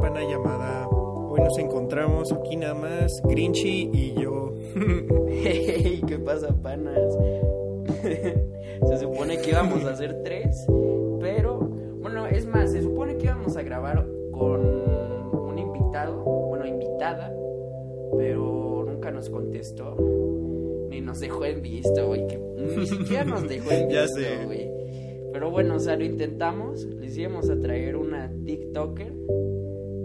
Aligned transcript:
pana 0.00 0.22
llamada. 0.22 0.88
Hoy 0.88 1.40
nos 1.40 1.58
encontramos 1.58 2.32
aquí 2.32 2.56
nada 2.56 2.74
más, 2.74 3.20
Grinchy 3.24 3.90
y 3.92 4.14
yo. 4.14 4.52
Hey, 5.28 6.00
¿qué 6.06 6.18
pasa, 6.18 6.54
panas? 6.62 7.16
se 8.88 8.98
supone 8.98 9.38
que 9.38 9.50
íbamos 9.50 9.84
a 9.84 9.90
hacer 9.90 10.22
tres, 10.22 10.66
pero 11.20 11.58
bueno, 12.00 12.26
es 12.26 12.46
más, 12.46 12.72
se 12.72 12.82
supone 12.82 13.16
que 13.16 13.24
íbamos 13.24 13.56
a 13.56 13.62
grabar 13.62 14.06
con 14.30 14.60
un 14.60 15.58
invitado, 15.58 16.22
bueno, 16.22 16.66
invitada, 16.66 17.32
pero 18.16 18.84
nunca 18.86 19.10
nos 19.10 19.28
contestó, 19.28 19.96
ni 20.90 21.00
nos 21.00 21.20
dejó 21.20 21.44
en 21.44 21.62
visto, 21.62 22.06
güey, 22.06 22.26
que 22.26 22.38
ni 22.38 22.86
siquiera 22.86 23.24
nos 23.24 23.48
dejó 23.48 23.70
en 23.72 23.88
visto, 23.88 24.20
güey. 24.46 24.70
Pero 25.32 25.50
bueno, 25.50 25.76
o 25.76 25.78
sea, 25.78 25.96
lo 25.96 26.04
intentamos, 26.04 26.84
les 26.84 27.16
íbamos 27.16 27.50
a 27.50 27.58
traer 27.60 27.96
una 27.96 28.32
TikToker, 28.44 29.12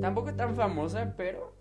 tampoco 0.04 0.34
tan 0.34 0.56
famosa, 0.56 1.14
pero, 1.18 1.56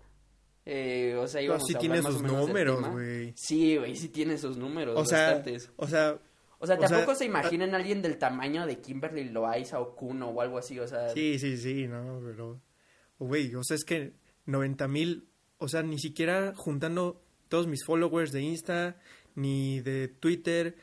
eh, 0.65 1.15
o 1.19 1.27
sea, 1.27 1.41
No, 1.41 1.45
íbamos 1.45 1.63
sí 1.67 1.75
a 1.75 1.79
tiene 1.79 2.01
sus 2.01 2.21
números, 2.21 2.91
güey. 2.91 3.33
Sí, 3.35 3.77
güey, 3.77 3.95
sí 3.95 4.09
tiene 4.09 4.37
sus 4.37 4.57
números, 4.57 4.99
O 4.99 5.05
sea, 5.05 5.25
bastantes. 5.25 5.71
o 5.77 5.87
sea, 5.87 6.19
O 6.59 6.65
sea, 6.67 6.75
o 6.75 6.77
sea, 6.77 6.77
tampoco 6.77 7.15
se 7.15 7.25
imaginen 7.25 7.73
a 7.73 7.77
alguien 7.77 8.01
del 8.01 8.17
tamaño 8.17 8.65
de 8.65 8.79
Kimberly 8.79 9.25
Loaiza 9.29 9.79
o 9.79 9.95
Kuno 9.95 10.29
o 10.29 10.41
algo 10.41 10.57
así, 10.57 10.79
o 10.79 10.87
sea... 10.87 11.09
sí, 11.09 11.37
sí, 11.39 11.57
sí, 11.57 11.87
no, 11.87 12.21
pero. 12.23 12.61
Güey, 13.19 13.53
o 13.55 13.63
sea, 13.63 13.75
es 13.75 13.83
que 13.83 14.13
90 14.45 14.87
mil, 14.87 15.27
o 15.57 15.67
sea, 15.67 15.83
ni 15.83 15.99
siquiera 15.99 16.53
juntando 16.55 17.21
todos 17.49 17.67
mis 17.67 17.83
followers 17.85 18.31
de 18.31 18.41
Insta, 18.41 18.97
ni 19.35 19.81
de 19.81 20.07
Twitter, 20.07 20.75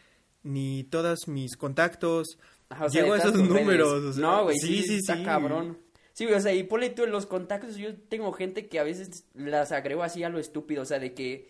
ni 0.43 0.85
todos 0.85 1.27
mis 1.27 1.57
contactos. 1.57 2.39
Ajá, 2.69 2.85
o 2.87 2.91
sea, 2.91 3.03
Llego 3.03 3.15
a 3.15 3.19
todas 3.19 3.35
esos 3.35 3.49
números, 3.49 4.05
o 4.05 4.13
sea, 4.13 4.23
no, 4.23 4.45
güey, 4.45 4.57
sí, 4.59 4.77
sí, 4.79 4.83
sí, 4.85 4.95
está 4.97 5.17
sí. 5.17 5.25
cabrón. 5.25 5.79
Sí, 6.21 6.27
o 6.27 6.39
sea, 6.39 6.53
y 6.53 6.65
ponle 6.65 6.91
tú 6.91 7.05
en 7.05 7.13
los 7.13 7.25
contactos, 7.25 7.77
yo 7.77 7.97
tengo 7.97 8.31
gente 8.35 8.69
que 8.69 8.79
a 8.79 8.83
veces 8.83 9.25
las 9.33 9.73
agrego 9.73 10.03
así 10.03 10.23
a 10.23 10.29
lo 10.29 10.39
estúpido, 10.39 10.83
o 10.83 10.85
sea, 10.85 10.99
de 10.99 11.15
que 11.15 11.49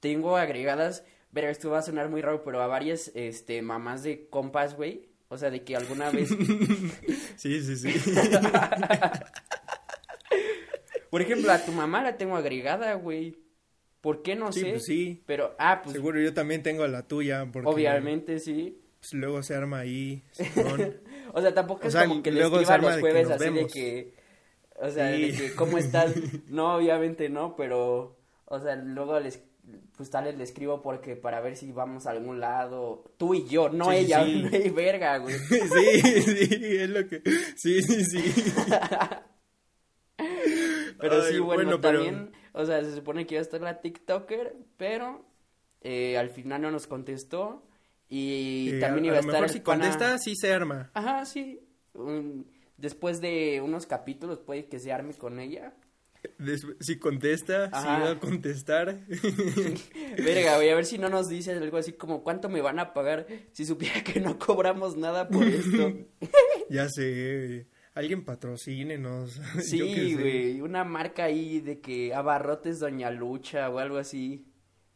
tengo 0.00 0.36
agregadas, 0.36 1.04
pero 1.32 1.48
esto 1.48 1.70
va 1.70 1.78
a 1.78 1.82
sonar 1.82 2.08
muy 2.08 2.20
raro, 2.20 2.42
pero 2.42 2.60
a 2.60 2.66
varias, 2.66 3.12
este, 3.14 3.62
mamás 3.62 4.02
de 4.02 4.26
compas, 4.30 4.74
güey, 4.74 5.10
o 5.28 5.38
sea, 5.38 5.52
de 5.52 5.62
que 5.62 5.76
alguna 5.76 6.10
vez, 6.10 6.28
Sí, 7.36 7.62
sí, 7.62 7.76
sí. 7.76 7.94
por 11.10 11.22
ejemplo, 11.22 11.52
a 11.52 11.64
tu 11.64 11.70
mamá 11.70 12.02
la 12.02 12.16
tengo 12.16 12.36
agregada, 12.36 12.94
güey, 12.94 13.36
¿por 14.00 14.22
qué 14.22 14.34
no 14.34 14.50
Sí, 14.50 14.62
sé? 14.62 14.70
pues 14.70 14.84
sí. 14.86 15.22
Pero, 15.24 15.54
ah, 15.60 15.82
pues, 15.84 15.94
Seguro 15.94 16.20
yo 16.20 16.34
también 16.34 16.64
tengo 16.64 16.84
la 16.88 17.06
tuya, 17.06 17.46
porque 17.52 17.68
obviamente 17.68 18.40
sí. 18.40 18.76
pues, 18.98 19.14
luego 19.14 19.40
se 19.44 19.54
arma 19.54 19.78
ahí. 19.78 20.24
O 21.36 21.40
sea, 21.40 21.52
tampoco 21.52 21.84
O 21.84 21.88
es 21.88 21.96
como 21.96 22.22
que 22.22 22.30
le 22.30 22.42
escriba 22.42 22.78
los 22.78 22.94
de 22.94 23.00
jueves 23.00 23.28
así 23.30 23.44
de 23.44 23.50
vemos. 23.50 23.72
que, 23.72 24.14
o 24.76 24.88
sea, 24.88 25.06
de 25.06 25.32
que, 25.32 25.54
¿cómo 25.54 25.78
estás? 25.78 26.14
No, 26.48 26.76
obviamente 26.76 27.28
no, 27.28 27.56
pero, 27.56 28.16
o 28.44 28.60
sea, 28.60 28.76
luego 28.76 29.18
les, 29.18 29.42
pues 29.96 30.10
tal 30.10 30.24
vez 30.26 30.36
le 30.38 30.44
escribo 30.44 30.80
porque 30.80 31.16
para 31.16 31.40
ver 31.40 31.56
si 31.56 31.72
vamos 31.72 32.06
a 32.06 32.10
algún 32.12 32.38
lado, 32.38 33.10
tú 33.16 33.34
y 33.34 33.46
yo, 33.48 33.68
no 33.68 33.90
Sí, 33.90 33.96
ella, 33.96 34.24
sí. 34.24 34.46
güey, 34.48 34.70
verga, 34.70 35.18
güey. 35.18 35.34
sí, 35.48 36.00
sí, 36.02 36.76
es 36.76 36.90
lo 36.90 37.08
que... 37.08 37.20
Sí, 37.56 37.82
sí, 37.82 38.04
sí. 38.04 38.52
Pero 41.00 41.22
Ay, 41.22 41.32
sí, 41.32 41.38
bueno, 41.40 41.62
bueno, 41.64 41.80
pero- 41.80 41.98
también, 42.04 42.32
o 42.52 42.64
sea, 42.64 42.82
se 42.82 42.94
supone 42.94 43.26
que 43.26 43.34
iba 43.34 43.40
a 43.40 43.42
estar 43.42 43.60
la 43.60 43.80
TikToker, 43.80 44.54
pero 44.76 45.24
eh, 45.80 46.16
al 46.16 46.30
final 46.30 46.62
no 46.62 46.70
nos 46.70 46.86
contestó 46.86 47.66
y 48.08 48.70
Eh, 48.74 48.80
también 48.80 49.06
iba 49.06 49.14
a, 49.14 49.18
a 49.18 49.20
estar 49.20 49.32
mejor 49.34 49.48
si 49.50 49.60
pana- 49.60 49.84
contesta, 49.84 50.18
sí 50.18 50.34
se 50.36 50.52
arma. 50.52 50.90
Ajá, 50.94 51.24
sí. 51.24 51.60
después 52.76 53.20
de 53.20 53.60
unos 53.62 53.86
capítulos 53.86 54.38
puede 54.40 54.66
que 54.66 54.78
se 54.78 54.92
arme 54.92 55.14
con 55.14 55.38
ella. 55.40 55.74
Des- 56.38 56.66
si 56.80 56.98
contesta, 56.98 57.66
si 57.68 57.86
va 57.86 58.10
a 58.12 58.18
contestar. 58.18 59.00
Verga, 60.16 60.56
güey, 60.56 60.70
a 60.70 60.74
ver 60.74 60.84
si 60.86 60.98
no 60.98 61.08
nos 61.08 61.28
dice 61.28 61.52
algo 61.52 61.76
así 61.76 61.92
como 61.92 62.22
cuánto 62.22 62.48
me 62.48 62.60
van 62.62 62.78
a 62.78 62.94
pagar 62.94 63.26
si 63.52 63.64
supiera 63.66 64.02
que 64.02 64.20
no 64.20 64.38
cobramos 64.38 64.96
nada 64.96 65.28
por 65.28 65.44
esto. 65.44 65.92
ya 66.70 66.88
sé, 66.88 67.66
alguien 67.94 68.24
patrocínenos. 68.24 69.40
Sí, 69.60 70.14
güey, 70.14 70.60
una 70.60 70.82
marca 70.84 71.24
ahí 71.24 71.60
de 71.60 71.80
que 71.80 72.14
abarrotes 72.14 72.78
Doña 72.80 73.10
Lucha 73.10 73.68
o 73.70 73.78
algo 73.78 73.98
así. 73.98 74.46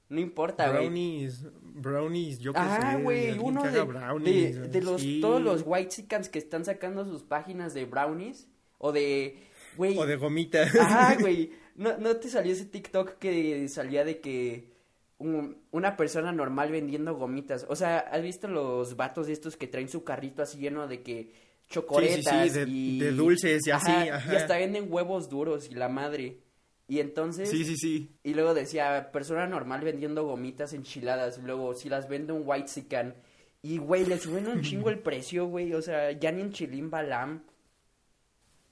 No 0.09 0.21
importa, 0.21 0.69
güey. 0.71 0.85
Brownies, 0.85 1.45
brownies, 1.63 2.39
yo 2.39 2.53
qué 2.53 2.59
Ah, 2.61 2.95
sé. 2.97 3.03
güey, 3.03 3.39
uno 3.39 3.63
que 3.63 3.69
de, 3.71 3.83
brownies, 3.83 4.61
de, 4.61 4.69
de 4.69 4.83
los, 4.83 5.01
sí. 5.03 5.21
todos 5.21 5.43
los 5.43 5.63
white 5.67 6.07
que 6.31 6.39
están 6.39 6.65
sacando 6.65 7.05
sus 7.05 7.23
páginas 7.25 7.75
de 7.75 7.85
brownies 7.85 8.49
o 8.79 8.91
de, 8.93 9.39
güey, 9.77 9.99
O 9.99 10.07
de 10.07 10.17
gomitas. 10.17 10.75
Ajá, 10.75 11.17
güey. 11.21 11.53
¿No, 11.77 11.97
¿No 11.99 12.17
te 12.17 12.29
salió 12.29 12.53
ese 12.53 12.65
TikTok 12.65 13.19
que 13.19 13.69
salía 13.69 14.05
de 14.05 14.21
que 14.21 14.71
un- 15.19 15.59
una 15.71 15.97
persona 15.97 16.33
normal 16.33 16.73
vendiendo 16.73 17.15
gomitas? 17.15 17.67
O 17.69 17.77
sea, 17.77 17.99
¿has 17.99 18.23
visto 18.23 18.49
los 18.49 18.97
vatos 18.97 19.29
estos 19.29 19.57
que 19.57 19.67
traen 19.69 19.89
su 19.89 20.05
carrito 20.05 20.43
así 20.43 20.59
lleno 20.59 20.89
de 20.89 21.03
que 21.03 21.33
chocoretas 21.69 22.55
de- 22.55 22.65
y... 22.67 22.99
de 22.99 23.13
dulces 23.13 23.67
y 23.67 23.71
así, 23.71 23.91
ajá. 23.91 24.33
Y 24.33 24.37
hasta 24.37 24.57
venden 24.57 24.87
huevos 24.91 25.29
duros 25.29 25.69
y 25.71 25.75
la 25.75 25.89
madre. 25.89 26.39
Y 26.88 27.00
entonces... 27.00 27.50
Sí, 27.50 27.65
sí, 27.65 27.76
sí. 27.76 28.16
Y 28.25 28.32
luego 28.34 28.54
decía, 28.54 29.10
persona 29.12 29.47
normal 29.47 29.82
vendiendo 29.82 30.25
gomitas 30.25 30.72
enchiladas. 30.72 31.38
Luego, 31.43 31.75
si 31.75 31.88
las 31.91 32.09
vende 32.09 32.32
un 32.32 32.43
white 32.47 32.69
sican. 32.69 33.15
Y, 33.62 33.76
güey, 33.78 34.06
le 34.06 34.19
suben 34.19 34.49
un 34.49 34.62
chingo 34.62 34.88
el 34.88 34.98
precio, 35.00 35.47
güey. 35.47 35.75
O 35.75 35.82
sea, 35.82 36.12
ya 36.12 36.32
ni 36.32 36.41
en 36.41 36.50
Chilín 36.53 36.91
Balam. 36.91 37.43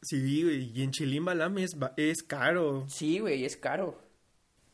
Sí, 0.02 0.42
güey, 0.44 0.70
y 0.74 0.82
en 0.82 0.90
Chilimbalam 0.92 1.58
es, 1.58 1.76
ba- 1.78 1.92
es 1.96 2.22
caro. 2.22 2.86
Sí, 2.88 3.18
güey, 3.18 3.44
es 3.44 3.56
caro. 3.56 3.98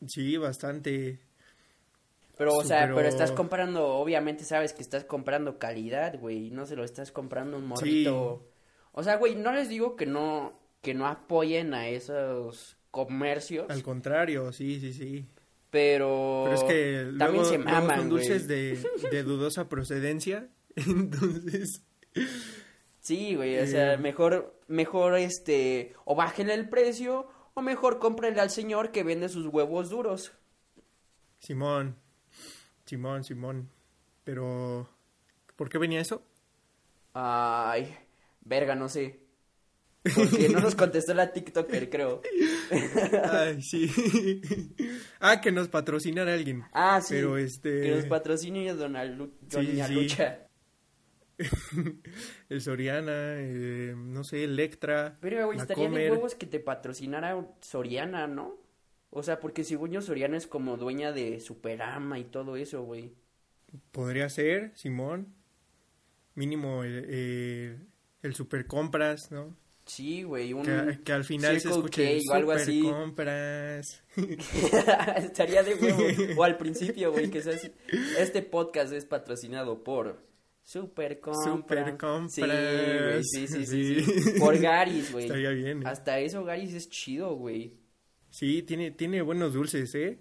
Sí, 0.05 0.37
bastante. 0.37 1.19
Pero, 2.37 2.53
o 2.55 2.61
Sí, 2.61 2.67
sea, 2.67 2.81
pero- 2.83 2.95
pero... 2.97 3.07
estás 3.09 3.31
comprando, 3.31 3.87
obviamente 3.95 4.43
sabes 4.43 4.73
que 4.73 4.81
estás 4.83 5.05
comprando 5.05 5.57
calidad, 5.59 6.19
güey, 6.19 6.51
no 6.51 6.65
se 6.65 6.75
lo 6.75 6.83
estás 6.83 7.11
comprando 7.11 7.57
un 7.57 7.65
morrito. 7.65 8.47
O 8.91 9.01
sea, 9.03 9.15
güey, 9.17 9.35
no 9.35 9.51
les 9.53 9.69
digo 9.69 9.95
que 9.95 10.05
no, 10.05 10.59
que 10.81 10.93
no 10.93 11.07
apoyen 11.07 11.73
a 11.73 11.87
esos 11.87 12.77
comercios, 12.93 13.65
Al 13.71 13.81
contrario, 13.81 14.53
sí, 14.53 14.79
sí, 14.79 14.93
sí. 14.93 15.25
pero... 15.71 16.43
Pero 16.45 16.55
es 16.55 16.63
que 16.63 17.17
también 17.17 17.43
luego, 17.43 17.45
se 17.49 17.57
luego 17.57 17.71
maman, 17.71 17.99
son 18.01 18.09
dulces 18.09 18.47
de 18.47 19.23
dudosa 19.23 19.67
procedencia. 19.67 20.47
Entonces, 20.75 21.81
Sí, 22.99 23.35
güey, 23.35 23.57
o 23.59 23.65
sea, 23.67 23.93
Eh. 23.93 23.97
mejor, 23.97 24.55
mejor, 24.67 25.17
este, 25.17 25.93
o 26.05 26.13
bájenle 26.15 26.53
el 26.53 26.69
precio, 26.69 27.27
o 27.55 27.61
mejor 27.63 27.97
cómprenle 27.97 28.39
al 28.41 28.51
señor 28.51 28.91
que 28.91 29.03
vende 29.03 29.27
sus 29.27 29.47
huevos 29.47 29.89
duros. 29.89 30.31
Simón, 31.39 31.95
Simón, 32.85 33.23
Simón. 33.23 33.69
Pero, 34.23 34.87
¿por 35.55 35.67
qué 35.67 35.79
venía 35.79 35.99
eso? 35.99 36.23
Ay, 37.13 37.93
verga, 38.41 38.75
no 38.75 38.87
sé. 38.87 39.19
Porque 40.15 40.49
no 40.49 40.59
nos 40.59 40.75
contestó 40.75 41.13
la 41.13 41.31
TikToker, 41.31 41.89
creo. 41.89 42.21
Ay, 43.23 43.61
sí. 43.61 43.89
ah, 45.19 45.39
que 45.39 45.51
nos 45.51 45.69
patrocinara 45.69 46.33
alguien. 46.33 46.63
Ah, 46.73 46.99
sí. 47.01 47.13
Pero 47.15 47.37
este. 47.37 47.81
Que 47.81 47.91
nos 47.91 48.05
patrocine 48.05 48.73
Doña, 48.73 49.05
Lu- 49.05 49.33
Sí, 49.47 49.55
Doña 49.55 49.87
sí. 49.87 49.93
Lucha. 49.93 50.47
el 52.49 52.61
Soriana, 52.61 53.35
eh, 53.37 53.93
no 53.97 54.23
sé, 54.23 54.43
Electra. 54.43 55.17
Pero, 55.19 55.45
güey, 55.47 55.57
estaría 55.57 55.89
de 55.89 56.11
huevos 56.11 56.35
que 56.35 56.45
te 56.45 56.59
patrocinara 56.59 57.45
Soriana, 57.61 58.27
¿no? 58.27 58.61
O 59.09 59.23
sea, 59.23 59.39
porque 59.39 59.63
según 59.63 59.91
yo, 59.91 60.01
Soriana 60.01 60.37
es 60.37 60.47
como 60.47 60.77
dueña 60.77 61.11
de 61.11 61.39
Superama 61.39 62.19
y 62.19 62.25
todo 62.25 62.55
eso, 62.55 62.83
güey. 62.83 63.13
Podría 63.91 64.29
ser, 64.29 64.71
Simón. 64.75 65.33
Mínimo 66.35 66.83
el, 66.83 67.05
eh, 67.07 67.77
el 68.23 68.33
super 68.35 68.65
compras, 68.65 69.31
¿no? 69.31 69.55
Sí, 69.85 70.23
güey, 70.23 70.53
un... 70.53 70.63
Que, 70.63 70.99
que 71.03 71.11
al 71.11 71.25
final 71.25 71.59
se 71.59 71.69
escuche 71.69 72.19
K 72.25 72.31
o 72.31 72.35
algo 72.35 72.51
así. 72.53 72.81
compras. 72.81 74.01
Estaría 75.17 75.61
de 75.63 75.75
huevo. 75.75 76.03
O 76.37 76.43
al 76.43 76.57
principio, 76.57 77.11
güey, 77.11 77.29
que 77.29 77.41
sea 77.41 77.53
así. 77.55 77.69
Este 78.17 78.41
podcast 78.41 78.93
es 78.93 79.05
patrocinado 79.05 79.83
por 79.83 80.21
Super 80.63 81.19
Compras. 81.19 81.43
Super 81.45 81.97
Compras. 81.97 82.31
Sí, 82.33 82.41
güey, 82.41 83.23
sí, 83.23 83.47
sí, 83.47 83.65
sí, 83.65 84.01
Sí. 84.05 84.21
sí. 84.21 84.39
Por 84.39 84.57
Garis, 84.57 85.11
güey. 85.11 85.25
Estaría 85.25 85.49
bien. 85.49 85.81
¿eh? 85.83 85.85
Hasta 85.85 86.19
eso 86.19 86.45
Garis 86.45 86.73
es 86.73 86.89
chido, 86.89 87.35
güey. 87.35 87.73
Sí, 88.29 88.63
tiene, 88.63 88.91
tiene 88.91 89.21
buenos 89.21 89.53
dulces, 89.53 89.93
¿eh? 89.95 90.17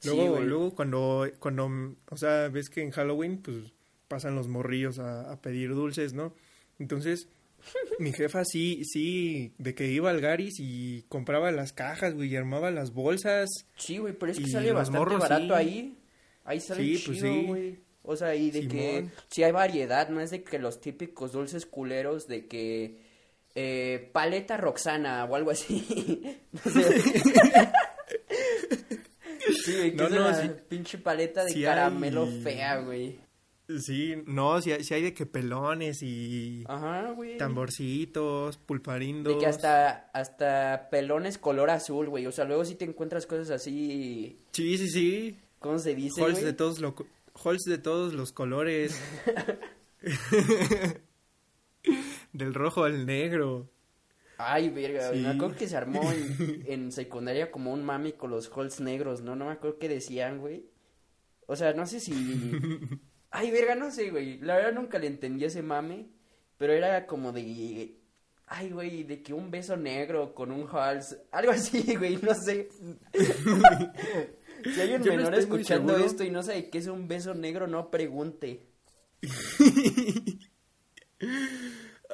Sí, 0.00 0.10
Luego, 0.10 0.34
güey. 0.36 0.44
luego 0.44 0.74
cuando, 0.74 1.26
cuando, 1.38 1.96
o 2.10 2.16
sea, 2.16 2.48
ves 2.48 2.68
que 2.70 2.82
en 2.82 2.90
Halloween, 2.90 3.42
pues, 3.42 3.72
pasan 4.06 4.34
los 4.36 4.48
morrillos 4.48 4.98
a, 4.98 5.32
a 5.32 5.40
pedir 5.40 5.74
dulces, 5.74 6.12
¿no? 6.12 6.34
Entonces, 6.78 7.28
mi 7.98 8.12
jefa 8.12 8.44
sí, 8.44 8.82
sí, 8.84 9.52
de 9.58 9.74
que 9.74 9.86
iba 9.88 10.10
al 10.10 10.20
Garis 10.20 10.54
y 10.58 11.02
compraba 11.08 11.50
las 11.52 11.72
cajas, 11.72 12.14
güey, 12.14 12.30
y 12.32 12.36
armaba 12.36 12.70
las 12.70 12.92
bolsas. 12.92 13.48
Sí, 13.76 13.98
güey, 13.98 14.12
pero 14.14 14.32
es 14.32 14.38
que 14.38 14.48
sale 14.48 14.72
bastante 14.72 14.98
morros, 14.98 15.20
barato 15.20 15.46
sí. 15.46 15.52
ahí. 15.54 15.98
Ahí 16.44 16.60
sale 16.60 16.82
Sí, 16.82 17.02
pues 17.06 17.18
chido, 17.18 17.32
sí. 17.34 17.44
güey. 17.46 17.78
O 18.02 18.16
sea, 18.16 18.34
y 18.34 18.50
de 18.50 18.68
que 18.68 19.06
sí 19.30 19.42
hay 19.44 19.52
variedad, 19.52 20.08
no 20.10 20.20
es 20.20 20.30
de 20.30 20.42
que 20.44 20.58
los 20.58 20.80
típicos 20.80 21.32
dulces 21.32 21.64
culeros 21.64 22.26
de 22.26 22.46
que 22.46 22.98
eh, 23.54 24.10
paleta 24.12 24.56
Roxana 24.58 25.24
o 25.24 25.34
algo 25.36 25.50
así. 25.52 26.36
no 26.52 26.70
sé. 26.70 27.00
sí, 29.64 29.72
güey, 29.76 29.90
que 29.92 29.96
No, 29.96 30.04
es 30.06 30.10
no, 30.12 30.20
una 30.28 30.42
sí. 30.42 30.50
pinche 30.68 30.98
paleta 30.98 31.44
de 31.44 31.62
caramelo 31.62 32.24
hay- 32.24 32.42
fea, 32.42 32.76
güey. 32.80 33.18
Sí, 33.80 34.14
no, 34.26 34.60
si 34.60 34.72
hay, 34.72 34.84
sí 34.84 34.92
hay 34.92 35.02
de 35.02 35.14
que 35.14 35.24
pelones 35.24 36.02
y 36.02 36.64
Ajá, 36.68 37.12
güey. 37.12 37.38
tamborcitos, 37.38 38.58
pulparindos. 38.58 39.32
De 39.32 39.40
que 39.40 39.46
hasta, 39.46 40.10
hasta 40.12 40.88
pelones 40.90 41.38
color 41.38 41.70
azul, 41.70 42.10
güey. 42.10 42.26
O 42.26 42.32
sea, 42.32 42.44
luego 42.44 42.66
sí 42.66 42.74
te 42.74 42.84
encuentras 42.84 43.24
cosas 43.26 43.48
así. 43.50 44.38
Sí, 44.52 44.76
sí, 44.76 44.88
sí. 44.90 45.38
¿Cómo 45.60 45.78
se 45.78 45.94
dice? 45.94 46.20
Halls 46.22 46.34
güey? 46.34 46.44
de 46.44 46.52
todos 46.52 46.80
lo, 46.80 46.94
halls 47.42 47.62
de 47.64 47.78
todos 47.78 48.12
los 48.12 48.32
colores. 48.32 49.00
Del 52.32 52.54
rojo 52.54 52.84
al 52.84 53.06
negro. 53.06 53.70
Ay, 54.36 54.68
verga, 54.68 55.08
güey, 55.08 55.20
Sí. 55.20 55.24
me 55.26 55.30
acuerdo 55.32 55.56
que 55.56 55.68
se 55.68 55.76
armó 55.76 56.02
en, 56.12 56.64
en 56.66 56.92
secundaria 56.92 57.50
como 57.50 57.72
un 57.72 57.84
mami 57.84 58.12
con 58.12 58.30
los 58.30 58.50
halls 58.54 58.80
negros, 58.80 59.22
¿no? 59.22 59.36
No 59.36 59.46
me 59.46 59.52
acuerdo 59.52 59.78
qué 59.78 59.88
decían, 59.88 60.38
güey. 60.38 60.66
O 61.46 61.56
sea, 61.56 61.72
no 61.74 61.86
sé 61.86 62.00
si... 62.00 62.12
Ay, 63.36 63.50
verga, 63.50 63.74
no 63.74 63.90
sé, 63.90 64.10
güey. 64.10 64.38
La 64.38 64.54
verdad 64.54 64.72
nunca 64.72 64.96
le 65.00 65.08
entendí 65.08 65.44
ese 65.44 65.60
mame, 65.60 66.06
pero 66.56 66.72
era 66.72 67.04
como 67.04 67.32
de... 67.32 67.98
Ay, 68.46 68.70
güey, 68.70 69.02
de 69.02 69.24
que 69.24 69.34
un 69.34 69.50
beso 69.50 69.76
negro 69.76 70.36
con 70.36 70.52
un 70.52 70.68
halls... 70.68 71.18
Algo 71.32 71.50
así, 71.50 71.96
güey, 71.98 72.16
no 72.22 72.32
sé. 72.32 72.68
si 74.72 74.80
hay 74.80 74.94
un 74.94 75.02
Yo 75.02 75.16
menor 75.16 75.34
escuchando 75.34 75.96
esto 75.96 76.22
y 76.22 76.30
no 76.30 76.44
sabe 76.44 76.70
qué 76.70 76.78
es 76.78 76.86
un 76.86 77.08
beso 77.08 77.34
negro, 77.34 77.66
no 77.66 77.90
pregunte. 77.90 78.68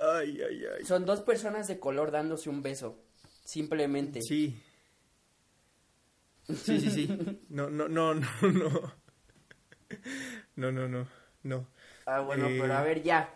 Ay, 0.02 0.40
ay, 0.40 0.64
ay. 0.78 0.84
Son 0.86 1.04
dos 1.04 1.20
personas 1.20 1.68
de 1.68 1.78
color 1.78 2.10
dándose 2.10 2.48
un 2.48 2.62
beso. 2.62 3.04
Simplemente. 3.44 4.22
Sí. 4.22 4.58
Sí, 6.48 6.80
sí, 6.80 6.90
sí. 6.90 7.40
No, 7.50 7.68
no, 7.68 7.86
no, 7.88 8.14
no, 8.14 8.24
no. 8.40 8.94
No, 10.56 10.70
no, 10.72 10.88
no, 10.88 11.06
no. 11.42 11.66
Ah, 12.06 12.20
bueno, 12.20 12.46
Eh, 12.48 12.58
pero 12.60 12.74
a 12.74 12.82
ver, 12.82 13.02
ya. 13.02 13.34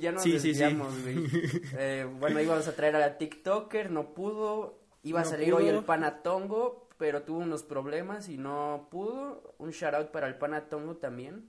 Ya 0.00 0.12
nos 0.12 0.22
Sí, 0.22 0.40
sí, 0.40 0.54
sí. 0.54 0.64
Eh, 1.76 2.06
bueno, 2.18 2.40
íbamos 2.40 2.66
a 2.66 2.74
traer 2.74 2.96
a 2.96 2.98
la 2.98 3.18
TikToker, 3.18 3.90
no 3.90 4.12
pudo. 4.12 4.80
Iba 5.04 5.20
a 5.20 5.24
salir 5.24 5.52
hoy 5.54 5.68
el 5.68 5.84
Panatongo, 5.84 6.88
pero 6.98 7.22
tuvo 7.22 7.38
unos 7.38 7.62
problemas 7.62 8.28
y 8.28 8.38
no 8.38 8.88
pudo. 8.90 9.54
Un 9.58 9.70
shout 9.70 9.94
out 9.94 10.10
para 10.10 10.26
el 10.26 10.36
Panatongo 10.36 10.96
también. 10.96 11.48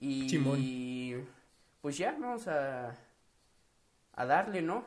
Y 0.00 0.28
Simón. 0.28 0.60
pues 1.80 1.98
ya, 1.98 2.12
vamos 2.12 2.48
a, 2.48 2.96
a 4.14 4.26
darle, 4.26 4.62
¿no? 4.62 4.84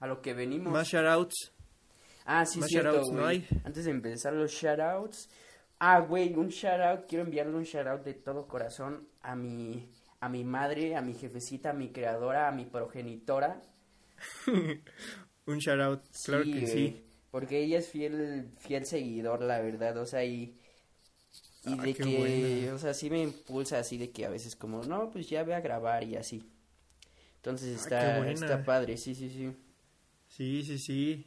A 0.00 0.06
lo 0.06 0.22
que 0.22 0.34
venimos. 0.34 0.72
Más 0.72 0.88
shoutouts. 0.88 1.52
Ah, 2.24 2.44
sí, 2.44 2.60
Más 2.60 2.68
cierto, 2.68 2.92
shoutouts, 2.92 3.12
¿no 3.12 3.26
hay? 3.26 3.46
Antes 3.64 3.84
de 3.86 3.90
empezar 3.90 4.32
los 4.32 4.50
shoutouts. 4.50 5.28
Ah, 5.80 6.00
güey, 6.00 6.34
un 6.42 6.48
shoutout. 6.50 7.06
Quiero 7.08 7.24
enviarle 7.24 7.56
un 7.56 7.64
shoutout 7.64 8.04
de 8.04 8.14
todo 8.14 8.46
corazón 8.46 9.08
a 9.22 9.34
mi, 9.34 9.88
a 10.20 10.28
mi 10.28 10.44
madre, 10.44 10.94
a 10.96 11.02
mi 11.02 11.14
jefecita, 11.14 11.70
a 11.70 11.72
mi 11.72 11.90
creadora, 11.92 12.46
a 12.48 12.52
mi 12.52 12.64
progenitora. 12.66 13.60
Un 15.46 15.58
shoutout, 15.60 16.02
claro 16.22 16.50
que 16.50 16.66
güey, 16.66 16.66
sí. 16.66 17.02
Porque 17.30 17.58
ella 17.62 17.78
es 17.78 17.88
fiel, 17.88 18.50
fiel 18.58 18.86
seguidor, 18.86 19.42
la 19.42 19.60
verdad. 19.60 19.96
O 19.98 20.06
sea, 20.06 20.24
y, 20.24 20.58
y 21.64 21.78
Ah, 21.78 21.86
de 21.94 21.98
que, 22.00 22.08
buena. 22.08 22.72
o 22.72 22.78
sea, 22.78 22.94
sí 22.94 23.10
me 23.10 23.22
impulsa 23.22 23.78
así 23.78 23.98
de 23.98 24.10
que 24.12 24.24
a 24.26 24.30
veces 24.30 24.56
como, 24.56 24.84
no, 24.84 25.10
pues 25.10 25.28
ya 25.28 25.42
ve 25.44 25.54
a 25.54 25.60
grabar 25.60 26.04
y 26.04 26.16
así. 26.16 26.50
Entonces 27.36 27.70
Ah, 27.74 27.80
está, 27.80 28.30
está 28.30 28.64
padre, 28.64 28.96
sí, 28.98 29.14
sí, 29.14 29.30
sí. 29.30 29.56
Sí, 30.28 30.62
sí, 30.64 30.78
sí. 30.78 31.26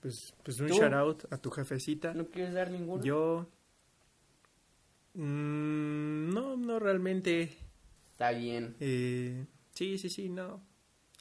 Pues, 0.00 0.34
pues 0.42 0.60
un 0.60 0.68
¿Tú? 0.68 0.78
shoutout 0.78 1.24
a 1.32 1.38
tu 1.38 1.50
jefecita. 1.50 2.18
¿No 2.18 2.30
quieres 2.30 2.54
dar 2.54 2.70
ninguno? 2.70 3.06
Yo. 3.06 3.46
Mm, 5.14 6.32
no, 6.32 6.56
no 6.56 6.78
realmente. 6.78 7.50
Está 8.12 8.32
bien. 8.32 8.76
Eh, 8.80 9.46
sí, 9.74 9.98
sí, 9.98 10.08
sí, 10.10 10.28
no. 10.28 10.62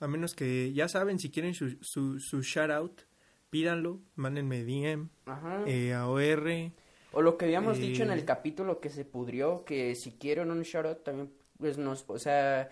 A 0.01 0.07
menos 0.07 0.33
que 0.35 0.71
ya 0.73 0.87
saben, 0.87 1.19
si 1.19 1.29
quieren 1.29 1.53
su, 1.53 1.71
su, 1.81 2.19
su 2.19 2.41
shoutout, 2.41 3.01
pídanlo, 3.49 3.99
mándenme 4.15 4.63
DM, 4.63 5.09
Ajá. 5.25 5.63
eh, 5.67 5.93
a 5.93 6.07
OR. 6.07 6.71
O 7.11 7.21
lo 7.21 7.37
que 7.37 7.45
habíamos 7.45 7.79
dicho 7.79 8.03
en 8.03 8.11
el 8.11 8.19
Eh, 8.19 8.25
capítulo 8.25 8.79
que 8.79 8.89
se 8.89 9.03
pudrió, 9.05 9.65
que 9.65 9.95
si 9.95 10.11
quieren 10.13 10.51
un 10.51 10.61
shoutout 10.61 11.03
también, 11.03 11.33
pues 11.57 11.77
nos, 11.77 12.05
o 12.07 12.19
sea, 12.19 12.69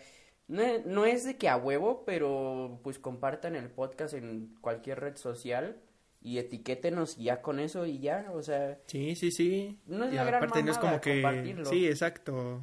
no, 0.47 0.63
no 0.85 1.05
es 1.05 1.25
de 1.25 1.37
que 1.37 1.49
a 1.49 1.57
huevo, 1.57 2.03
pero 2.05 2.79
pues 2.83 2.99
compartan 2.99 3.55
el 3.55 3.69
podcast 3.69 4.13
en 4.13 4.55
cualquier 4.61 4.99
red 4.99 5.17
social 5.17 5.81
y 6.27 6.39
etiquétenos 6.39 7.15
ya 7.17 7.41
con 7.41 7.59
eso 7.59 7.85
y 7.85 7.99
ya, 7.99 8.31
o 8.33 8.41
sea, 8.43 8.77
Sí, 8.87 9.15
sí, 9.15 9.31
sí. 9.31 9.79
No 9.85 10.05
es 10.05 10.13
Y 10.13 10.15
la 10.17 10.25
gran 10.25 10.43
aparte 10.43 10.61
no 10.61 10.71
es 10.71 10.77
como 10.77 10.99
que... 10.99 11.55
Sí, 11.69 11.87
exacto. 11.87 12.61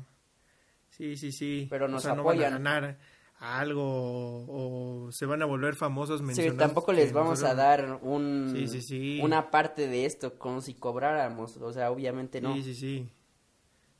Sí, 0.90 1.16
sí, 1.16 1.32
sí. 1.32 1.66
Pero 1.70 1.86
O 1.86 1.88
nos 1.88 2.02
sea, 2.02 2.12
apoyan. 2.12 2.52
No 2.52 2.58
van 2.58 2.66
a 2.66 2.80
ganar 2.80 2.98
algo 3.38 4.44
o 4.48 5.12
se 5.12 5.26
van 5.26 5.42
a 5.42 5.46
volver 5.46 5.74
famosos 5.74 6.20
sí, 6.20 6.26
mencionando 6.26 6.62
tampoco 6.62 6.92
les 6.92 7.12
vamos 7.12 7.42
a 7.42 7.54
dar 7.54 7.98
un, 8.02 8.52
Sí, 8.54 8.68
sí, 8.68 8.80
sí. 8.80 9.20
una 9.22 9.50
parte 9.50 9.88
de 9.88 10.06
esto 10.06 10.38
como 10.38 10.60
si 10.60 10.74
cobráramos, 10.74 11.56
o 11.56 11.72
sea, 11.72 11.90
obviamente 11.90 12.40
no. 12.40 12.54
Sí, 12.54 12.62
sí, 12.62 12.74
sí. 12.74 13.08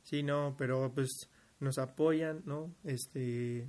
Sí, 0.03 0.23
no, 0.23 0.55
pero 0.57 0.91
pues 0.93 1.29
nos 1.59 1.79
apoyan, 1.79 2.43
¿no? 2.45 2.73
Este, 2.83 3.67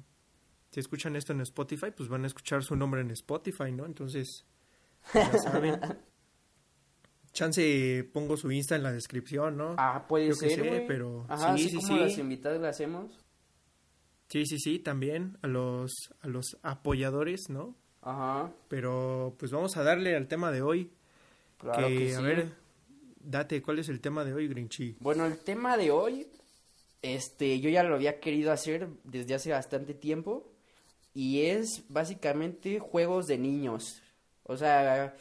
si 0.71 0.81
escuchan 0.81 1.17
esto 1.17 1.33
en 1.33 1.41
Spotify, 1.41 1.87
pues 1.97 2.09
van 2.09 2.25
a 2.25 2.27
escuchar 2.27 2.63
su 2.63 2.77
nombre 2.77 3.01
en 3.01 3.11
Spotify, 3.11 3.73
¿no? 3.73 3.87
Entonces, 3.87 4.45
ya 5.15 5.39
saben. 5.39 5.81
Chance 7.33 8.05
pongo 8.13 8.37
su 8.37 8.51
Insta 8.51 8.77
en 8.77 8.83
la 8.83 8.93
descripción, 8.93 9.57
¿no? 9.57 9.75
Ah, 9.79 10.07
puede 10.09 10.29
Yo 10.29 10.35
ser, 10.35 10.51
sé, 10.53 10.63
güey. 10.63 10.87
pero 10.87 11.27
Ajá, 11.29 11.57
sí, 11.59 11.69
sí, 11.69 11.77
como 11.77 11.89
sí. 11.89 11.99
las 11.99 12.19
invitadas 12.19 12.61
lo 12.61 12.67
hacemos. 12.69 13.13
Sí, 14.29 14.45
sí, 14.47 14.59
sí, 14.59 14.79
también 14.79 15.39
a 15.43 15.47
los 15.47 15.93
a 16.21 16.29
los 16.29 16.57
apoyadores, 16.63 17.43
¿no? 17.49 17.77
Ajá, 18.03 18.53
Pero 18.69 19.35
pues 19.39 19.51
vamos 19.53 19.77
a 19.77 19.83
darle 19.83 20.17
al 20.17 20.29
tema 20.29 20.51
de 20.51 20.63
hoy. 20.63 20.91
claro 21.59 21.89
que, 21.89 21.99
que, 21.99 22.09
sí. 22.09 22.15
a 22.15 22.21
ver, 22.21 22.55
date, 23.21 23.63
¿cuál 23.63 23.79
es 23.79 23.89
el 23.89 24.01
tema 24.01 24.25
de 24.25 24.33
hoy, 24.35 24.49
Grinchy? 24.49 24.97
Bueno, 25.01 25.27
el 25.27 25.39
tema 25.39 25.77
de 25.77 25.91
hoy, 25.91 26.29
este, 27.03 27.61
yo 27.61 27.71
ya 27.71 27.83
lo 27.83 27.95
había 27.95 28.21
querido 28.21 28.53
hacer 28.53 28.89
desde 29.05 29.35
hace 29.35 29.51
bastante 29.53 29.95
tiempo 29.95 30.53
y 31.15 31.43
es 31.43 31.85
básicamente 31.89 32.79
juegos 32.79 33.27
de 33.27 33.39
niños. 33.39 34.03
O 34.47 34.57
sea, 34.57 35.15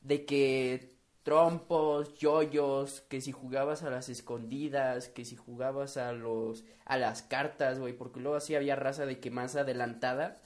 de 0.00 0.24
que 0.24 0.96
trompos, 1.22 2.14
yoyos, 2.18 3.02
que 3.02 3.20
si 3.20 3.32
jugabas 3.32 3.82
a 3.82 3.90
las 3.90 4.08
escondidas, 4.08 5.08
que 5.08 5.24
si 5.24 5.36
jugabas 5.36 5.96
a 5.96 6.12
los 6.12 6.64
a 6.84 6.96
las 6.96 7.22
cartas, 7.22 7.78
güey, 7.78 7.92
porque 7.92 8.20
luego 8.20 8.36
así 8.36 8.54
había 8.54 8.76
raza 8.76 9.06
de 9.06 9.20
que 9.20 9.30
más 9.30 9.54
adelantada, 9.54 10.42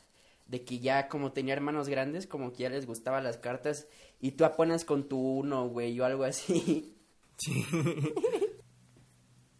de 0.46 0.64
que 0.64 0.80
ya 0.80 1.08
como 1.08 1.32
tenía 1.32 1.54
hermanos 1.54 1.88
grandes, 1.88 2.26
como 2.26 2.52
que 2.52 2.64
ya 2.64 2.70
les 2.70 2.86
gustaban 2.86 3.24
las 3.24 3.38
cartas 3.38 3.86
y 4.20 4.32
tú 4.32 4.44
apenas 4.44 4.84
con 4.84 5.08
tu 5.08 5.18
uno, 5.18 5.68
güey, 5.68 5.98
o 6.00 6.04
algo 6.04 6.24
así. 6.24 6.96
Sí. 7.36 7.64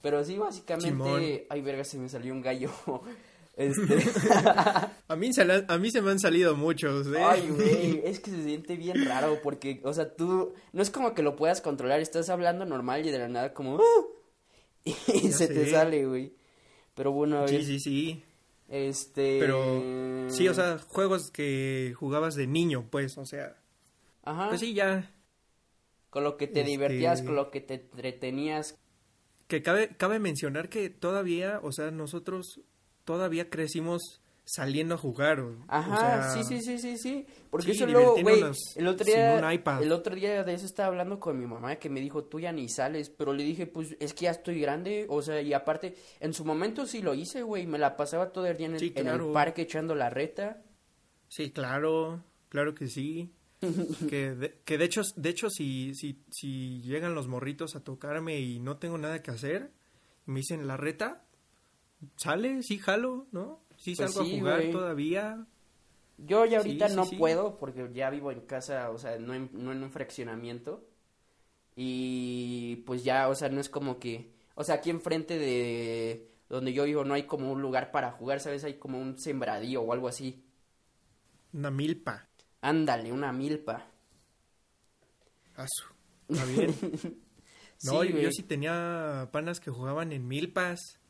Pero 0.03 0.23
sí, 0.23 0.37
básicamente. 0.37 0.89
Simón. 0.91 1.23
Ay, 1.49 1.63
verga, 1.63 1.83
se 1.83 1.97
me 1.97 2.11
salió 2.11 2.35
un 2.35 2.43
gallo. 2.43 2.71
Este. 3.57 3.99
A 5.09 5.17
mí, 5.17 5.33
se 5.33 5.45
la- 5.45 5.65
a 5.69 5.79
mí 5.79 5.91
se 5.91 6.03
me 6.03 6.11
han 6.11 6.19
salido 6.19 6.57
muchos, 6.57 7.07
¿eh? 7.09 7.23
Ay, 7.23 7.49
güey, 7.51 8.01
es 8.05 8.19
que 8.21 8.31
se 8.33 8.43
siente 8.43 8.77
bien 8.77 9.05
raro 9.07 9.39
porque, 9.43 9.81
o 9.85 9.93
sea, 9.93 10.15
tú. 10.17 10.55
No 10.73 10.83
es 10.83 10.91
como 10.91 11.15
que 11.15 11.23
lo 11.23 11.37
puedas 11.37 11.61
controlar, 11.61 12.01
estás 12.01 12.31
hablando 12.31 12.65
normal 12.65 13.07
y 13.07 13.11
de 13.11 13.19
la 13.19 13.29
nada 13.29 13.55
como. 13.55 13.79
"Ah", 13.79 14.07
Y 14.85 15.29
Ya 15.29 15.33
se 15.37 15.47
te 15.49 15.71
sale, 15.71 16.05
güey. 16.07 16.35
Pero 16.95 17.13
bueno, 17.13 17.39
a 17.39 17.41
ver. 17.43 17.51
Sí, 17.51 17.65
sí, 17.65 17.81
sí. 17.81 18.25
Este. 18.69 19.39
Pero 19.39 20.29
sí, 20.31 20.49
o 20.49 20.55
sea, 20.55 20.79
juegos 20.79 21.31
que 21.31 21.93
jugabas 21.97 22.35
de 22.35 22.47
niño, 22.47 22.87
pues, 22.91 23.19
o 23.19 23.27
sea, 23.27 23.57
Ajá. 24.25 24.49
pues 24.49 24.61
sí, 24.61 24.75
ya. 24.75 25.13
Con 26.11 26.25
lo 26.25 26.37
que 26.37 26.47
te 26.49 26.61
este- 26.61 26.71
divertías, 26.71 27.23
con 27.23 27.37
lo 27.37 27.51
que 27.51 27.61
te 27.61 27.75
entretenías. 27.75 28.79
Que 29.47 29.63
cabe, 29.63 29.91
cabe 29.97 30.19
mencionar 30.19 30.69
que 30.71 30.89
todavía, 30.91 31.61
o 31.63 31.71
sea, 31.73 31.91
nosotros 31.91 32.61
todavía 33.05 33.51
crecimos 33.51 34.21
saliendo 34.45 34.95
a 34.95 34.99
jugar. 34.99 35.43
Ajá, 35.69 35.95
o 35.95 35.99
sea, 35.99 36.31
sí, 36.35 36.45
sí, 36.45 36.61
sí, 36.61 36.79
sí, 36.79 36.99
sí. 36.99 37.27
Porque 37.51 37.73
sí, 37.73 37.79
eso 37.79 37.87
luego, 37.87 38.17
güey, 38.21 38.43
el 38.77 38.87
otro 38.89 39.07
día, 39.07 39.39
el 39.81 39.93
otro 39.93 40.15
día 40.15 40.45
de 40.45 40.55
eso 40.55 40.67
estaba 40.67 40.89
hablando 40.89 41.19
con 41.19 41.39
mi 41.39 41.47
mamá 41.47 41.77
que 41.77 41.89
me 41.89 42.01
dijo, 42.01 42.25
tú 42.25 42.41
ya 42.41 42.53
ni 42.53 42.69
sales, 42.69 43.11
pero 43.11 43.33
le 43.33 43.43
dije, 43.45 43.67
pues, 43.67 43.97
es 44.01 44.13
que 44.13 44.25
ya 44.25 44.33
estoy 44.33 44.61
grande, 44.61 45.07
o 45.09 45.23
sea, 45.23 45.41
y 45.41 45.53
aparte, 45.53 45.95
en 46.21 46.35
su 46.35 46.45
momento 46.45 46.87
sí 46.87 47.01
lo 47.01 47.15
hice, 47.15 47.43
güey, 47.43 47.67
me 47.67 47.79
la 47.79 47.97
pasaba 47.97 48.33
todo 48.33 48.47
el 48.47 48.57
día 48.57 48.67
en 48.67 48.75
el, 48.75 48.81
Sí, 48.81 48.93
en 48.97 49.09
el 49.09 49.21
parque 49.33 49.63
echando 49.63 49.95
la 49.95 50.11
reta. 50.11 50.63
Sí, 51.29 51.51
claro, 51.51 52.23
claro 52.49 52.75
que 52.75 52.89
sí. 52.89 53.33
que, 54.11 54.35
de, 54.35 54.61
que 54.65 54.77
de 54.77 54.85
hecho, 54.85 55.03
de 55.17 55.31
hecho 55.31 55.49
si, 55.49 55.95
si, 55.95 56.23
si 56.31 56.83
llegan 56.83 57.15
los 57.15 57.29
morritos 57.29 57.77
a 57.77 57.81
tocarme 57.81 58.39
y 58.41 58.61
no 58.61 58.77
tengo 58.77 58.99
nada 58.99 59.23
que 59.23 59.31
hacer, 59.31 59.71
me 60.27 60.41
dicen 60.41 60.67
la 60.67 60.77
reta, 60.77 61.24
sale, 62.17 62.63
sí 62.63 62.79
jalo, 62.79 63.27
¿no? 63.33 63.61
Sí 63.77 63.97
Pues 63.97 64.13
salgo 64.13 64.21
sí, 64.21 64.23
a 64.23 64.25
jugar 64.39 64.63
güey. 64.63 64.71
todavía. 64.71 65.47
Yo 66.17 66.45
ya 66.47 66.59
ahorita 66.59 66.89
Sí, 66.89 66.95
sí, 66.95 66.95
no 66.97 67.05
sí. 67.05 67.17
puedo 67.17 67.59
porque 67.59 67.91
ya 67.93 68.09
vivo 68.11 68.31
en 68.31 68.43
casa, 68.43 68.91
o 68.91 68.99
sea, 68.99 69.19
no 69.19 69.35
en, 69.35 69.51
no 69.53 69.73
en 69.73 69.83
un 69.83 69.91
fraccionamiento. 69.91 70.89
Y 71.77 72.77
pues 72.87 73.05
ya, 73.05 73.29
o 73.29 73.35
sea, 73.35 73.49
no 73.51 73.61
es 73.61 73.69
como 73.71 73.99
que, 74.01 74.33
o 74.57 74.65
sea, 74.65 74.77
aquí 74.77 74.91
enfrente 74.91 75.39
de 75.39 76.31
donde 76.49 76.73
yo 76.73 76.85
vivo 76.85 77.05
no 77.05 77.15
hay 77.15 77.25
como 77.25 77.53
un 77.53 77.63
lugar 77.63 77.93
para 77.93 78.13
jugar, 78.13 78.41
¿sabes? 78.41 78.65
Hay 78.65 78.75
como 78.75 79.01
un 79.01 79.19
sembradío 79.19 79.83
o 79.83 79.93
algo 79.93 80.09
así. 80.09 80.45
Una 81.61 81.71
milpa. 81.71 82.19
Ándale, 82.63 83.13
una 83.13 83.33
milpa. 83.33 83.77
Asu. 85.57 85.87
Está 86.29 86.45
bien. 86.45 86.81
No, 87.83 88.03
Sí, 88.03 88.09
yo, 88.09 88.19
yo 88.19 88.31
sí 88.33 88.43
tenía 88.43 89.29
panas 89.33 89.61
que 89.61 89.71
jugaban 89.71 90.13
en 90.13 90.27
milpas. 90.27 91.01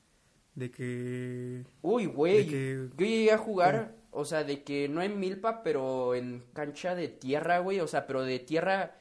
De 0.55 0.71
que. 0.71 1.65
Uy, 1.83 2.07
güey. 2.07 2.47
que- 2.47 2.89
Yo 2.97 3.07
llegué 3.07 3.33
a 3.33 3.39
jugar, 3.39 3.97
o 4.13 4.25
sea, 4.25 4.45
de 4.45 4.63
que 4.63 4.89
no 4.89 5.03
en 5.03 5.19
milpa, 5.19 5.63
pero 5.63 6.15
en 6.15 6.45
cancha 6.53 6.95
de 6.95 7.09
tierra, 7.09 7.59
güey. 7.59 7.81
O 7.81 7.87
sea, 7.89 8.07
pero 8.07 8.23
de 8.23 8.39
tierra 8.39 8.97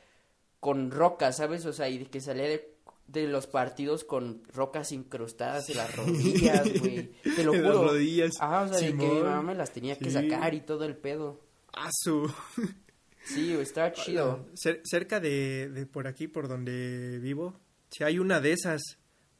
con 0.59 0.91
rocas, 0.91 1.37
¿sabes? 1.37 1.65
O 1.65 1.73
sea, 1.73 1.89
y 1.89 1.99
de 1.99 2.05
que 2.05 2.21
salía 2.21 2.45
de, 2.45 2.73
de 3.07 3.27
los 3.27 3.47
partidos 3.47 4.03
con 4.03 4.41
rocas 4.53 4.91
incrustadas 4.91 5.69
en 5.69 5.77
las 5.77 5.95
rodillas, 5.95 6.63
güey. 6.79 7.11
Te 7.35 7.43
lo 7.43 7.53
En 7.53 7.63
juro. 7.63 7.83
las 7.83 7.91
rodillas. 7.91 8.31
Ajá, 8.39 8.61
o 8.63 8.67
sea, 8.69 8.77
de 8.79 8.87
que 8.87 8.93
mi 8.93 9.01
Simón. 9.03 9.23
mamá 9.23 9.41
me 9.43 9.55
las 9.55 9.71
tenía 9.71 9.97
que 9.97 10.05
Sí. 10.05 10.11
sacar 10.11 10.53
y 10.53 10.61
todo 10.61 10.85
el 10.85 10.95
pedo. 10.97 11.41
Asu. 11.73 12.31
Sí, 13.25 13.53
estaba 13.53 13.93
chido. 13.93 14.45
Cer- 14.53 14.81
cerca 14.83 15.21
de, 15.21 15.69
de 15.69 15.85
por 15.85 16.07
aquí, 16.07 16.27
por 16.27 16.49
donde 16.49 17.19
vivo, 17.21 17.57
si 17.89 18.03
hay 18.03 18.19
una 18.19 18.41
de 18.41 18.51
esas, 18.51 18.81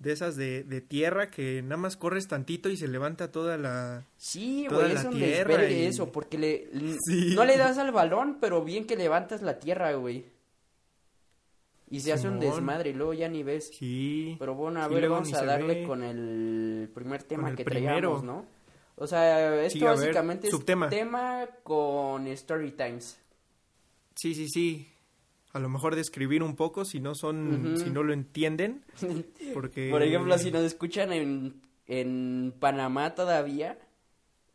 de 0.03 0.12
esas 0.12 0.36
de, 0.36 0.63
de 0.63 0.81
tierra 0.81 1.31
que 1.31 1.62
nada 1.63 1.77
más 1.77 1.98
corres 1.98 2.27
tantito 2.27 2.69
y 2.69 2.77
se 2.77 2.88
levanta 2.88 3.31
toda 3.31 3.57
la... 3.57 4.05
Sí, 4.17 4.65
Toda 4.69 4.81
güey, 4.83 4.93
la 4.93 5.00
es 5.00 5.05
un 5.05 5.19
desvergue 5.19 5.79
y- 5.81 5.86
eso, 5.86 6.12
porque 6.12 6.38
le, 6.38 6.69
l- 6.74 6.98
Sí. 7.07 7.33
no 7.36 7.45
le 7.45 7.57
das 7.57 7.77
al 7.77 7.91
balón, 7.91 8.38
pero 8.41 8.63
bien 8.63 8.86
que 8.86 8.95
levantas 8.98 9.41
la 9.41 9.60
tierra, 9.60 9.93
güey. 9.93 10.25
Y 11.89 12.00
se 12.00 12.12
hace 12.12 12.27
un 12.27 12.39
desmadre 12.39 12.89
y 12.89 12.93
luego 12.93 13.13
ya 13.13 13.29
ni 13.29 13.43
ves. 13.43 13.69
Sí. 13.77 14.36
Pero 14.39 14.55
bueno, 14.55 14.81
a 14.83 14.88
Sí, 14.88 14.93
ver, 14.95 15.10
vamos 15.10 15.33
a 15.33 15.45
darle 15.45 15.81
ve. 15.81 15.83
con 15.88 16.03
el 16.03 16.89
primer 16.93 17.24
tema 17.24 17.50
el 17.50 17.55
que 17.55 17.63
primero. 17.65 17.86
traíamos, 17.98 18.24
¿no? 18.24 18.45
O 18.95 19.07
sea, 19.07 19.63
esto 19.63 19.79
Sí, 19.79 19.86
a 19.86 19.89
ver, 19.91 20.00
básicamente 20.00 20.48
es 20.48 20.51
subtema. 20.51 20.89
tema 20.89 21.48
con 21.63 22.27
story 22.27 22.72
times. 22.72 23.19
Sí, 24.15 24.33
sí, 24.36 24.48
sí. 24.50 24.88
A 25.53 25.60
lo 25.60 25.69
mejor 25.69 25.95
describir 25.95 26.41
un 26.43 26.55
poco 26.55 26.83
si 26.83 27.00
no 27.00 27.13
son, 27.15 27.75
si 27.77 27.89
no 27.91 28.03
lo 28.03 28.12
entienden, 28.13 28.83
porque... 29.53 29.89
Por 29.91 30.01
ejemplo, 30.03 30.38
si 30.38 30.51
nos 30.51 30.63
escuchan 30.63 31.13
en, 31.13 31.62
en 31.88 32.53
Panamá 32.60 33.13
todavía, 33.15 33.77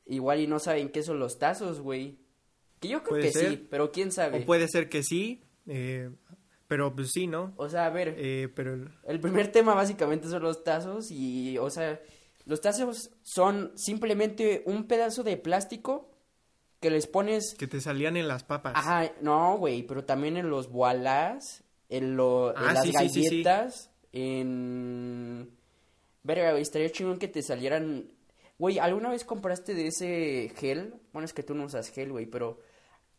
igual 0.07 0.41
y 0.41 0.47
no 0.47 0.59
saben 0.59 0.89
qué 0.91 1.03
son 1.03 1.19
los 1.21 1.39
tazos, 1.39 1.81
güey. 1.81 2.19
Que 2.81 2.89
yo 2.89 2.99
creo 3.03 3.11
Puede 3.11 3.23
que 3.23 3.33
ser. 3.33 3.51
sí, 3.51 3.67
pero 3.71 3.93
quién 3.93 4.11
sabe. 4.13 4.43
O 4.43 4.47
puede 4.47 4.67
ser 4.69 4.89
que 4.89 5.03
sí, 5.03 5.41
eh, 5.67 6.11
pero 6.67 6.95
pues 6.95 7.13
sí, 7.13 7.27
¿no? 7.27 7.53
O 7.57 7.69
sea, 7.69 7.87
a 7.87 7.91
ver, 7.91 8.15
Eh, 8.19 8.49
pero 8.55 8.77
El 9.05 9.21
primer 9.21 9.49
tema 9.53 9.75
básicamente 9.75 10.29
son 10.29 10.43
los 10.43 10.65
tazos 10.65 11.11
y, 11.11 11.59
o 11.59 11.71
sea, 11.71 12.01
los 12.45 12.61
tazos 12.61 13.11
son 13.23 13.73
simplemente 13.77 14.63
un 14.67 14.85
pedazo 14.89 15.23
de 15.23 15.37
plástico 15.37 16.08
que 16.81 16.91
les 16.91 17.07
pones... 17.07 17.55
que 17.55 17.67
te 17.67 17.81
salían 17.81 18.17
en 18.17 18.29
las 18.29 18.45
papas. 18.45 18.75
Ajá, 18.77 19.11
no, 19.21 19.59
güey, 19.59 19.83
pero 19.83 20.05
también 20.05 20.37
en 20.37 20.51
los 20.51 20.71
boalas, 20.71 21.65
en, 21.89 22.17
lo, 22.17 22.51
en 22.51 22.57
Ah, 22.65 22.73
las 22.75 22.85
sí, 22.85 22.93
sí, 22.93 23.09
sí, 23.09 23.23
sí. 23.23 23.43
galletas, 23.43 23.91
en... 24.13 25.51
Verga, 26.23 26.51
güey, 26.51 26.63
estaría 26.63 26.91
chingón 26.91 27.19
que 27.19 27.29
te 27.29 27.43
salieran... 27.43 28.13
Güey, 28.59 28.79
¿alguna 28.79 29.11
vez 29.11 29.25
compraste 29.25 29.75
de 29.75 29.87
ese 29.87 30.53
gel? 30.57 30.95
Bueno, 31.13 31.27
es 31.27 31.33
que 31.33 31.43
tú 31.45 31.55
no 31.55 31.65
usas 31.65 31.91
gel, 31.91 32.11
güey, 32.11 32.27
pero 32.27 32.61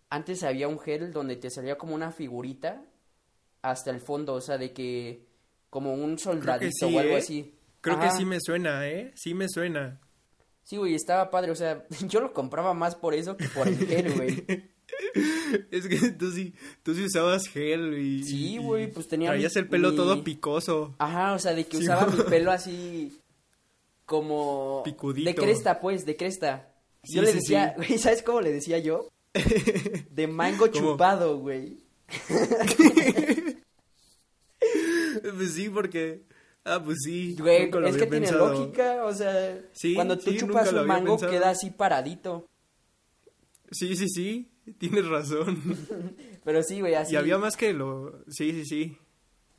antes 0.10 0.44
había 0.44 0.68
un 0.68 0.80
gel 0.80 1.13
donde 1.13 1.38
te 1.38 1.50
salía 1.50 1.78
como 1.78 1.96
una 1.96 2.12
figurita 2.12 2.84
hasta 3.62 3.92
el 3.92 4.01
fondo, 4.01 4.34
o 4.34 4.42
sea, 4.42 4.58
de 4.58 4.74
que 4.74 5.28
como 5.70 5.94
un 5.94 6.18
soldadito 6.18 6.88
sí, 6.88 6.96
o 6.96 7.00
algo 7.00 7.13
¿eh? 7.13 7.18
así. 7.20 7.56
Creo 7.82 7.96
Ajá. 7.96 8.10
que 8.10 8.18
sí 8.18 8.25
me 8.25 8.38
suena, 8.42 8.88
¿eh? 8.88 9.12
Sí 9.16 9.34
me 9.34 9.48
suena. 9.48 10.01
Sí, 10.70 10.78
güey, 10.78 10.94
estaba 10.94 11.32
padre, 11.32 11.50
o 11.52 11.56
sea, 11.56 11.84
yo 12.08 12.22
lo 12.22 12.32
compraba 12.32 12.76
más 12.76 12.94
por 12.96 13.16
eso 13.16 13.36
que 13.36 13.48
por 13.48 13.68
el 13.68 13.76
gel, 13.88 14.14
güey. 14.14 14.46
Es 15.72 15.88
que 15.88 16.12
tú 16.12 16.32
sí, 16.32 16.54
tú 16.84 16.94
sí 16.94 17.04
usabas 17.06 17.48
gel 17.48 17.98
y... 17.98 18.24
Sí, 18.24 18.58
güey, 18.58 18.92
pues 18.92 19.08
tenía 19.08 19.30
Traías 19.30 19.56
mi- 19.56 19.62
el 19.62 19.68
pelo 19.70 19.90
mi- 19.92 19.96
todo 19.96 20.24
picoso. 20.24 20.94
Ajá, 21.00 21.34
o 21.34 21.40
sea, 21.40 21.54
de 21.54 21.66
que 21.66 21.78
Sí, 21.78 21.84
usaba 21.84 22.06
mi 22.08 22.22
pelo 22.24 22.52
así 22.52 23.20
como 24.06 24.82
Picudito. 24.84 25.28
de 25.30 25.36
cresta, 25.36 25.80
pues, 25.80 26.06
de 26.06 26.16
cresta. 26.16 26.72
Sí, 27.04 27.16
yo 27.16 27.22
le 27.24 27.34
decía, 27.34 27.74
sí. 27.80 27.84
güey, 27.88 28.00
¿sabes 28.00 28.22
cómo 28.24 28.42
le 28.42 28.52
decía 28.52 28.78
yo? 28.80 29.10
De 30.12 30.28
mango 30.28 30.70
¿Cómo? 30.72 30.92
chupado, 30.92 31.38
güey. 31.40 31.78
Pues 35.38 35.52
sí, 35.54 35.70
porque... 35.70 36.24
Ah, 36.66 36.82
pues 36.84 36.98
sí. 37.04 37.36
Güey, 37.39 37.63
nunca 37.66 37.80
lo 37.80 37.88
es 37.88 37.98
que 37.98 38.06
tiene 38.06 38.32
lógica, 38.32 39.04
o 39.06 39.13
sea, 39.13 39.60
Sí, 39.74 39.96
cuando 39.96 40.18
tú 40.18 40.32
sí, 40.32 40.38
chupas 40.38 40.72
un 40.74 40.86
mango 40.86 41.13
pensado. 41.13 41.32
queda 41.32 41.50
así 41.51 41.72
paradito. 41.72 42.48
Sí, 43.72 43.96
sí, 43.96 44.08
sí. 44.10 44.51
Tienes 44.78 45.08
razón. 45.08 45.58
Pero 46.44 46.62
sí, 46.63 46.80
güey, 46.82 46.94
así. 46.96 47.13
Y 47.13 47.18
había 47.18 47.38
más 47.38 47.58
que 47.58 47.74
lo... 47.74 48.24
Sí, 48.30 48.51
sí, 48.51 48.66
sí. 48.66 48.98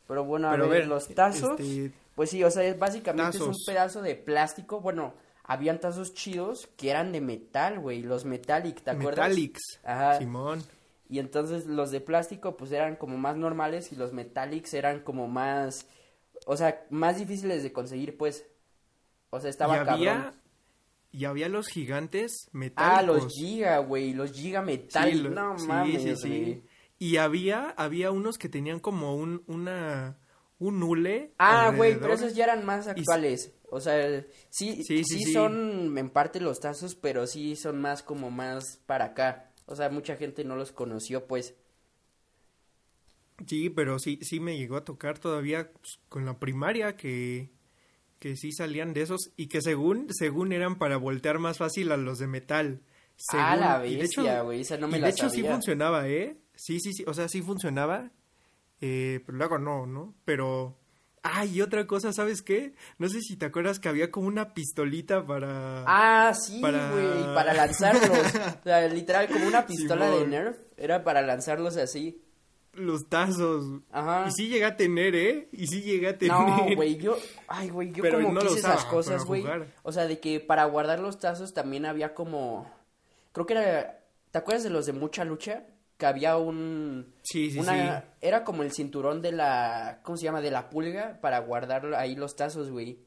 Pero 0.06 0.24
bueno, 0.24 0.48
a 0.48 0.52
Pero 0.52 0.64
ver, 0.68 0.72
a 0.72 0.80
ver, 0.80 0.88
los 0.88 1.08
tazos, 1.08 1.58
este, 1.58 1.92
pues 2.14 2.30
sí, 2.30 2.42
o 2.44 2.50
sea, 2.50 2.64
es- 2.64 2.78
básicamente 2.78 3.36
es 3.36 3.42
un 3.42 3.48
tazos. 3.50 3.64
pedazo 3.66 4.02
de 4.02 4.14
plástico. 4.14 4.80
Bueno, 4.80 5.14
habían 5.44 5.80
tazos 5.80 6.14
chidos 6.14 6.68
que 6.76 6.90
eran 6.90 7.12
de 7.12 7.20
metal, 7.20 7.80
güey, 7.80 8.02
los 8.02 8.24
metallic, 8.24 8.82
¿te 8.82 8.90
acuerdas? 8.90 9.28
Metallics. 9.28 9.80
Ajá. 9.84 10.18
Simón. 10.18 10.62
Y 11.08 11.18
entonces 11.18 11.66
los 11.66 11.90
de 11.90 12.00
plástico 12.00 12.56
pues 12.56 12.70
eran 12.70 12.94
como 12.94 13.16
más 13.18 13.36
normales 13.36 13.90
y 13.92 13.96
los 13.96 14.12
metallics 14.12 14.74
eran 14.74 15.00
como 15.00 15.26
más, 15.26 15.86
o 16.46 16.56
sea, 16.56 16.86
más 16.90 17.18
difíciles 17.18 17.62
de 17.62 17.72
conseguir, 17.72 18.16
pues. 18.16 18.46
O 19.30 19.40
sea, 19.40 19.50
estaba 19.50 19.76
y 19.76 19.78
había... 19.78 20.14
cabrón. 20.14 20.40
Y 21.12 21.24
había 21.24 21.48
los 21.48 21.66
gigantes 21.66 22.48
metálicos. 22.52 22.98
Ah, 22.98 23.02
los 23.02 23.32
Giga, 23.32 23.78
güey, 23.78 24.12
los 24.12 24.30
Giga 24.32 24.60
Sí, 24.60 24.66
Metallic, 24.66 25.22
lo- 25.24 25.30
no 25.30 25.58
sí, 25.58 25.66
mames, 25.66 26.02
sí, 26.02 26.16
sí. 26.16 26.62
Y 27.00 27.16
había, 27.16 27.70
había 27.70 28.12
unos 28.12 28.38
que 28.38 28.48
tenían 28.48 28.78
como 28.78 29.16
un, 29.16 29.42
una, 29.48 30.18
un 30.60 30.80
hule. 30.82 31.32
Ah, 31.38 31.72
güey, 31.74 31.98
pero 31.98 32.12
esos 32.12 32.34
ya 32.36 32.44
eran 32.44 32.64
más 32.64 32.86
actuales. 32.86 33.52
O 33.72 33.80
sea, 33.80 34.24
sí, 34.50 34.84
sí, 34.84 34.84
Sí, 34.84 35.04
sí, 35.04 35.18
sí. 35.24 35.32
son 35.32 35.96
en 35.98 36.10
parte 36.10 36.40
los 36.40 36.60
tazos, 36.60 36.94
pero 36.94 37.26
sí 37.26 37.56
son 37.56 37.80
más 37.80 38.02
como 38.04 38.30
más 38.30 38.78
para 38.86 39.06
acá. 39.06 39.50
O 39.66 39.74
sea, 39.74 39.88
mucha 39.88 40.14
gente 40.16 40.44
no 40.44 40.54
los 40.56 40.70
conoció, 40.72 41.26
pues. 41.26 41.54
Sí, 43.46 43.70
pero 43.70 43.98
sí, 43.98 44.18
sí 44.22 44.40
me 44.40 44.56
llegó 44.56 44.76
a 44.76 44.84
tocar 44.84 45.18
todavía 45.18 45.70
pues, 45.72 45.98
con 46.08 46.24
la 46.24 46.38
primaria 46.38 46.96
que, 46.96 47.50
que 48.18 48.36
sí 48.36 48.52
salían 48.52 48.92
de 48.92 49.02
esos 49.02 49.32
y 49.36 49.48
que 49.48 49.62
según, 49.62 50.06
según 50.10 50.52
eran 50.52 50.78
para 50.78 50.96
voltear 50.96 51.38
más 51.38 51.58
fácil 51.58 51.90
a 51.92 51.96
los 51.96 52.18
de 52.18 52.26
metal. 52.26 52.82
Ah, 53.32 53.56
la 53.56 53.78
bestia, 53.78 54.42
güey, 54.42 54.62
esa 54.62 54.76
no 54.78 54.88
me 54.88 54.96
y 54.98 55.00
la 55.00 55.08
de 55.08 55.12
hecho 55.12 55.28
sí 55.28 55.42
funcionaba, 55.42 56.08
¿eh? 56.08 56.36
Sí, 56.54 56.80
sí, 56.80 56.92
sí, 56.92 57.04
o 57.06 57.14
sea, 57.14 57.28
sí 57.28 57.42
funcionaba, 57.42 58.10
eh, 58.80 59.20
pero 59.26 59.38
luego 59.38 59.58
no, 59.58 59.86
¿no? 59.86 60.14
Pero, 60.24 60.78
ah, 61.22 61.44
y 61.44 61.60
otra 61.60 61.86
cosa, 61.86 62.12
¿sabes 62.12 62.42
qué? 62.42 62.74
No 62.98 63.08
sé 63.08 63.20
si 63.20 63.36
te 63.36 63.46
acuerdas 63.46 63.78
que 63.78 63.88
había 63.88 64.10
como 64.10 64.26
una 64.28 64.54
pistolita 64.54 65.24
para... 65.24 65.84
Ah, 65.86 66.34
sí, 66.34 66.60
Para- 66.60 66.90
güey, 66.92 67.24
para 67.34 67.52
lanzarlos. 67.52 68.02
o 68.60 68.62
sea, 68.64 68.88
literal, 68.88 69.28
como 69.28 69.46
una 69.46 69.66
pistola 69.66 70.10
de. 70.10 70.26
Nerf, 70.26 70.56
era 70.76 71.04
para 71.04 71.20
lanzarlos 71.22 71.76
así. 71.76 72.22
Los 72.74 73.08
tazos. 73.08 73.80
Ajá. 73.90 74.26
Y 74.28 74.32
sí 74.32 74.48
llegué 74.48 74.64
a 74.64 74.76
tener, 74.76 75.14
¿eh? 75.16 75.48
Y 75.52 75.66
sí 75.66 75.82
llegué 75.82 76.08
a 76.08 76.16
tener. 76.18 76.36
No, 76.36 76.66
güey, 76.76 76.96
yo, 76.96 77.16
ay, 77.48 77.68
güey, 77.68 77.92
yo 77.92 78.02
Pero 78.02 78.20
como 78.20 78.32
no 78.34 78.40
quise 78.42 78.54
usaba 78.60 78.74
esas 78.74 78.86
cosas, 78.86 79.24
güey. 79.24 79.44
O 79.82 79.90
sea, 79.92 80.06
de 80.06 80.20
que 80.20 80.38
para 80.40 80.64
guardar 80.66 81.00
los 81.00 81.18
tazos 81.18 81.52
también 81.52 81.84
había 81.84 82.14
como, 82.14 82.70
creo 83.32 83.44
que 83.46 83.54
era, 83.54 84.00
¿te 84.30 84.38
acuerdas 84.38 84.62
de 84.62 84.70
los 84.70 84.86
de 84.86 84.92
mucha 84.92 85.24
lucha? 85.24 85.66
Que 85.98 86.06
había 86.06 86.36
un, 86.38 87.12
Sí, 87.22 87.50
sí, 87.50 87.58
una, 87.58 88.04
era 88.22 88.44
como 88.44 88.62
el 88.62 88.72
cinturón 88.72 89.20
de 89.20 89.32
la, 89.32 90.00
¿cómo 90.02 90.16
se 90.16 90.24
llama? 90.24 90.40
De 90.40 90.50
la 90.50 90.70
pulga 90.70 91.18
para 91.20 91.40
guardar 91.40 91.92
ahí 91.94 92.14
los 92.16 92.36
tazos, 92.36 92.70
güey. 92.70 93.00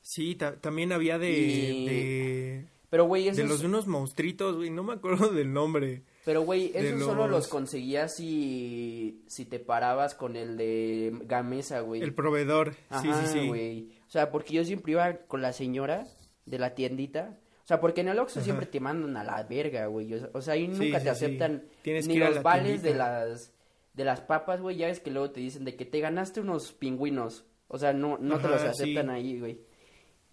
Sí, 0.00 0.34
ta- 0.36 0.56
también 0.56 0.92
había 0.92 1.18
de... 1.18 1.30
Y- 1.32 1.86
de... 1.86 2.68
Pero, 2.88 3.04
güey, 3.06 3.30
De 3.30 3.44
los 3.44 3.60
de 3.60 3.66
unos 3.66 3.86
monstruitos, 3.86 4.56
güey, 4.56 4.70
no 4.70 4.82
me 4.82 4.92
acuerdo 4.94 5.28
del 5.30 5.52
nombre. 5.52 6.02
Pero, 6.24 6.42
güey, 6.42 6.70
de 6.72 6.88
esos 6.90 7.02
solo 7.04 7.26
los- 7.28 7.48
conseguías 7.48 8.14
si, 8.14 9.22
si 9.26 9.44
te 9.44 9.58
parabas 9.58 10.14
con 10.14 10.36
el 10.36 10.56
de 10.56 11.12
Gamesa, 11.24 11.80
güey. 11.80 12.00
El 12.02 12.14
proveedor, 12.14 12.74
sí, 12.74 13.08
Ajá, 13.08 13.26
sí, 13.26 13.40
sí. 13.40 13.48
güey. 13.48 13.88
O 14.06 14.10
sea, 14.10 14.30
porque 14.30 14.54
yo 14.54 14.64
siempre 14.64 14.92
iba 14.92 15.12
con 15.26 15.42
la 15.42 15.52
señora 15.52 16.06
de 16.46 16.58
la 16.58 16.74
tiendita. 16.74 17.38
O 17.64 17.66
sea, 17.66 17.80
porque 17.80 18.00
en 18.02 18.08
el 18.08 18.18
Oxxo 18.18 18.40
Ajá. 18.40 18.44
siempre 18.44 18.66
te 18.66 18.80
mandan 18.80 19.16
a 19.16 19.24
la 19.24 19.42
verga, 19.44 19.86
güey. 19.86 20.12
O 20.32 20.42
sea- 20.42 20.54
ahí 20.54 20.68
nunca 20.68 20.84
sí, 20.84 20.90
te 20.92 21.00
sí. 21.00 21.08
aceptan 21.08 21.64
ni 21.84 22.18
los 22.18 22.42
vales 22.42 22.82
de 22.82 22.94
las 22.94 23.52
de 23.94 24.04
las 24.04 24.20
papas, 24.20 24.60
güey. 24.60 24.76
Ya 24.76 24.86
ves 24.86 25.00
que 25.00 25.10
luego 25.10 25.30
te 25.30 25.40
dicen 25.40 25.64
de 25.64 25.76
que 25.76 25.84
te 25.84 26.00
ganaste 26.00 26.40
unos 26.40 26.72
pingüinos. 26.72 27.44
O 27.68 27.78
sea, 27.78 27.92
no, 27.92 28.18
no 28.18 28.38
te 28.38 28.48
los 28.48 28.62
aceptan 28.62 29.10
ahí, 29.10 29.38
güey. 29.38 29.60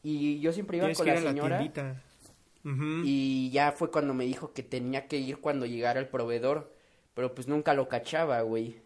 Y 0.01 0.39
yo 0.39 0.51
siempre 0.53 0.77
iba 0.77 0.86
Tienes 0.88 0.98
con 0.98 1.08
la 1.08 1.13
a 1.13 1.50
la 1.50 2.00
Y 2.63 3.50
ya 3.51 3.72
fue 3.72 3.89
cuando 3.89 4.13
me 4.13 4.25
dijo 4.25 4.54
que 4.54 4.63
tenía 4.63 5.08
que 5.08 5.18
ir 5.18 5.38
cuando 5.39 5.66
llegara 5.66 6.00
el 6.00 6.08
proveedor. 6.08 6.74
Pero 7.13 7.34
pues 7.34 7.48
nunca 7.48 7.74
lo 7.74 7.88
cachaba, 7.89 8.42
güey. 8.42 8.82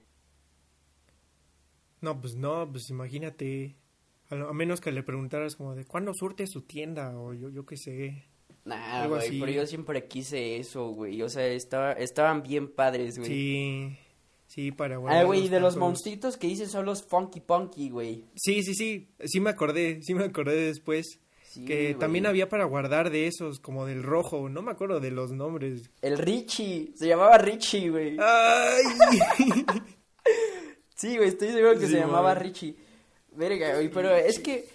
No, 2.02 2.20
pues 2.20 2.36
no, 2.36 2.70
pues 2.72 2.90
imagínate. 2.90 3.76
A, 4.30 4.36
lo- 4.36 4.50
a 4.50 4.54
menos 4.54 4.82
que 4.82 4.92
le 4.92 5.04
preguntaras 5.04 5.56
como 5.56 5.76
de 5.76 5.86
cuándo 5.86 6.12
surte 6.14 6.48
su 6.48 6.62
tienda 6.62 7.18
o 7.18 7.34
yo, 7.34 7.50
yo 7.50 7.66
qué 7.66 7.78
sé. 7.78 8.24
Nah, 8.66 9.02
Algo 9.04 9.16
güey, 9.16 9.28
así. 9.28 9.40
pero 9.40 9.52
yo 9.52 9.66
siempre 9.68 10.08
quise 10.08 10.58
eso, 10.58 10.90
güey. 10.90 11.22
O 11.22 11.30
sea, 11.30 11.46
estaba, 11.48 11.94
estaban 11.94 12.44
bien 12.44 12.70
padres, 12.74 13.18
güey. 13.18 13.30
Sí, 13.30 13.98
sí, 14.48 14.72
para 14.72 14.96
Ah, 15.08 15.24
güey, 15.24 15.50
de 15.50 15.60
los 15.60 15.76
monstruitos 15.78 16.38
que 16.38 16.48
dicen 16.48 16.70
son 16.70 16.86
los 16.86 17.04
Funky 17.04 17.42
Punky, 17.42 17.90
güey. 17.90 18.26
Sí, 18.36 18.64
sí, 18.64 18.74
sí, 18.74 19.10
sí 19.26 19.40
me 19.42 19.50
acordé, 19.50 20.02
sí 20.02 20.14
me 20.14 20.24
acordé 20.26 20.56
después. 20.56 21.20
Sí, 21.54 21.66
que 21.66 21.84
güey. 21.84 21.96
también 21.96 22.26
había 22.26 22.50
para 22.50 22.66
guardar 22.66 23.10
de 23.12 23.28
esos, 23.28 23.60
como 23.60 23.86
del 23.86 24.02
rojo, 24.04 24.50
no 24.50 24.62
me 24.64 24.72
acuerdo 24.72 25.00
de 25.00 25.12
los 25.12 25.32
nombres. 25.32 25.90
El 26.02 26.18
Richie, 26.18 26.94
se 26.96 27.08
llamaba 27.08 27.38
Richie, 27.38 27.90
güey. 27.90 28.18
¡Ay! 28.20 28.84
Sí, 30.96 31.18
güey, 31.18 31.30
estoy 31.30 31.50
seguro 31.50 31.74
que 31.78 31.88
Sí, 31.88 31.94
se 31.94 32.00
llamaba. 32.00 32.34
Richie. 32.34 32.76
Verga, 33.36 33.74
güey, 33.76 33.90
pero 33.90 34.16
es 34.16 34.40
que, 34.40 34.70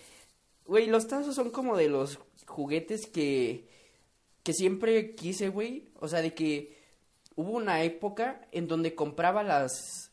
güey, 0.67 0.87
los 0.87 1.07
tazos 1.09 1.35
son 1.35 1.51
como 1.51 1.77
de 1.77 1.89
los 1.89 2.19
juguetes 2.47 3.07
que, 3.07 3.67
que 4.43 4.53
siempre 4.53 5.15
quise, 5.15 5.49
güey. 5.49 5.89
O 6.01 6.07
sea, 6.09 6.21
de 6.21 6.35
que 6.35 6.77
hubo 7.35 7.53
una 7.53 7.83
época 7.83 8.47
en 8.53 8.69
donde 8.69 8.95
compraba 8.95 9.43
las, 9.43 10.11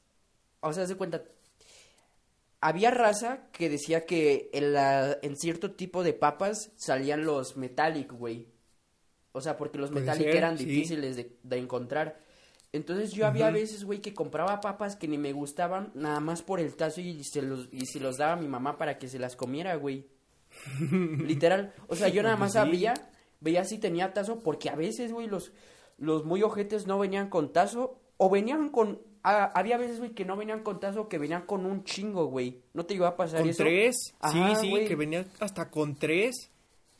o 0.62 0.72
sea, 0.72 0.86
de 0.86 0.96
cuenta, 0.96 1.22
había 2.66 2.90
raza 2.90 3.48
que 3.52 3.70
decía 3.70 4.08
que 4.08 4.50
en, 4.52 4.74
la, 4.74 5.20
en 5.22 5.38
cierto 5.38 5.74
tipo 5.74 6.04
de 6.04 6.14
papas 6.14 6.72
salían 6.78 7.24
los 7.24 7.58
metallic, 7.58 8.12
güey. 8.12 8.48
O 9.34 9.42
sea, 9.42 9.56
porque 9.56 9.78
los 9.78 9.92
metallic 9.92 10.26
ser, 10.26 10.36
eran 10.36 10.58
sí. 10.58 10.66
difíciles 10.66 11.16
de, 11.16 11.38
de 11.44 11.58
encontrar. 11.58 12.20
Entonces 12.72 13.12
yo 13.12 13.28
había 13.28 13.52
veces, 13.52 13.84
güey, 13.84 14.02
que 14.02 14.16
compraba 14.16 14.62
papas 14.62 14.96
que 14.96 15.08
ni 15.08 15.20
me 15.20 15.32
gustaban, 15.32 15.92
nada 15.94 16.20
más 16.20 16.42
por 16.42 16.60
el 16.60 16.76
tazo 16.76 17.02
y 17.02 17.24
se 17.24 17.44
los, 17.44 17.70
y 17.72 17.86
se 17.86 18.00
los 18.00 18.18
daba 18.18 18.34
a 18.34 18.38
mi 18.38 18.48
mamá 18.48 18.80
para 18.80 18.98
que 18.98 19.10
se 19.10 19.20
las 19.20 19.36
comiera, 19.36 19.76
güey. 19.76 20.08
Literal. 20.82 21.72
O 21.88 21.96
sea, 21.96 22.08
yo 22.08 22.24
nada 22.24 22.36
más 22.36 22.54
Pues 22.54 22.64
sí. 22.64 22.72
sabía, 22.72 22.94
veía 23.42 23.64
si 23.64 23.78
tenía 23.78 24.12
tazo, 24.12 24.40
porque 24.40 24.72
a 24.72 24.76
veces, 24.76 25.12
güey, 25.12 25.28
los, 25.28 25.52
los 26.00 26.26
muy 26.26 26.42
ojetes 26.42 26.88
no 26.88 26.98
venían 26.98 27.30
con 27.30 27.54
tazo, 27.54 28.02
o 28.18 28.32
venían 28.32 28.70
con... 28.70 29.02
ah, 29.26 29.52
había 29.56 29.78
veces, 29.78 30.00
güey, 30.00 30.12
que 30.12 30.24
no 30.26 30.38
venían 30.38 30.64
con 30.64 30.80
tazo, 30.80 31.10
que 31.10 31.18
venían 31.18 31.46
con 31.46 31.66
un 31.66 31.84
chingo, 31.84 32.28
güey. 32.28 32.62
¿No 32.74 32.86
te 32.86 32.94
iba 32.94 33.08
a 33.10 33.16
pasar 33.18 33.42
¿Con 33.42 33.50
eso? 33.50 33.64
tres? 33.64 34.14
Ajá, 34.20 34.56
sí, 34.56 34.68
sí, 34.70 34.86
que 34.86 34.96
venía 34.96 35.26
hasta 35.40 35.70
con 35.70 35.96
tres. 35.96 36.52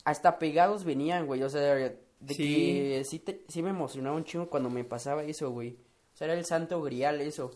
Hasta 0.04 0.38
pegados 0.38 0.84
venían, 0.84 1.26
güey. 1.26 1.42
O 1.42 1.48
sea, 1.48 1.60
de 1.60 1.96
Sí. 2.28 2.36
que 2.36 3.02
sí, 3.04 3.18
te- 3.20 3.42
sí 3.48 3.62
me 3.62 3.70
emocionaba 3.70 4.16
un 4.16 4.24
chingo 4.24 4.48
cuando 4.50 4.70
me 4.70 4.84
pasaba 4.84 5.22
eso, 5.24 5.50
güey. 5.50 5.76
O 6.14 6.16
sea, 6.16 6.26
era 6.26 6.34
el 6.38 6.44
santo 6.44 6.80
grial 6.82 7.20
eso. 7.20 7.52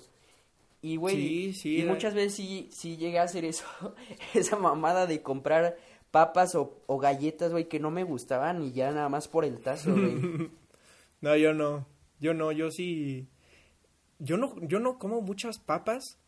Y, 0.83 0.97
güey, 0.97 1.17
Sí, 1.17 1.53
sí, 1.55 1.77
y 1.77 1.81
era- 1.83 1.93
muchas 1.93 2.15
veces 2.15 2.35
sí, 2.35 2.69
sí 2.73 2.97
llegué 2.97 3.19
a 3.19 3.25
hacer 3.25 3.45
eso, 3.45 3.65
esa 4.35 4.57
mamada 4.57 5.07
de 5.07 5.23
comprar 5.23 5.77
papas 6.11 6.55
o, 6.55 6.83
o 6.87 6.99
galletas, 6.99 7.53
güey, 7.53 7.69
que 7.69 7.79
no 7.81 7.91
me 7.91 8.03
gustaban 8.05 8.63
y 8.63 8.73
ya 8.73 8.91
nada 8.91 9.09
más 9.09 9.29
por 9.29 9.45
el 9.45 9.59
tazo, 9.61 9.93
güey. 9.93 10.51
No, 11.23 11.37
yo 11.37 11.53
no. 11.53 11.87
Yo 12.19 12.33
no, 12.35 12.51
yo 12.53 12.71
sí. 12.71 13.29
Yo 14.21 14.37
no, 14.37 14.55
yo 14.63 14.79
no 14.79 14.99
como 14.99 15.21
muchas 15.21 15.59
papas. 15.59 16.19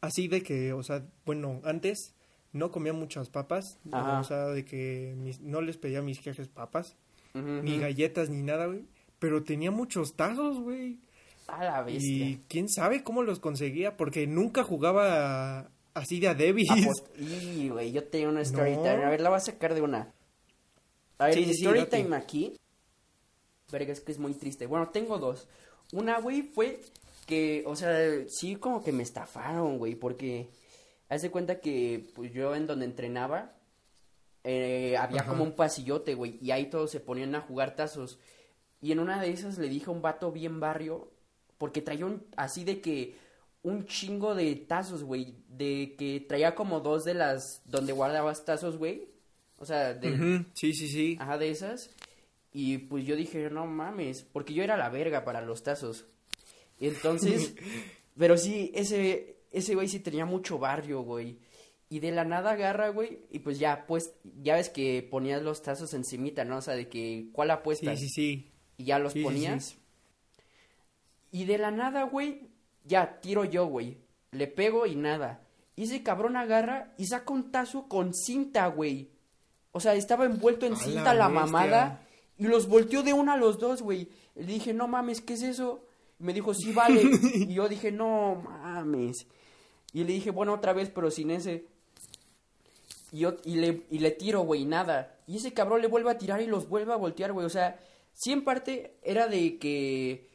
Así 0.00 0.26
de 0.28 0.42
que, 0.42 0.72
o 0.72 0.82
sea, 0.82 1.06
bueno, 1.26 1.60
antes 1.64 2.14
no 2.52 2.70
comía 2.70 2.92
muchas 2.92 3.28
papas. 3.28 3.78
Ajá. 3.92 4.18
O 4.20 4.24
sea, 4.24 4.46
de 4.46 4.64
que 4.64 5.14
mis- 5.16 5.40
no 5.40 5.60
les 5.60 5.76
pedía 5.76 5.98
a 6.00 6.02
mis 6.02 6.18
jefes 6.20 6.48
papas. 6.48 6.96
Ni 7.34 7.78
galletas, 7.78 8.28
ni 8.30 8.42
nada, 8.42 8.66
güey. 8.66 8.86
Pero 9.20 9.44
tenía 9.44 9.70
muchos 9.70 10.16
tazos, 10.16 10.58
güey. 10.58 10.98
A 11.46 11.62
la 11.64 11.82
bestia. 11.82 12.02
Y 12.26 12.44
quién 12.48 12.68
sabe 12.68 13.02
cómo 13.04 13.22
los 13.22 13.38
conseguía, 13.38 13.96
porque 13.96 14.26
nunca 14.26 14.64
jugaba 14.64 15.70
así 15.94 16.18
de 16.20 16.28
a 16.28 16.34
Davis. 16.34 16.68
Y, 17.18 17.68
güey, 17.68 17.92
yo 17.92 18.02
tenía 18.04 18.28
una 18.28 18.40
story 18.40 18.76
No. 18.76 18.82
time. 18.82 19.04
A 19.04 19.10
ver, 19.10 19.20
la 19.20 19.28
voy 19.28 19.36
a 19.36 19.40
sacar 19.40 19.74
de 19.74 19.82
una. 19.82 20.12
A 21.18 21.26
ver, 21.26 21.34
Sí, 21.34 21.44
sí, 21.44 21.54
sí, 21.54 21.64
story 21.66 21.84
time 21.86 22.16
aquí. 22.16 22.56
Verga, 23.70 23.92
es 23.92 24.00
que 24.00 24.12
es 24.12 24.18
muy 24.18 24.32
triste. 24.34 24.66
Bueno, 24.66 24.88
tengo 24.88 25.18
dos. 25.18 25.46
Una, 25.92 26.18
güey, 26.20 26.42
fue 26.42 26.80
que, 27.30 27.62
o 27.64 27.76
sea, 27.76 28.28
sí 28.28 28.56
como 28.56 28.82
que 28.82 28.90
me 28.90 29.04
estafaron, 29.04 29.78
güey, 29.78 29.94
porque 29.94 30.50
haz 31.08 31.22
de 31.22 31.30
cuenta 31.30 31.60
que, 31.60 32.10
pues 32.14 32.32
yo 32.32 32.56
en 32.56 32.66
donde 32.66 32.86
entrenaba, 32.86 33.54
eh, 34.42 34.96
había 34.96 35.20
Ajá. 35.20 35.30
como 35.30 35.44
un 35.44 35.52
pasillote, 35.52 36.14
güey, 36.14 36.38
y 36.42 36.50
ahí 36.50 36.68
todos 36.68 36.90
se 36.90 36.98
ponían 36.98 37.36
a 37.36 37.40
jugar 37.40 37.76
tazos. 37.76 38.18
Y 38.82 38.90
en 38.90 38.98
una 38.98 39.22
de 39.22 39.30
esas 39.30 39.58
le 39.58 39.68
dije 39.68 39.86
a 39.86 39.92
un 39.92 40.02
vato 40.02 40.32
bien 40.32 40.58
barrio, 40.58 41.12
porque 41.56 41.82
traía 41.82 42.06
un, 42.06 42.26
así 42.36 42.64
de 42.64 42.80
que, 42.80 43.14
un 43.62 43.86
chingo 43.86 44.34
de 44.34 44.56
tazos, 44.56 45.04
güey, 45.04 45.36
de 45.48 45.94
que 45.96 46.24
traía 46.26 46.56
como 46.56 46.80
dos 46.80 47.04
de 47.04 47.14
las, 47.14 47.62
donde 47.64 47.92
guardabas 47.92 48.44
tazos, 48.44 48.76
güey. 48.76 49.08
O 49.58 49.64
sea, 49.66 49.94
de, 49.94 50.44
Sí, 50.54 50.72
sí, 50.72 50.88
sí. 50.88 51.16
Ajá, 51.20 51.38
de 51.38 51.50
esas. 51.50 51.90
Y 52.52 52.78
pues 52.78 53.04
yo 53.06 53.14
dije, 53.14 53.50
no 53.50 53.66
mames, 53.66 54.22
porque 54.22 54.54
yo 54.54 54.64
era 54.64 54.76
la 54.76 54.88
verga 54.88 55.24
para 55.24 55.42
los 55.42 55.62
tazos. 55.62 56.06
Y 56.80 56.88
entonces, 56.88 57.54
pero 58.18 58.36
sí, 58.36 58.72
ese, 58.74 59.36
ese 59.52 59.74
güey 59.76 59.86
sí 59.88 60.00
tenía 60.00 60.24
mucho 60.24 60.58
barrio, 60.58 61.02
güey. 61.02 61.38
Y 61.88 61.98
de 62.00 62.10
la 62.12 62.24
nada 62.24 62.52
agarra, 62.52 62.88
güey, 62.90 63.20
y 63.30 63.40
pues 63.40 63.58
ya, 63.58 63.84
pues, 63.86 64.12
ya 64.42 64.54
ves 64.54 64.68
que 64.70 65.06
ponías 65.10 65.42
los 65.42 65.60
tazos 65.62 65.92
encimita, 65.94 66.44
¿no? 66.44 66.58
O 66.58 66.62
sea, 66.62 66.74
de 66.74 66.88
que, 66.88 67.28
¿cuál 67.32 67.48
Sí, 67.48 67.52
apuestas? 67.52 67.98
sí, 68.00 68.08
sí. 68.08 68.52
Y 68.76 68.84
ya 68.84 68.98
los 69.00 69.12
Sí, 69.12 69.18
sí, 69.18 69.24
ponías. 69.24 69.64
sí. 69.66 69.76
Y 71.32 71.44
de 71.44 71.58
la 71.58 71.70
nada, 71.70 72.04
güey, 72.04 72.48
ya 72.84 73.20
tiro 73.20 73.44
yo, 73.44 73.66
güey. 73.66 73.98
Le 74.32 74.46
pego 74.46 74.86
y 74.86 74.94
nada. 74.96 75.42
Y 75.76 75.84
ese 75.84 76.02
cabrón 76.02 76.36
agarra 76.36 76.92
y 76.96 77.06
saca 77.06 77.32
un 77.32 77.50
tazo 77.50 77.88
con 77.88 78.14
cinta, 78.14 78.66
güey. 78.68 79.10
O 79.72 79.80
sea, 79.80 79.94
estaba 79.94 80.24
envuelto 80.24 80.66
en 80.66 80.74
A 80.74 80.76
la 80.76 80.82
cinta 80.84 81.14
la, 81.14 81.26
bestia. 81.28 81.40
mamada. 81.46 82.06
Y 82.38 82.44
los 82.44 82.68
volteó 82.68 83.02
de 83.02 83.12
una 83.12 83.34
a 83.34 83.36
los 83.36 83.58
dos, 83.58 83.82
güey. 83.82 84.08
Le 84.34 84.44
dije, 84.46 84.72
no 84.72 84.88
mames, 84.88 85.20
¿qué 85.20 85.34
es 85.34 85.42
eso? 85.42 85.84
Me 86.20 86.32
dijo, 86.32 86.54
sí, 86.54 86.72
vale. 86.72 87.02
y 87.34 87.52
yo 87.52 87.68
dije, 87.68 87.90
no 87.90 88.36
mames. 88.36 89.26
Y 89.92 90.04
le 90.04 90.12
dije, 90.12 90.30
bueno, 90.30 90.54
otra 90.54 90.72
vez, 90.72 90.90
pero 90.90 91.10
sin 91.10 91.30
ese. 91.30 91.66
Y, 93.12 93.20
yo, 93.20 93.36
y, 93.44 93.56
le, 93.56 93.82
y 93.90 93.98
le 93.98 94.12
tiro, 94.12 94.42
güey, 94.42 94.64
nada. 94.64 95.18
Y 95.26 95.36
ese 95.36 95.52
cabrón 95.52 95.82
le 95.82 95.88
vuelve 95.88 96.10
a 96.10 96.18
tirar 96.18 96.40
y 96.40 96.46
los 96.46 96.68
vuelve 96.68 96.92
a 96.92 96.96
voltear, 96.96 97.32
güey. 97.32 97.44
O 97.44 97.50
sea, 97.50 97.80
sí 98.12 98.32
en 98.32 98.44
parte 98.44 98.96
era 99.02 99.26
de 99.26 99.58
que 99.58 100.28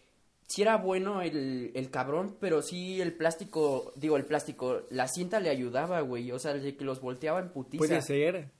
sí 0.48 0.62
era 0.62 0.78
bueno 0.78 1.22
el, 1.22 1.72
el 1.74 1.90
cabrón, 1.90 2.36
pero 2.40 2.62
sí 2.62 3.02
el 3.02 3.14
plástico, 3.14 3.94
digo, 3.96 4.18
el 4.18 4.26
plástico, 4.26 4.82
la 4.90 5.08
cinta 5.08 5.40
le 5.40 5.50
ayudaba, 5.50 6.02
güey. 6.02 6.32
O 6.32 6.40
sea, 6.40 6.54
de 6.54 6.76
que 6.76 6.84
los 6.84 7.00
volteaba 7.00 7.40
en 7.40 7.50
putiza. 7.50 7.80
Puede 7.80 8.02
ser. 8.02 8.52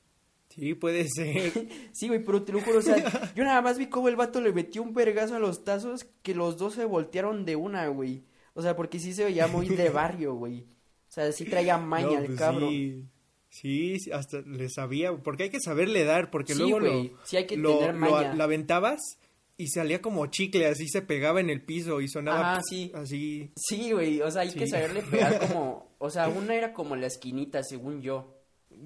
Sí, 0.56 0.74
puede 0.74 1.06
ser. 1.10 1.52
Sí, 1.92 2.08
güey, 2.08 2.24
pero 2.24 2.44
te 2.44 2.52
lo 2.54 2.62
juro, 2.62 2.80
o 2.80 2.82
sea, 2.82 3.34
yo 3.36 3.44
nada 3.44 3.62
más 3.62 3.78
vi 3.78 3.88
cómo 3.88 4.08
el 4.10 4.16
vato 4.16 4.40
le 4.42 4.54
metió 4.54 4.82
un 4.82 4.94
vergazo 4.94 5.36
a 5.36 5.40
los 5.40 5.64
tazos 5.64 6.06
que 6.24 6.34
los 6.34 6.58
dos 6.58 6.74
se 6.76 6.86
voltearon 6.86 7.46
de 7.46 7.56
una, 7.56 7.88
güey. 7.88 8.24
O 8.54 8.62
sea, 8.62 8.76
porque 8.76 9.00
sí 9.00 9.14
se 9.14 9.26
veía 9.26 9.48
muy 9.48 9.68
de 9.68 9.90
barrio, 9.90 10.34
güey. 10.36 10.62
O 10.62 11.12
sea, 11.16 11.32
sí 11.32 11.46
traía 11.46 11.78
maña 11.78 12.08
No, 12.08 12.18
el 12.20 12.26
pues 12.28 12.40
cabrón. 12.40 13.10
Sí. 13.50 13.98
Hasta 14.12 14.42
le 14.42 14.70
sabía, 14.70 15.16
porque 15.16 15.44
hay 15.44 15.50
que 15.50 15.60
saberle 15.62 16.04
dar, 16.04 16.30
porque 16.30 16.54
Sí, 16.54 16.60
luego 16.60 16.80
güey, 16.80 17.10
lo, 17.10 17.18
sí 17.26 17.38
hay 17.38 17.46
que 17.48 17.56
lo, 17.58 17.78
tener 17.80 17.96
lo- 17.96 18.00
maña. 18.12 18.34
la 18.34 18.44
aventabas 18.44 19.00
y 19.58 19.68
salía 19.68 20.02
como 20.02 20.26
chicle, 20.28 20.66
así 20.68 20.88
se 20.90 21.02
pegaba 21.02 21.40
en 21.40 21.50
el 21.50 21.62
piso 21.64 22.02
y 22.02 22.10
sonaba 22.10 22.54
Ajá, 22.56 22.62
sí. 22.70 22.92
así. 22.94 23.52
Sí, 23.56 23.92
güey, 23.94 24.22
o 24.22 24.30
sea, 24.30 24.42
hay 24.42 24.52
que 24.54 24.68
saberle 24.68 25.02
pegar 25.04 25.40
como, 25.48 25.96
o 26.00 26.10
sea, 26.10 26.28
una 26.28 26.54
era 26.56 26.74
como 26.74 26.98
la 26.98 27.08
esquinita, 27.08 27.64
según 27.64 28.02
yo. 28.02 28.35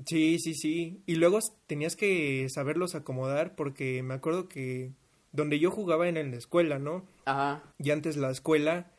Sí, 0.06 0.40
sí, 0.40 0.54
sí. 0.54 1.02
Y 1.06 1.16
luego 1.16 1.40
tenías 1.68 1.96
que 1.96 2.48
saberlos 2.50 2.96
acomodar 2.96 3.56
porque 3.56 4.02
me 4.04 4.14
acuerdo 4.14 4.48
que 4.48 4.94
donde 5.32 5.60
yo 5.60 5.72
jugaba 5.72 6.08
en 6.08 6.16
la 6.16 6.38
escuela, 6.38 6.80
¿no? 6.80 7.06
Ajá. 7.26 7.64
Y 7.78 7.92
antes 7.92 8.18
la 8.18 8.32
escuela, 8.32 8.92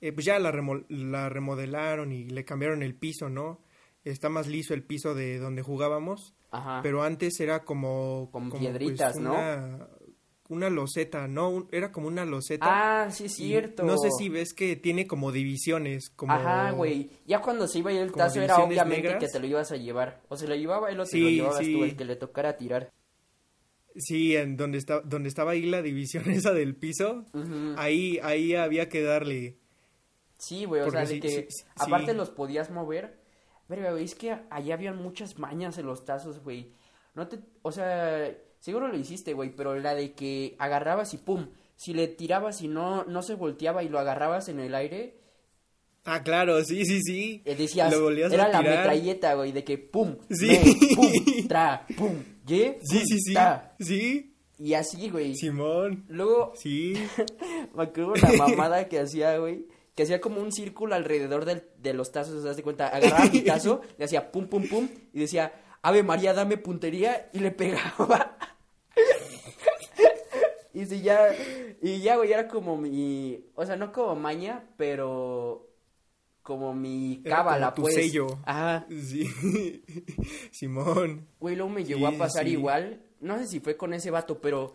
eh, 0.00 0.12
pues 0.12 0.26
ya 0.26 0.38
la, 0.38 0.52
remo- 0.52 0.84
la 0.88 1.28
remodelaron 1.28 2.12
y 2.12 2.24
le 2.28 2.44
cambiaron 2.44 2.82
el 2.82 2.94
piso, 2.94 3.28
¿no? 3.28 3.60
Está 4.04 4.28
más 4.28 4.46
liso 4.46 4.74
el 4.74 4.82
piso 4.82 5.14
de 5.14 5.38
donde 5.38 5.62
jugábamos, 5.62 6.34
Ajá. 6.50 6.80
pero 6.82 7.02
antes 7.02 7.40
era 7.40 7.64
como... 7.64 8.28
Con 8.32 8.48
como, 8.50 8.60
piedritas, 8.60 9.12
pues, 9.14 9.24
¿no? 9.24 9.88
Una, 10.48 10.70
loseta, 10.70 11.28
¿no? 11.28 11.50
Un- 11.50 11.68
era 11.72 11.92
como 11.92 12.08
una 12.08 12.24
loseta. 12.24 12.64
Ah, 13.04 13.10
sí, 13.10 13.26
es 13.26 13.34
cierto. 13.34 13.82
No 13.82 13.98
sé 13.98 14.10
si 14.10 14.28
ves 14.30 14.54
que 14.54 14.76
tiene 14.76 15.06
como 15.06 15.30
divisiones, 15.30 16.08
como... 16.10 16.32
Ajá, 16.32 16.70
güey. 16.70 17.10
Ya 17.26 17.40
cuando 17.42 17.68
se 17.68 17.80
iba 17.80 17.90
a 17.90 17.94
ir 17.94 18.00
el 18.00 18.12
tazo 18.12 18.40
era 18.40 18.56
obviamente 18.56 19.02
negras. 19.02 19.20
que 19.22 19.28
te 19.28 19.38
lo 19.40 19.46
ibas 19.46 19.70
a 19.72 19.76
llevar. 19.76 20.22
O 20.28 20.36
se 20.36 20.48
lo 20.48 20.54
llevaba 20.54 20.90
él 20.90 20.98
o 21.00 21.04
te 21.04 21.10
Sí, 21.10 21.20
lo 21.20 21.28
llevabas 21.28 21.58
sí. 21.58 21.72
tú, 21.74 21.84
el 21.84 21.96
que 21.96 22.04
le 22.06 22.16
tocara 22.16 22.56
tirar. 22.56 22.90
Sí, 23.96 24.36
en 24.36 24.56
donde, 24.56 24.78
está, 24.78 25.00
donde 25.00 25.28
estaba 25.28 25.50
ahí 25.52 25.62
la 25.66 25.82
división 25.82 26.24
esa 26.30 26.52
del 26.52 26.76
piso, 26.76 27.24
ahí, 27.76 28.18
ahí 28.22 28.54
había 28.54 28.88
que 28.88 29.02
darle. 29.02 29.58
Sí, 30.38 30.64
güey, 30.66 30.82
o 30.82 30.90
sea, 30.90 31.04
de 31.04 31.18
que 31.20 31.48
aparte 31.76 32.14
los 32.14 32.30
podías 32.30 32.70
mover. 32.70 33.18
Verga, 33.68 33.90
güey, 33.90 34.04
es 34.04 34.14
que 34.14 34.34
allá 34.50 34.74
habían 34.74 34.96
muchas 34.96 35.38
mañas 35.38 35.76
en 35.78 35.86
los 35.86 36.04
tazos, 36.04 36.42
güey. 36.42 36.72
No 37.14 37.26
te, 37.28 37.40
o 37.62 37.72
sea, 37.72 38.32
Seguro 38.60 38.88
lo 38.88 38.96
hiciste, 38.98 39.32
güey, 39.34 39.50
pero 39.54 39.76
la 39.78 39.94
de 39.94 40.12
que 40.12 40.56
agarrabas 40.58 41.14
y 41.14 41.18
pum, 41.18 41.48
si 41.76 41.94
le 41.94 42.08
tirabas 42.08 42.60
y 42.62 42.68
no, 42.68 43.04
no 43.04 43.22
se 43.22 43.34
volteaba 43.34 43.82
y 43.84 43.88
lo 43.88 43.98
agarrabas 43.98 44.48
en 44.48 44.60
el 44.60 44.74
aire, 44.74 45.14
Ah, 46.04 46.22
claro, 46.22 46.64
sí, 46.64 46.86
sí, 46.86 47.02
sí. 47.02 47.42
eh, 47.44 47.54
decías, 47.54 47.92
Lo 47.92 48.02
volvías 48.02 48.30
a 48.32 48.34
era 48.34 48.48
la 48.48 48.60
tirar. 48.60 48.76
metralleta, 48.78 49.34
güey, 49.34 49.52
de 49.52 49.62
que 49.62 49.76
pum, 49.76 50.16
Sí. 50.30 50.46
me, 50.48 50.96
pum, 50.96 51.48
tra, 51.48 51.86
pum, 51.98 52.14
ye, 52.46 52.78
Sí, 52.82 52.98
pum, 52.98 53.04
sí, 53.06 53.18
sí. 53.20 53.34
ta. 53.34 53.74
Sí, 53.78 54.34
Y 54.58 54.74
así, 54.74 55.08
güey. 55.10 55.36
Simón. 55.36 56.04
Luego, 56.08 56.52
Sí. 56.56 56.94
me 57.76 57.82
acuerdo 57.84 58.12
una 58.14 58.32
mamada 58.32 58.88
que 58.88 58.98
hacía, 59.00 59.36
güey, 59.38 59.66
que 59.94 60.02
hacía 60.04 60.20
como 60.20 60.40
un 60.40 60.50
círculo 60.50 60.94
alrededor 60.94 61.44
del- 61.44 61.64
de 61.80 61.92
los 61.92 62.10
tazos, 62.10 62.40
¿te 62.42 62.48
das 62.48 62.56
de 62.56 62.62
cuenta? 62.62 62.88
Agarraba 62.88 63.26
mi 63.30 63.42
tazo, 63.42 63.82
le 63.98 64.04
hacía 64.06 64.32
pum, 64.32 64.46
pum, 64.48 64.66
pum, 64.66 64.88
y 65.12 65.20
decía, 65.20 65.52
Ave 65.82 66.02
María, 66.02 66.32
dame 66.32 66.56
puntería, 66.56 67.28
y 67.34 67.38
le 67.40 67.50
pegaba. 67.52 68.27
Y 70.80 70.86
si 70.86 71.00
ya, 71.02 71.28
y 71.82 72.00
ya, 72.00 72.16
güey, 72.16 72.32
era 72.32 72.46
como 72.46 72.76
mi, 72.76 73.44
o 73.54 73.66
sea, 73.66 73.76
no 73.76 73.92
como 73.92 74.14
maña, 74.14 74.64
pero 74.76 75.66
como 76.42 76.72
mi 76.72 77.20
cábala, 77.24 77.74
tu 77.74 77.82
pues. 77.82 77.94
sello. 77.94 78.26
Ajá. 78.44 78.86
Sí. 78.88 79.84
Simón. 80.50 81.26
Güey, 81.40 81.56
luego 81.56 81.70
me 81.70 81.84
llegó 81.84 82.08
Sí, 82.08 82.14
a 82.14 82.18
pasar 82.18 82.44
sí. 82.44 82.52
igual. 82.52 83.02
No 83.20 83.38
sé 83.38 83.46
si 83.46 83.60
fue 83.60 83.76
con 83.76 83.92
ese 83.92 84.10
vato, 84.10 84.40
pero 84.40 84.74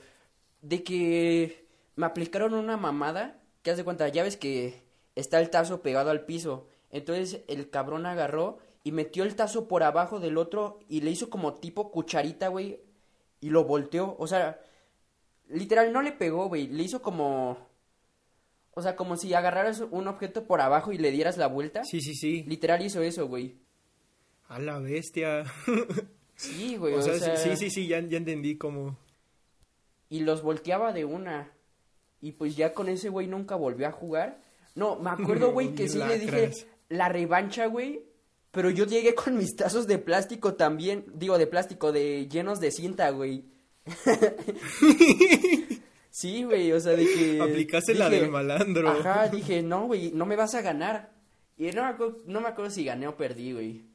de 0.62 0.84
que 0.84 1.68
me 1.96 2.06
aplicaron 2.06 2.54
una 2.54 2.78
mamada. 2.78 3.40
Que 3.62 3.72
haz 3.72 3.78
de 3.78 3.86
cuenta, 3.86 4.08
ya 4.10 4.24
ves 4.24 4.36
que 4.36 4.84
está 5.16 5.40
el 5.40 5.50
tazo 5.50 5.82
pegado 5.82 6.10
al 6.12 6.26
piso. 6.26 6.68
Entonces 6.92 7.42
el 7.48 7.70
cabrón 7.70 8.06
agarró 8.06 8.58
y 8.84 8.92
metió 8.92 9.24
el 9.24 9.36
tazo 9.36 9.68
por 9.70 9.84
abajo 9.84 10.20
del 10.20 10.38
otro 10.38 10.80
y 10.90 11.00
le 11.02 11.12
hizo 11.12 11.30
como 11.30 11.54
tipo 11.56 11.90
cucharita, 11.92 12.50
güey. 12.50 12.82
Y 13.40 13.50
lo 13.50 13.64
volteó. 13.64 14.16
O 14.20 14.28
sea, 14.28 14.60
literal 15.54 15.94
no 15.94 16.02
le 16.02 16.12
pegó, 16.12 16.48
güey. 16.48 16.68
Le 16.68 16.84
hizo 16.84 17.02
como. 17.02 17.58
O 18.76 18.82
sea, 18.82 18.96
como 18.96 19.18
si 19.18 19.34
agarraras 19.34 19.84
un 19.92 20.08
objeto 20.08 20.46
por 20.46 20.60
abajo 20.60 20.92
y 20.92 20.98
le 20.98 21.12
dieras 21.12 21.38
la 21.38 21.48
vuelta. 21.48 21.84
Sí, 21.84 22.02
sí, 22.02 22.16
sí. 22.16 22.44
Literal 22.44 22.82
hizo 22.84 23.02
eso, 23.02 23.28
güey. 23.28 23.56
A 24.48 24.60
la 24.60 24.80
bestia. 24.80 25.44
Sí, 26.36 26.78
güey. 26.78 26.96
o 26.96 27.02
sea, 27.02 27.38
sí, 27.38 27.56
sí, 27.56 27.70
sí, 27.70 27.88
ya, 27.88 28.00
ya 28.00 28.18
entendí 28.18 28.58
cómo. 28.58 28.98
y 30.10 30.22
los 30.22 30.42
volteaba 30.42 30.92
de 30.92 31.06
una. 31.06 31.52
Y 32.22 32.32
pues 32.32 32.56
ya 32.56 32.74
con 32.74 32.90
ese 32.90 33.10
güey 33.10 33.28
nunca 33.28 33.56
volvió 33.56 33.88
a 33.88 33.92
jugar. 33.92 34.42
No, 34.74 34.98
me 34.98 35.12
acuerdo, 35.12 35.52
güey, 35.54 35.76
que 35.76 35.88
sí 35.88 36.00
le 36.00 36.18
dije 36.18 36.52
la 36.90 37.08
revancha, 37.08 37.68
güey. 37.68 38.04
Pero 38.50 38.72
yo 38.72 38.86
llegué 38.86 39.14
con 39.14 39.38
mis 39.38 39.56
tazos 39.56 39.86
de 39.86 40.00
plástico 40.00 40.56
también. 40.56 41.06
Digo, 41.14 41.38
de 41.38 41.46
plástico, 41.48 41.92
de 41.92 42.28
llenos 42.28 42.60
de 42.60 42.72
cinta, 42.72 43.12
güey. 43.12 43.46
sí, 46.10 46.44
güey, 46.44 46.72
o 46.72 46.80
sea, 46.80 46.94
de 46.94 47.06
que. 47.06 47.42
Aplicaste 47.42 47.96
la 47.96 48.10
del 48.10 48.30
malandro. 48.30 48.90
Ajá, 48.90 49.28
dije, 49.30 49.62
no, 49.62 49.88
güey, 49.88 50.12
no 50.14 50.26
me 50.26 50.36
vas 50.36 50.56
a 50.56 50.62
ganar. 50.62 51.12
Y 51.58 51.72
no 51.72 51.84
me 51.84 51.90
acuerdo, 51.90 52.18
no 52.26 52.42
me 52.42 52.50
acuerdo 52.50 52.72
si 52.72 52.84
gané 52.84 53.08
o 53.08 53.18
perdí, 53.18 53.54
güey. 53.54 53.86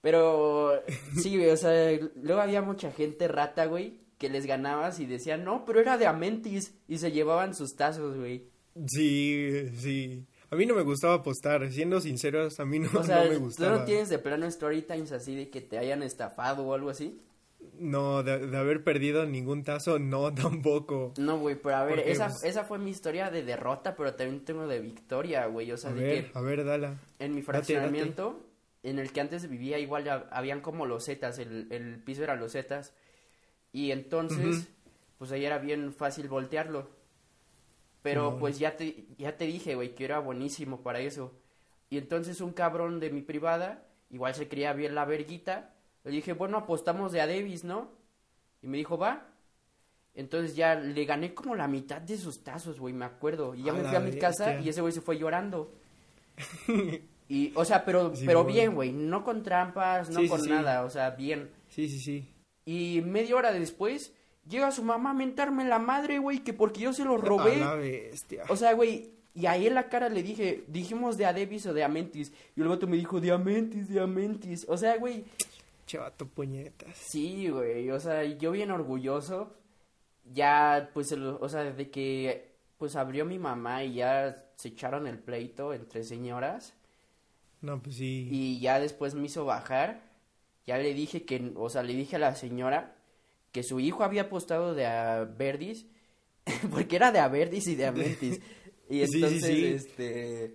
Pero 0.00 0.82
sí, 1.22 1.36
güey, 1.36 1.50
o 1.50 1.56
sea, 1.56 1.92
luego 2.20 2.40
había 2.40 2.62
mucha 2.62 2.90
gente 2.90 3.28
rata, 3.28 3.66
güey, 3.66 4.00
que 4.18 4.28
les 4.28 4.46
ganabas 4.46 4.98
y 4.98 5.06
decían, 5.06 5.44
no, 5.44 5.64
pero 5.64 5.80
era 5.80 5.96
de 5.96 6.06
Amentis. 6.06 6.74
Y 6.88 6.98
se 6.98 7.12
llevaban 7.12 7.54
sus 7.54 7.76
tazos, 7.76 8.16
güey. 8.16 8.48
Sí, 8.86 9.68
sí. 9.78 10.24
A 10.50 10.56
mí 10.56 10.66
no 10.66 10.74
me 10.74 10.82
gustaba 10.82 11.14
apostar, 11.14 11.70
siendo 11.70 12.00
sinceros, 12.00 12.60
a 12.60 12.64
mí 12.64 12.78
no, 12.78 12.90
O 12.98 13.04
sea, 13.04 13.24
no 13.24 13.30
me 13.30 13.36
¿tú 13.36 13.44
gustaba. 13.44 13.78
no 13.78 13.84
tienes 13.84 14.08
de 14.10 14.18
plano 14.18 14.46
story 14.46 14.82
times 14.82 15.12
así 15.12 15.34
de 15.34 15.48
que 15.48 15.60
te 15.60 15.78
hayan 15.78 16.02
estafado 16.02 16.64
o 16.64 16.74
algo 16.74 16.90
así? 16.90 17.18
No, 17.78 18.22
de, 18.22 18.46
de 18.46 18.56
haber 18.56 18.84
perdido 18.84 19.24
ningún 19.26 19.64
tazo, 19.64 19.98
no, 19.98 20.32
tampoco. 20.34 21.14
No, 21.18 21.38
güey, 21.38 21.56
pero 21.56 21.76
a 21.76 21.84
ver, 21.84 21.96
Porque, 21.96 22.12
esa, 22.12 22.28
pues- 22.28 22.44
esa 22.44 22.64
fue 22.64 22.78
mi 22.78 22.90
historia 22.90 23.30
de 23.30 23.42
derrota, 23.42 23.94
pero 23.96 24.14
también 24.14 24.44
tengo 24.44 24.66
de 24.66 24.80
victoria, 24.80 25.46
güey. 25.46 25.72
O 25.72 25.76
sea, 25.76 25.90
A 25.90 25.94
de 25.94 26.02
ver, 26.02 26.30
que 26.32 26.38
a 26.38 26.42
ver, 26.42 26.64
dala. 26.64 26.98
en 27.18 27.34
mi 27.34 27.40
Date, 27.40 27.52
date. 27.52 27.64
fraccionamiento, 27.74 28.40
en 28.82 28.98
el 28.98 29.12
que 29.12 29.20
antes 29.20 29.48
vivía, 29.48 29.78
igual 29.78 30.04
ya 30.04 30.28
habían 30.30 30.60
como 30.60 30.86
losetas, 30.86 31.38
el, 31.38 31.68
el 31.72 31.98
piso 32.02 32.22
era 32.22 32.36
losetas. 32.36 32.94
Y 33.72 33.90
entonces, 33.90 34.68
pues 35.18 35.32
ahí 35.32 35.44
era 35.46 35.58
bien 35.58 35.92
fácil 35.92 36.28
voltearlo. 36.28 36.90
Pero 38.02 38.36
pues 38.38 38.58
ya 38.58 38.76
te, 38.76 39.06
ya 39.16 39.36
te 39.36 39.46
dije, 39.46 39.76
güey, 39.76 39.94
que 39.94 40.04
era 40.04 40.18
buenísimo 40.18 40.82
para 40.82 40.98
eso. 41.00 41.32
Y 41.88 41.98
entonces 41.98 42.40
un 42.40 42.52
cabrón 42.52 42.98
de 43.00 43.10
mi 43.10 43.22
privada, 43.22 43.86
igual 44.10 44.34
se 44.34 44.48
creía 44.48 44.72
bien 44.72 44.94
la 44.96 45.04
verguita, 45.04 45.71
le 46.04 46.10
dije, 46.10 46.32
bueno, 46.32 46.58
apostamos 46.58 47.12
de 47.12 47.20
a 47.20 47.26
Davis, 47.26 47.64
¿no? 47.64 47.88
Y 48.62 48.66
me 48.66 48.78
dijo, 48.78 48.98
va. 48.98 49.26
Entonces 50.14 50.54
ya 50.56 50.74
le 50.74 51.04
gané 51.04 51.32
como 51.32 51.54
la 51.54 51.68
mitad 51.68 52.00
de 52.00 52.16
sus 52.18 52.42
tazos, 52.44 52.78
güey, 52.78 52.92
me 52.92 53.04
acuerdo. 53.06 53.54
Y 53.54 53.62
ya 53.62 53.72
A 53.72 53.74
me 53.74 53.84
fui 53.84 53.96
a 53.96 54.00
mi 54.00 54.18
casa 54.18 54.60
y 54.60 54.68
ese 54.68 54.80
güey 54.82 54.92
se 54.92 55.00
fue 55.00 55.18
llorando. 55.18 55.72
Y, 57.28 57.50
o 57.54 57.64
sea, 57.64 57.84
pero, 57.86 58.14
Sí, 58.14 58.26
pero 58.26 58.44
bien, 58.44 58.74
güey, 58.74 58.92
no 58.92 59.24
con 59.24 59.42
trampas, 59.42 60.10
no 60.10 60.20
Sí, 60.20 60.28
con 60.28 60.42
sí. 60.42 60.50
nada, 60.50 60.84
o 60.84 60.90
sea, 60.90 61.10
bien. 61.10 61.48
Sí, 61.70 61.88
sí, 61.88 61.98
sí. 61.98 62.28
Y 62.66 63.00
media 63.06 63.36
hora 63.36 63.52
después, 63.52 64.12
llega 64.46 64.70
su 64.70 64.82
mamá 64.82 65.10
a 65.10 65.14
mentarme 65.14 65.64
la 65.64 65.78
madre, 65.78 66.18
güey, 66.18 66.40
que 66.40 66.52
porque 66.52 66.80
yo 66.80 66.92
se 66.92 67.04
lo 67.06 67.14
A 67.14 67.18
robé. 67.18 67.56
la 67.56 67.74
bestia. 67.76 68.42
O 68.50 68.56
sea, 68.56 68.74
güey, 68.74 69.12
y 69.34 69.46
ahí 69.46 69.66
en 69.66 69.74
la 69.74 69.88
cara 69.88 70.10
le 70.10 70.22
dije, 70.22 70.64
dijimos 70.68 71.16
de 71.16 71.24
Adebis 71.24 71.64
o 71.64 71.72
de 71.72 71.84
Amentis. 71.84 72.32
Y 72.54 72.60
el 72.60 72.68
vato 72.68 72.86
me 72.86 72.98
dijo, 72.98 73.18
de 73.18 73.30
Amentis, 73.30 73.88
de 73.88 74.00
Amentis. 74.00 74.66
O 74.68 74.76
sea, 74.76 74.98
güey, 74.98 75.24
Chavato 75.92 76.26
puñetas. 76.26 76.96
sí, 76.96 77.48
güey, 77.48 77.90
o 77.90 78.00
sea, 78.00 78.24
yo 78.24 78.50
bien 78.52 78.70
orgulloso. 78.70 79.54
Ya, 80.32 80.90
pues, 80.94 81.12
el- 81.12 81.26
o 81.40 81.48
sea, 81.48 81.64
de 81.64 81.90
que, 81.90 82.52
pues, 82.78 82.96
abrió 82.96 83.24
mi 83.26 83.38
mamá 83.38 83.84
y 83.84 83.94
ya 83.94 84.46
se 84.56 84.68
echaron 84.68 85.06
el 85.06 85.18
pleito 85.18 85.74
entre 85.74 86.04
señoras. 86.04 86.74
No, 87.60 87.82
pues 87.82 87.96
sí. 87.96 88.28
Y 88.30 88.60
ya 88.60 88.80
después 88.80 89.14
me 89.14 89.26
hizo 89.26 89.44
bajar. 89.44 90.00
Ya 90.66 90.78
le 90.78 90.94
dije 90.94 91.24
que, 91.24 91.52
o 91.56 91.68
sea, 91.68 91.82
le 91.82 91.92
dije 91.94 92.16
a 92.16 92.20
la 92.20 92.34
señora 92.36 92.94
que 93.50 93.62
su 93.62 93.80
hijo 93.80 94.04
había 94.04 94.22
apostado 94.22 94.74
de 94.74 94.86
a 94.86 95.24
Verdis, 95.24 95.86
porque 96.70 96.96
era 96.96 97.12
de 97.12 97.18
a 97.18 97.28
Verdis 97.28 97.66
y 97.66 97.74
de 97.74 97.86
a 97.86 97.92
Mentis. 97.92 98.40
Y 98.88 99.06
Sí, 99.06 99.12
sí, 99.12 99.14
entonces, 99.24 99.44
sí. 99.44 99.66
este, 99.66 100.54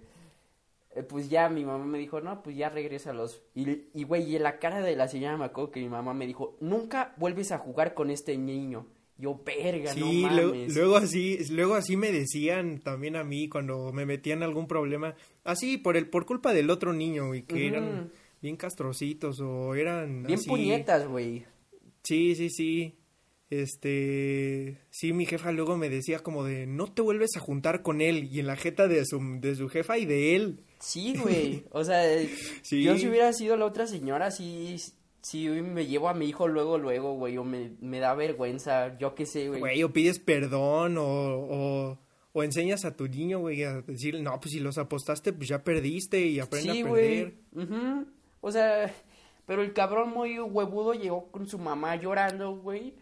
eh, 0.98 1.04
pues 1.04 1.30
ya 1.30 1.50
mi 1.50 1.64
mamá 1.64 1.86
me 1.86 1.98
dijo, 1.98 2.20
no, 2.22 2.42
pues 2.44 2.56
ya 2.58 2.70
regrésalos. 2.70 3.42
Y, 3.56 3.84
y 3.94 4.04
güey, 4.04 4.24
y 4.30 4.36
en 4.36 4.44
la 4.44 4.60
cara 4.60 4.82
de 4.82 4.96
la 4.96 5.08
señora 5.08 5.38
me 5.38 5.46
acuerdo 5.46 5.72
que 5.72 5.80
mi 5.80 5.90
mamá 5.90 6.14
me 6.14 6.26
dijo, 6.28 6.58
nunca 6.60 7.14
vuelves 7.18 7.52
a 7.52 7.58
jugar 7.60 7.94
con 7.94 8.10
este 8.10 8.38
niño. 8.38 8.88
Yo, 9.20 9.42
verga, 9.44 9.96
no 9.96 10.06
Sí, 10.12 10.22
mames. 10.22 10.76
luego 10.76 10.96
así, 10.98 11.40
luego 11.50 11.74
así 11.74 11.98
me 11.98 12.12
decían 12.12 12.80
también 12.82 13.16
a 13.16 13.24
mí 13.24 13.50
cuando 13.50 13.92
me 13.92 14.06
metían 14.06 14.44
algún 14.44 14.68
problema, 14.68 15.16
así 15.44 15.78
por 15.80 15.98
el, 15.98 16.08
por 16.08 16.26
culpa 16.28 16.54
del 16.54 16.70
otro 16.70 16.94
niño 16.94 17.34
y 17.34 17.42
que 17.42 17.68
eran 17.68 18.12
bien 18.44 18.58
castrocitos 18.58 19.40
o 19.40 19.74
eran 19.74 20.22
Bien 20.24 20.38
así. 20.40 20.48
puñetas, 20.48 21.08
güey. 21.08 21.46
Sí, 22.04 22.36
sí, 22.36 22.50
sí. 22.52 22.96
Este, 23.50 24.78
sí, 24.90 25.14
mi 25.14 25.26
jefa 25.26 25.52
luego 25.52 25.78
me 25.78 25.90
decía 25.90 26.20
como 26.20 26.44
de, 26.44 26.66
no 26.68 26.92
te 26.92 27.02
vuelves 27.02 27.36
a 27.38 27.40
juntar 27.40 27.82
con 27.82 28.02
él 28.02 28.30
y 28.32 28.40
en 28.40 28.48
la 28.48 28.56
jeta 28.56 28.88
de 28.88 29.06
su, 29.06 29.20
de 29.40 29.56
su 29.56 29.70
jefa 29.70 29.98
y 29.98 30.06
de 30.06 30.36
él. 30.36 30.64
Sí, 30.80 31.16
güey. 31.22 31.64
O 31.72 31.84
sea, 31.84 32.02
Sí. 32.64 32.84
yo 32.84 32.98
si 32.98 33.08
hubiera 33.08 33.32
sido 33.34 33.56
la 33.58 33.66
otra 33.66 33.88
señora, 33.88 34.32
sí, 34.32 34.76
sí 35.22 35.48
me 35.50 35.86
llevo 35.86 36.10
a 36.10 36.14
mi 36.14 36.28
hijo 36.28 36.48
luego, 36.48 36.78
luego, 36.78 37.14
güey, 37.16 37.38
o 37.38 37.44
me, 37.44 37.72
me 37.82 38.00
da 38.00 38.14
vergüenza, 38.16 38.98
yo 38.98 39.16
qué 39.16 39.26
sé, 39.26 39.48
güey. 39.50 39.60
Güey, 39.60 39.84
o 39.84 39.94
pides 39.94 40.20
perdón 40.20 40.98
o, 40.98 41.04
o, 41.06 42.00
o 42.34 42.44
enseñas 42.44 42.86
a 42.86 42.96
tu 42.96 43.08
niño, 43.08 43.40
güey, 43.40 43.64
a 43.64 43.82
decir, 43.82 44.20
no, 44.22 44.40
pues 44.40 44.52
si 44.54 44.60
los 44.60 44.78
apostaste, 44.78 45.34
pues 45.34 45.50
ya 45.50 45.64
perdiste 45.64 46.20
y 46.26 46.40
aprende 46.40 46.74
Sí, 46.74 46.82
a 46.82 46.86
güey. 46.86 47.04
perder. 47.24 47.34
Ujú. 47.56 48.06
O 48.42 48.52
sea, 48.52 48.94
pero 49.46 49.62
el 49.62 49.74
cabrón 49.74 50.10
muy 50.12 50.40
huevudo 50.40 50.94
llegó 50.94 51.32
con 51.32 51.48
su 51.48 51.58
mamá 51.58 51.96
llorando, 51.96 52.56
güey. 52.58 52.94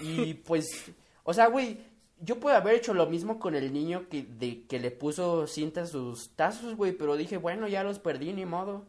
Y 0.00 0.34
pues, 0.34 0.90
o 1.24 1.32
sea, 1.32 1.48
güey, 1.48 1.78
yo 2.20 2.40
puedo 2.40 2.56
haber 2.56 2.74
hecho 2.74 2.94
lo 2.94 3.06
mismo 3.06 3.38
con 3.38 3.54
el 3.54 3.72
niño 3.72 4.08
que, 4.08 4.22
de, 4.22 4.64
que 4.66 4.78
le 4.78 4.90
puso 4.90 5.46
cinta 5.46 5.82
a 5.82 5.86
sus 5.86 6.30
tazos, 6.30 6.76
güey, 6.76 6.92
pero 6.92 7.16
dije, 7.16 7.36
bueno, 7.36 7.68
ya 7.68 7.82
los 7.82 7.98
perdí, 7.98 8.32
ni 8.32 8.46
modo. 8.46 8.86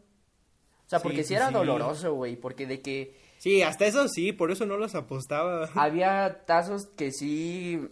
O 0.86 0.88
sea, 0.88 1.00
porque 1.00 1.22
sí, 1.24 1.34
era 1.34 1.48
sí. 1.48 1.54
doloroso, 1.54 2.14
güey, 2.14 2.36
porque 2.36 2.66
de 2.66 2.80
que 2.80 3.14
Sí, 3.38 3.62
hasta 3.62 3.86
eso 3.86 4.08
sí, 4.08 4.32
por 4.32 4.50
eso 4.50 4.66
no 4.66 4.76
los 4.76 4.94
apostaba. 4.94 5.70
había 5.74 6.44
tazos 6.44 6.86
que 6.86 7.12
sí 7.12 7.88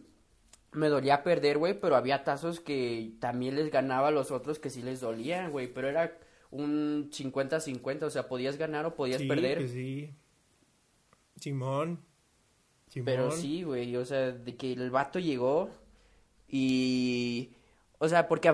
me 0.73 0.89
dolía 0.89 1.23
perder, 1.23 1.57
güey, 1.59 1.79
pero 1.79 1.97
había 1.97 2.25
tazos 2.25 2.61
que 2.61 3.13
también 3.21 3.55
les 3.55 3.71
ganaba 3.71 4.09
a 4.09 4.11
los 4.11 4.31
otros 4.31 4.59
que 4.59 4.71
sí 4.71 4.83
les 4.83 5.01
dolían, 5.01 5.53
güey, 5.53 5.73
pero 5.73 5.89
era 5.89 6.19
un 6.51 7.11
50-50, 7.11 8.03
o 8.03 8.11
sea, 8.11 8.29
podías 8.29 8.59
ganar 8.59 8.87
o 8.87 8.95
podías 8.95 9.23
sí, 9.23 9.29
perder. 9.29 9.69
sí. 9.69 10.13
Simón. 11.41 12.01
Simón. 12.87 13.05
Pero 13.07 13.31
sí, 13.31 13.63
güey, 13.63 13.97
o 13.97 14.05
sea, 14.05 14.33
de 14.33 14.57
que 14.57 14.73
el 14.73 14.91
vato 14.91 15.19
llegó 15.19 15.71
y... 16.49 17.51
O 17.99 18.09
sea, 18.09 18.29
porque 18.29 18.53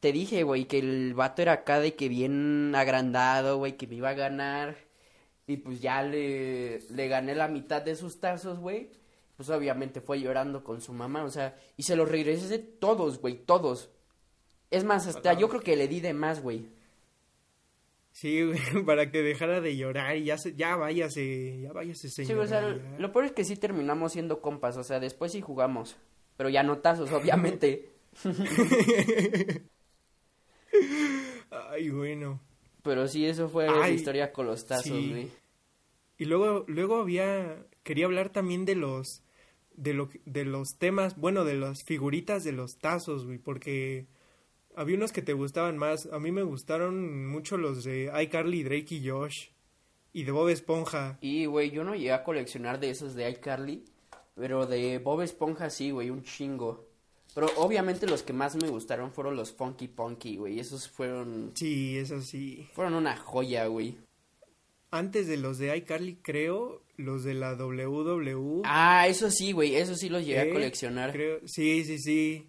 te 0.00 0.12
dije, 0.12 0.42
güey, 0.42 0.66
que 0.66 0.78
el 0.78 1.14
vato 1.14 1.42
era 1.42 1.52
acá 1.52 1.80
de 1.80 1.94
que 1.94 2.08
bien 2.08 2.74
agrandado, 2.74 3.58
güey, 3.58 3.76
que 3.76 3.86
me 3.86 3.96
iba 3.96 4.10
a 4.10 4.14
ganar. 4.14 4.76
Y 5.46 5.58
pues 5.58 5.80
ya 5.80 6.02
le, 6.02 6.80
le 6.90 7.08
gané 7.08 7.34
la 7.34 7.48
mitad 7.48 7.82
de 7.82 7.96
sus 7.96 8.20
tazos, 8.20 8.58
güey. 8.58 8.90
Pues 9.36 9.50
obviamente 9.50 10.00
fue 10.00 10.20
llorando 10.20 10.62
con 10.62 10.80
su 10.80 10.92
mamá, 10.92 11.24
o 11.24 11.30
sea, 11.30 11.56
y 11.76 11.82
se 11.82 11.96
los 11.96 12.08
regresé 12.08 12.58
todos, 12.58 13.20
güey, 13.20 13.34
todos. 13.34 13.90
Es 14.70 14.84
más, 14.84 15.06
hasta 15.06 15.32
yo 15.34 15.48
creo 15.48 15.60
que 15.60 15.76
le 15.76 15.88
di 15.88 16.00
de 16.00 16.14
más, 16.14 16.40
güey. 16.40 16.68
Sí, 18.14 18.42
güey, 18.44 18.58
para 18.86 19.10
que 19.10 19.22
dejara 19.22 19.60
de 19.60 19.76
llorar 19.76 20.16
y 20.16 20.24
ya, 20.24 20.38
se, 20.38 20.54
ya 20.54 20.76
váyase, 20.76 21.60
ya 21.60 21.72
váyase, 21.72 22.08
señor. 22.08 22.28
Sí, 22.28 22.34
o 22.34 22.46
sea, 22.46 22.62
lo 22.98 23.12
peor 23.12 23.24
es 23.24 23.32
que 23.32 23.44
sí 23.44 23.56
terminamos 23.56 24.12
siendo 24.12 24.40
compas, 24.40 24.76
o 24.76 24.84
sea, 24.84 25.00
después 25.00 25.32
sí 25.32 25.40
jugamos, 25.40 25.96
pero 26.36 26.48
ya 26.48 26.62
no 26.62 26.78
tazos, 26.78 27.10
obviamente. 27.10 27.90
Ay, 31.50 31.90
bueno. 31.90 32.40
Pero 32.84 33.08
sí, 33.08 33.26
eso 33.26 33.48
fue 33.48 33.66
la 33.66 33.90
historia 33.90 34.32
con 34.32 34.46
los 34.46 34.64
tazos, 34.64 34.92
güey. 34.92 35.28
Y 36.16 36.26
luego, 36.26 36.64
luego 36.68 37.00
había, 37.00 37.66
quería 37.82 38.04
hablar 38.04 38.30
también 38.30 38.64
de 38.64 38.76
los, 38.76 39.24
de 39.74 39.92
lo, 39.92 40.08
de 40.24 40.44
los 40.44 40.78
temas, 40.78 41.16
bueno, 41.16 41.44
de 41.44 41.54
las 41.54 41.82
figuritas 41.82 42.44
de 42.44 42.52
los 42.52 42.78
tazos, 42.78 43.26
güey, 43.26 43.38
porque 43.38 44.06
había 44.76 44.96
unos 44.96 45.12
que 45.12 45.22
te 45.22 45.32
gustaban 45.32 45.78
más. 45.78 46.06
A 46.12 46.18
mí 46.18 46.32
me 46.32 46.42
gustaron 46.42 47.26
mucho 47.26 47.56
los 47.56 47.84
de 47.84 48.10
iCarly, 48.22 48.62
Drake 48.62 48.94
y 48.94 49.08
Josh. 49.08 49.48
Y 50.12 50.24
de 50.24 50.32
Bob 50.32 50.48
Esponja. 50.48 51.18
Y, 51.20 51.46
güey, 51.46 51.70
yo 51.70 51.82
no 51.82 51.94
llegué 51.94 52.12
a 52.12 52.22
coleccionar 52.22 52.78
de 52.78 52.90
esos 52.90 53.14
de 53.14 53.28
iCarly. 53.30 53.84
Pero 54.36 54.66
de 54.66 54.98
Bob 54.98 55.22
Esponja 55.22 55.70
sí, 55.70 55.90
güey, 55.90 56.10
un 56.10 56.22
chingo. 56.22 56.86
Pero 57.34 57.48
obviamente 57.56 58.06
los 58.06 58.22
que 58.22 58.32
más 58.32 58.54
me 58.54 58.68
gustaron 58.68 59.10
fueron 59.12 59.36
los 59.36 59.52
Funky 59.52 59.88
Punky, 59.88 60.36
güey. 60.36 60.60
Esos 60.60 60.88
fueron... 60.88 61.50
Sí, 61.54 61.98
esos 61.98 62.26
sí. 62.26 62.68
Fueron 62.74 62.94
una 62.94 63.16
joya, 63.16 63.66
güey. 63.66 63.96
Antes 64.92 65.26
de 65.26 65.36
los 65.36 65.58
de 65.58 65.76
iCarly, 65.76 66.16
creo, 66.22 66.82
los 66.96 67.24
de 67.24 67.34
la 67.34 67.56
WW. 67.56 68.62
Ah, 68.64 69.08
eso 69.08 69.28
sí, 69.32 69.50
güey, 69.50 69.74
eso 69.74 69.96
sí 69.96 70.08
los 70.08 70.24
llegué 70.24 70.40
a 70.40 70.52
coleccionar. 70.52 71.10
Creo, 71.10 71.40
sí, 71.46 71.84
sí, 71.84 71.98
sí. 71.98 72.46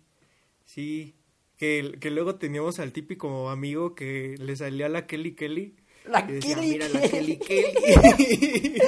Sí. 0.66 1.14
Que, 1.58 1.98
que 2.00 2.12
luego 2.12 2.36
teníamos 2.36 2.80
al 2.80 2.91
típico 2.91 3.50
amigo 3.50 3.96
que 3.96 4.36
le 4.38 4.56
salía 4.56 4.89
la 4.89 5.08
Kelly 5.08 5.36
Kelly. 5.36 5.76
La 6.08 6.26
Kelly 6.28 6.56
Mira, 6.60 6.88
la 6.89 7.02
Kelly 7.02 7.38
Kelly. 7.38 8.82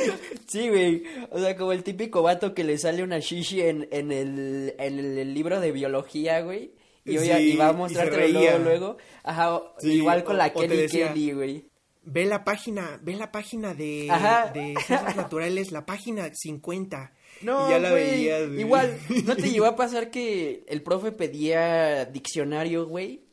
sí, 0.47 0.69
güey. 0.69 1.03
O 1.31 1.39
sea, 1.39 1.55
como 1.55 1.71
el 1.71 1.83
típico 1.83 2.21
vato 2.21 2.53
que 2.53 2.63
le 2.63 2.77
sale 2.77 3.03
una 3.03 3.19
shishi 3.19 3.61
en, 3.61 3.87
en, 3.91 4.11
el, 4.11 4.75
en 4.77 4.99
el 4.99 5.33
libro 5.33 5.59
de 5.59 5.71
biología, 5.71 6.41
güey. 6.41 6.73
Y, 7.05 7.17
sí, 7.17 7.55
va 7.55 7.69
a 7.69 7.73
mostrarte 7.73 8.27
luego, 8.29 8.59
luego. 8.59 8.97
Ajá, 9.23 9.61
igual 9.81 10.23
con 10.23 10.37
la 10.37 10.51
Kelly 10.51 10.87
Kelly, 10.87 11.31
güey. 11.31 11.65
Ve 12.03 12.25
la 12.25 12.43
página, 12.43 12.99
ve 13.01 13.15
la 13.15 13.31
página 13.31 13.73
de, 13.73 14.09
de 14.53 14.75
ciencias 14.85 15.15
naturales, 15.15 15.71
la 15.71 15.85
página 15.85 16.33
50. 16.33 17.13
No, 17.41 17.69
ya 17.69 17.79
la 17.79 17.91
veías, 17.91 18.49
Igual, 18.57 18.97
¿no 19.25 19.35
te 19.35 19.49
llevó 19.51 19.65
a 19.65 19.75
pasar 19.75 20.11
que 20.11 20.65
el 20.67 20.81
profe 20.81 21.11
pedía 21.11 22.05
diccionario, 22.05 22.85
güey? 22.87 23.27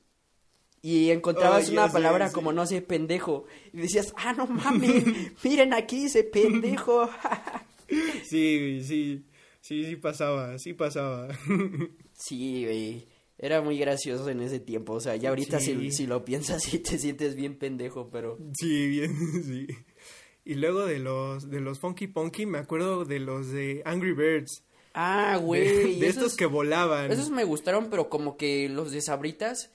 Y 0.82 1.10
encontrabas 1.10 1.70
una 1.70 1.90
palabra 1.90 2.30
como, 2.30 2.52
no 2.52 2.66
sé, 2.66 2.82
pendejo. 2.82 3.46
Y 3.72 3.78
decías, 3.78 4.12
ah, 4.18 4.34
no 4.34 4.46
mames, 4.46 5.04
miren 5.42 5.72
aquí 5.72 6.02
dice 6.02 6.24
pendejo. 6.24 7.08
sí, 8.24 8.82
sí, 8.84 9.24
sí, 9.62 9.84
sí 9.84 9.96
pasaba, 9.96 10.58
sí 10.58 10.74
pasaba. 10.74 11.28
sí, 12.12 12.64
güey. 12.64 13.08
Era 13.38 13.62
muy 13.62 13.78
gracioso 13.78 14.28
en 14.28 14.40
ese 14.42 14.60
tiempo. 14.60 14.92
O 14.92 15.00
sea, 15.00 15.16
ya 15.16 15.30
ahorita 15.30 15.58
si, 15.58 15.90
si, 15.90 16.06
lo 16.06 16.24
piensas, 16.24 16.62
sí 16.62 16.78
te 16.78 16.98
sientes 16.98 17.34
bien 17.34 17.56
pendejo, 17.58 18.10
pero. 18.10 18.38
Sí, 18.54 18.88
bien, 18.88 19.42
sí. 19.42 19.66
Y 20.44 20.54
luego 20.54 20.84
de 20.84 20.98
los, 20.98 21.48
de 21.48 21.60
los 21.60 21.78
Funky 21.78 22.06
Punky, 22.06 22.44
me 22.44 22.58
acuerdo 22.58 23.04
de 23.04 23.18
los 23.18 23.50
de 23.50 23.82
Angry 23.86 24.12
Birds. 24.12 24.62
Ah, 24.92 25.38
güey. 25.40 25.98
De, 25.98 26.06
estos 26.06 26.36
que 26.36 26.46
volaban. 26.46 27.10
Esos 27.10 27.30
me 27.30 27.44
gustaron, 27.44 27.88
pero 27.90 28.08
como 28.08 28.36
que 28.36 28.68
los 28.68 28.92
de 28.92 29.00
Sabritas, 29.00 29.70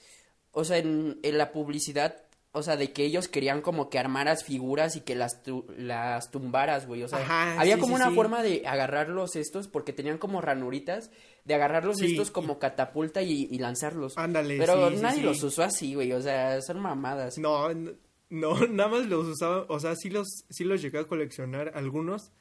o 0.52 0.64
sea, 0.64 0.78
en, 0.78 1.20
en 1.24 1.38
la 1.38 1.52
publicidad, 1.52 2.24
o 2.52 2.64
sea, 2.64 2.78
de 2.78 2.94
que 2.94 3.04
ellos 3.04 3.28
querían 3.28 3.62
como 3.62 3.90
que 3.90 4.00
armaras 4.00 4.44
figuras 4.44 4.96
y 4.96 5.02
que 5.02 5.16
las, 5.16 5.42
las 5.76 6.32
tumbaras, 6.32 6.88
güey. 6.88 7.04
O 7.04 7.08
sea, 7.08 7.60
había 7.60 7.80
como 7.80 7.96
una 7.96 8.12
forma 8.12 8.42
de 8.42 8.64
agarrarlos 8.66 9.36
estos, 9.36 9.68
porque 9.68 9.92
tenían 9.92 10.20
como 10.20 10.40
ranuritas, 10.40 11.12
de 11.46 11.56
agarrarlos 11.56 12.02
estos 12.02 12.32
como 12.32 12.58
catapulta 12.58 13.22
y, 13.22 13.48
y 13.52 13.58
lanzarlos. 13.58 14.18
Ándale. 14.18 14.58
Pero 14.58 14.90
nadie 14.92 15.24
los 15.24 15.44
usó 15.44 15.64
así, 15.64 15.96
güey. 15.96 16.14
O 16.14 16.22
sea, 16.22 16.62
son 16.62 16.80
mamadas. 16.80 17.38
No, 17.38 17.74
no, 17.74 17.92
nada 18.70 18.90
más 18.90 19.08
los 19.08 19.28
usaba, 19.28 19.66
o 19.70 19.80
sea, 19.80 19.96
sí 19.96 20.10
los, 20.10 20.28
sí 20.50 20.64
los 20.64 20.82
llegué 20.82 21.00
a 21.00 21.08
coleccionar 21.08 21.72
algunos. 21.76 22.32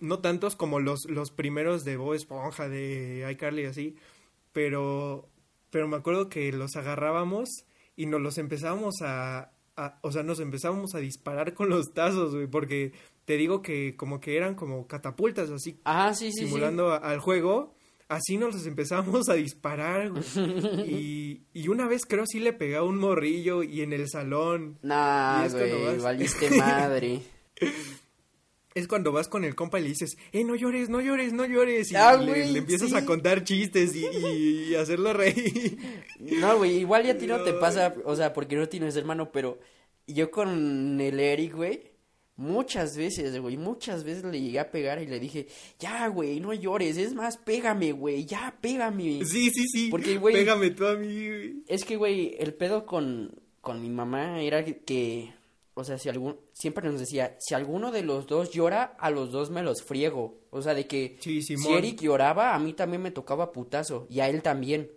No 0.00 0.20
tantos 0.20 0.56
como 0.56 0.80
los, 0.80 1.04
los 1.06 1.30
primeros 1.30 1.84
de 1.84 1.98
Bob 1.98 2.14
Esponja, 2.14 2.66
de 2.66 3.28
iCarly 3.30 3.66
así. 3.66 3.94
Pero, 4.54 5.28
pero 5.68 5.86
me 5.86 5.96
acuerdo 5.96 6.30
que 6.30 6.50
los 6.50 6.76
agarrábamos 6.76 7.50
y 7.94 8.06
nos 8.06 8.22
los 8.22 8.38
empezábamos 8.38 8.94
a, 9.02 9.52
o 10.00 10.12
sea, 10.12 10.22
nos 10.22 10.40
empezábamos 10.40 10.94
a 10.94 10.98
disparar 10.98 11.52
con 11.52 11.68
los 11.68 11.92
tazos, 11.92 12.34
güey, 12.34 12.46
porque 12.46 12.92
te 13.26 13.36
digo 13.36 13.60
que 13.60 13.96
como 13.96 14.18
que 14.18 14.38
eran 14.38 14.54
como 14.54 14.86
catapultas 14.86 15.50
así, 15.50 15.78
Ajá, 15.84 16.14
sí, 16.14 16.32
sí, 16.32 16.46
simulando 16.46 16.92
al 16.92 17.18
juego 17.18 17.74
así 18.08 18.36
nos 18.36 18.66
empezamos 18.66 19.28
a 19.28 19.34
disparar, 19.34 20.12
Y, 20.86 21.42
y, 21.52 21.68
una 21.68 21.88
vez 21.88 22.02
creo 22.06 22.24
sí 22.26 22.40
le 22.40 22.52
pegué 22.52 22.76
a 22.76 22.82
un 22.82 22.98
morrillo 22.98 23.62
y 23.62 23.82
en 23.82 23.92
el 23.92 24.08
salón. 24.08 24.78
Nah, 24.82 25.48
güey, 25.48 25.98
valiste 25.98 26.50
madre. 26.58 27.22
es 28.74 28.88
cuando 28.88 29.12
vas 29.12 29.28
con 29.28 29.44
el 29.44 29.54
compa 29.54 29.78
y 29.78 29.82
le 29.82 29.88
dices, 29.88 30.16
eh, 30.32 30.44
no 30.44 30.54
llores, 30.54 30.88
no 30.88 31.00
llores, 31.00 31.32
no 31.32 31.44
llores. 31.46 31.90
Y 31.92 31.96
ah, 31.96 32.16
le, 32.16 32.58
empiezas 32.58 32.92
a 32.92 33.04
contar 33.04 33.44
chistes 33.44 33.94
y, 33.94 34.06
y, 34.06 34.74
hacerlo 34.74 35.12
reír. 35.12 35.78
No, 36.20 36.58
güey, 36.58 36.78
igual 36.78 37.04
ya 37.04 37.12
a 37.12 37.18
ti 37.18 37.26
no 37.26 37.42
te 37.42 37.52
pasa, 37.60 37.94
o 38.04 38.16
sea, 38.16 38.32
porque 38.32 38.56
no 38.56 38.68
tienes 38.68 38.96
hermano, 38.96 39.32
pero 39.32 39.58
yo 40.06 40.30
con 40.30 41.00
el 41.00 41.18
Eric, 41.20 41.54
güey 41.54 41.93
Muchas 42.36 42.96
veces, 42.96 43.38
güey, 43.40 43.56
muchas 43.56 44.02
veces 44.02 44.24
le 44.24 44.40
llegué 44.40 44.58
a 44.58 44.70
pegar 44.72 45.00
y 45.00 45.06
le 45.06 45.20
dije, 45.20 45.46
ya, 45.78 46.08
güey, 46.08 46.40
no 46.40 46.52
llores, 46.52 46.96
es 46.96 47.14
más, 47.14 47.36
pégame, 47.36 47.92
güey, 47.92 48.24
ya, 48.26 48.56
pégame. 48.60 49.24
Sí, 49.24 49.50
sí, 49.50 49.68
sí, 49.68 49.88
Porque, 49.88 50.18
güey, 50.18 50.34
pégame 50.34 50.70
tú 50.70 50.84
a 50.84 50.96
mí, 50.96 51.28
güey. 51.28 51.62
Es 51.68 51.84
que, 51.84 51.94
güey, 51.96 52.34
el 52.40 52.52
pedo 52.54 52.86
con, 52.86 53.40
con 53.60 53.80
mi 53.80 53.88
mamá 53.88 54.42
era 54.42 54.64
que, 54.64 55.32
o 55.74 55.84
sea, 55.84 55.96
si 55.96 56.08
algún, 56.08 56.36
siempre 56.52 56.90
nos 56.90 56.98
decía, 56.98 57.36
si 57.38 57.54
alguno 57.54 57.92
de 57.92 58.02
los 58.02 58.26
dos 58.26 58.50
llora, 58.50 58.96
a 58.98 59.10
los 59.10 59.30
dos 59.30 59.50
me 59.50 59.62
los 59.62 59.84
friego. 59.84 60.40
O 60.50 60.60
sea, 60.60 60.74
de 60.74 60.88
que 60.88 61.16
si 61.20 61.40
Eric 61.72 62.00
lloraba, 62.00 62.56
a 62.56 62.58
mí 62.58 62.72
también 62.72 63.00
me 63.00 63.12
tocaba 63.12 63.52
putazo, 63.52 64.08
y 64.10 64.18
a 64.18 64.28
él 64.28 64.42
también. 64.42 64.90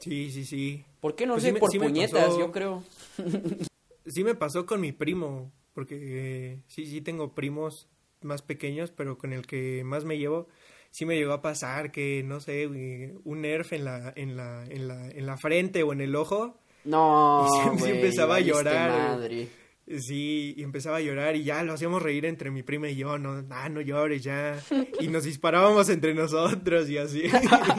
Sí, 0.00 0.32
sí, 0.32 0.44
sí. 0.44 0.84
¿Por 0.98 1.14
qué 1.14 1.26
no 1.26 1.34
pues 1.34 1.44
sé? 1.44 1.52
por 1.52 1.70
puñetas, 1.70 2.36
yo 2.36 2.50
creo. 2.50 2.82
sí 4.06 4.24
me 4.24 4.34
pasó 4.34 4.66
con 4.66 4.80
mi 4.80 4.90
primo 4.90 5.52
porque 5.76 6.60
sí, 6.68 6.86
sí 6.86 7.02
tengo 7.02 7.34
primos 7.34 7.86
más 8.22 8.40
pequeños, 8.40 8.90
pero 8.90 9.18
con 9.18 9.34
el 9.34 9.46
que 9.46 9.84
más 9.84 10.06
me 10.06 10.16
llevo, 10.16 10.48
sí 10.90 11.04
me 11.04 11.16
llegó 11.16 11.34
a 11.34 11.42
pasar 11.42 11.92
que, 11.92 12.22
no 12.24 12.40
sé, 12.40 12.66
un 12.66 13.42
nerf 13.42 13.74
en 13.74 13.84
la, 13.84 14.10
en 14.16 14.38
la, 14.38 14.64
en 14.64 14.88
la, 14.88 15.10
en 15.10 15.26
la 15.26 15.36
frente 15.36 15.82
o 15.82 15.92
en 15.92 16.00
el 16.00 16.16
ojo. 16.16 16.58
No, 16.84 17.46
y 17.74 17.78
sí, 17.78 17.90
empezaba 17.90 18.36
a 18.36 18.40
llorar. 18.40 18.90
Madre. 18.90 19.48
Sí, 19.88 20.54
y 20.56 20.64
empezaba 20.64 20.96
a 20.96 21.00
llorar 21.00 21.36
y 21.36 21.44
ya 21.44 21.62
lo 21.62 21.72
hacíamos 21.72 22.02
reír 22.02 22.26
entre 22.26 22.50
mi 22.50 22.64
prima 22.64 22.88
y 22.88 22.96
yo, 22.96 23.18
no, 23.18 23.44
ah, 23.50 23.68
no 23.68 23.80
llores 23.80 24.22
ya. 24.22 24.60
Y 25.00 25.08
nos 25.08 25.24
disparábamos 25.24 25.88
entre 25.88 26.12
nosotros 26.12 26.88
y 26.90 26.98
así. 26.98 27.22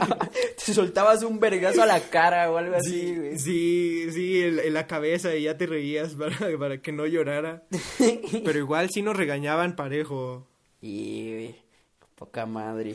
te 0.66 0.72
soltabas 0.72 1.22
un 1.22 1.38
vergazo 1.38 1.82
a 1.82 1.86
la 1.86 2.00
cara 2.00 2.50
o 2.50 2.56
algo 2.56 2.76
así, 2.76 3.14
güey. 3.14 3.38
Sí, 3.38 4.06
sí, 4.10 4.40
en, 4.42 4.72
la 4.72 4.86
cabeza 4.86 5.36
y 5.36 5.42
ya 5.42 5.58
te 5.58 5.66
reías 5.66 6.14
para, 6.14 6.36
para 6.58 6.80
que 6.80 6.92
no 6.92 7.06
llorara. 7.06 7.64
Pero 7.98 8.58
igual 8.58 8.88
sí 8.90 9.02
nos 9.02 9.16
regañaban 9.16 9.76
parejo. 9.76 10.48
Y 10.80 11.54
poca 12.14 12.46
madre. 12.46 12.94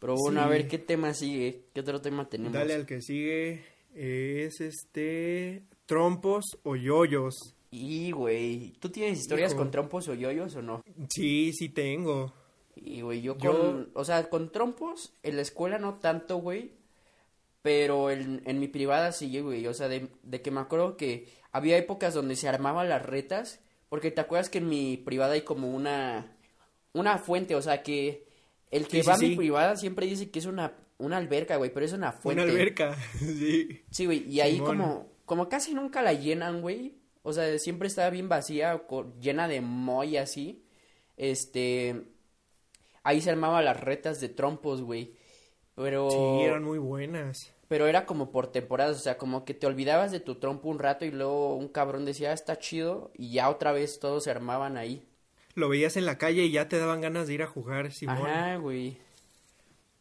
Pero 0.00 0.16
bueno, 0.16 0.40
a 0.40 0.48
ver 0.48 0.66
qué 0.66 0.78
tema 0.78 1.14
sigue, 1.14 1.66
qué 1.72 1.80
otro 1.80 2.00
tema 2.00 2.28
tenemos. 2.28 2.54
Dale 2.54 2.74
al 2.74 2.86
que 2.86 3.00
sigue, 3.00 3.64
es 3.94 4.60
este, 4.60 5.62
trompos 5.86 6.46
o 6.64 6.74
yoyos. 6.74 7.54
Y, 7.70 8.10
güey, 8.10 8.72
¿tú 8.80 8.88
tienes 8.88 9.20
historias 9.20 9.54
con 9.54 9.70
trompos 9.70 10.08
o 10.08 10.14
yoyos 10.14 10.56
o 10.56 10.62
no? 10.62 10.82
Sí, 11.08 11.52
sí 11.52 11.68
tengo. 11.68 12.32
Y, 12.74 13.02
güey, 13.02 13.20
yo 13.22 13.36
con, 13.36 13.90
o 13.94 14.04
sea, 14.04 14.28
con 14.28 14.50
trompos 14.50 15.12
en 15.22 15.36
la 15.36 15.42
escuela 15.42 15.78
no 15.78 15.94
tanto, 15.94 16.38
güey, 16.38 16.72
pero 17.62 18.10
en, 18.10 18.42
en 18.46 18.58
mi 18.58 18.68
privada 18.68 19.12
sí, 19.12 19.38
güey, 19.40 19.66
o 19.66 19.74
sea, 19.74 19.88
de, 19.88 20.08
de 20.22 20.40
que 20.42 20.50
me 20.50 20.60
acuerdo 20.60 20.96
que 20.96 21.28
había 21.52 21.76
épocas 21.76 22.14
donde 22.14 22.36
se 22.36 22.48
armaban 22.48 22.88
las 22.88 23.04
retas, 23.04 23.60
porque 23.88 24.10
te 24.10 24.20
acuerdas 24.20 24.48
que 24.48 24.58
en 24.58 24.68
mi 24.68 24.96
privada 24.96 25.34
hay 25.34 25.42
como 25.42 25.68
una, 25.68 26.36
una 26.92 27.18
fuente, 27.18 27.54
o 27.54 27.62
sea, 27.62 27.82
que 27.82 28.26
el 28.70 28.86
que 28.86 29.02
va 29.02 29.14
a 29.14 29.18
mi 29.18 29.36
privada 29.36 29.76
siempre 29.76 30.06
dice 30.06 30.30
que 30.30 30.38
es 30.38 30.46
una, 30.46 30.72
una 30.98 31.18
alberca, 31.18 31.56
güey, 31.56 31.72
pero 31.72 31.84
es 31.84 31.92
una 31.92 32.12
fuente. 32.12 32.42
Una 32.42 32.52
alberca, 32.52 32.96
sí. 33.18 33.82
Sí, 33.90 34.06
güey, 34.06 34.28
y 34.28 34.40
ahí 34.40 34.58
como, 34.58 35.08
como 35.24 35.48
casi 35.48 35.74
nunca 35.74 36.02
la 36.02 36.14
llenan, 36.14 36.62
güey, 36.62 36.94
O 37.22 37.32
sea, 37.32 37.58
siempre 37.58 37.88
estaba 37.88 38.10
bien 38.10 38.28
vacía, 38.28 38.82
llena 39.20 39.48
de 39.48 39.60
moy 39.60 40.16
así. 40.16 40.64
Este. 41.16 42.02
Ahí 43.02 43.20
se 43.20 43.30
armaban 43.30 43.64
las 43.64 43.80
retas 43.80 44.20
de 44.20 44.28
trompos, 44.28 44.82
güey. 44.82 45.14
Pero. 45.74 46.10
Sí, 46.10 46.44
eran 46.44 46.64
muy 46.64 46.78
buenas. 46.78 47.52
Pero 47.68 47.86
era 47.86 48.04
como 48.04 48.32
por 48.32 48.50
temporadas, 48.50 48.96
o 48.96 49.00
sea, 49.00 49.16
como 49.16 49.44
que 49.44 49.54
te 49.54 49.66
olvidabas 49.66 50.10
de 50.10 50.18
tu 50.18 50.36
trompo 50.36 50.68
un 50.68 50.80
rato 50.80 51.04
y 51.04 51.12
luego 51.12 51.54
un 51.54 51.68
cabrón 51.68 52.04
decía, 52.04 52.30
ah, 52.30 52.34
está 52.34 52.58
chido, 52.58 53.12
y 53.14 53.32
ya 53.32 53.48
otra 53.48 53.70
vez 53.70 54.00
todos 54.00 54.24
se 54.24 54.30
armaban 54.32 54.76
ahí. 54.76 55.06
Lo 55.54 55.68
veías 55.68 55.96
en 55.96 56.04
la 56.04 56.18
calle 56.18 56.44
y 56.44 56.50
ya 56.50 56.68
te 56.68 56.78
daban 56.78 57.00
ganas 57.00 57.28
de 57.28 57.34
ir 57.34 57.42
a 57.44 57.46
jugar, 57.46 57.92
Simón. 57.92 58.16
Ajá, 58.16 58.56
güey. 58.56 58.98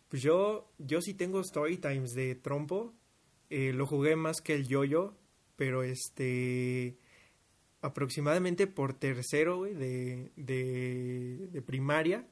Pues 0.07 0.23
yo, 0.23 0.67
yo 0.79 1.01
sí 1.01 1.13
tengo 1.13 1.41
story 1.41 1.77
times 1.77 2.15
de 2.15 2.33
trompo. 2.33 2.93
Eh, 3.51 3.71
lo 3.73 3.85
jugué 3.85 4.15
más 4.15 4.41
que 4.41 4.55
el 4.55 4.67
yoyo, 4.67 5.13
pero 5.55 5.83
este 5.83 6.97
aproximadamente 7.81 8.67
por 8.67 8.93
tercero 8.93 9.59
güey, 9.59 9.73
de, 9.73 10.31
de, 10.35 11.47
de, 11.51 11.61
primaria 11.61 12.25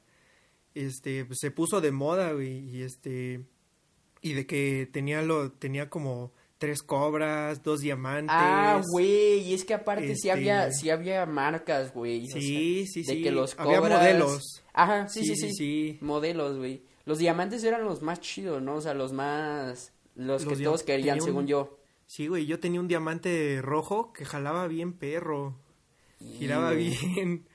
este 0.74 1.24
pues, 1.24 1.38
se 1.40 1.50
puso 1.50 1.80
de 1.80 1.90
moda 1.90 2.32
güey, 2.32 2.68
y 2.68 2.82
este 2.82 3.40
y 4.20 4.32
de 4.34 4.46
que 4.46 4.88
tenía 4.92 5.22
lo 5.22 5.52
tenía 5.52 5.88
como 5.88 6.32
tres 6.58 6.82
cobras, 6.82 7.62
dos 7.62 7.80
diamantes. 7.80 8.34
Ah, 8.36 8.82
güey, 8.90 9.38
y 9.40 9.54
es 9.54 9.64
que 9.64 9.74
aparte 9.74 10.14
sí 10.16 10.28
había 10.28 10.66
este 10.66 10.80
sí 10.80 10.90
había 10.90 11.24
marcas, 11.24 11.94
güey. 11.94 12.26
Sí, 12.26 12.84
sí, 12.86 13.04
sí. 13.04 13.16
De 13.16 13.22
que 13.22 13.30
los 13.30 13.54
cobras... 13.54 13.78
Había 13.78 13.96
modelos. 13.96 14.64
Ajá, 14.72 15.08
sí, 15.08 15.24
sí, 15.24 15.36
sí. 15.36 15.52
sí, 15.52 15.98
Modelos, 16.00 16.58
güey. 16.58 16.82
Los 17.04 17.18
diamantes 17.18 17.64
eran 17.64 17.84
los 17.84 18.02
más 18.02 18.20
chidos, 18.20 18.60
¿no? 18.60 18.76
O 18.76 18.80
sea, 18.80 18.92
los 18.92 19.12
más 19.12 19.92
los, 20.14 20.44
que 20.44 20.56
todos 20.56 20.82
querían, 20.82 21.20
según 21.20 21.46
yo. 21.46 21.77
Sí, 22.08 22.26
güey, 22.26 22.46
yo 22.46 22.58
tenía 22.58 22.80
un 22.80 22.88
diamante 22.88 23.60
rojo 23.62 24.12
que 24.12 24.24
jalaba 24.24 24.66
bien 24.66 24.92
perro. 24.92 25.54
Giraba 26.18 26.72
bien. 26.72 27.46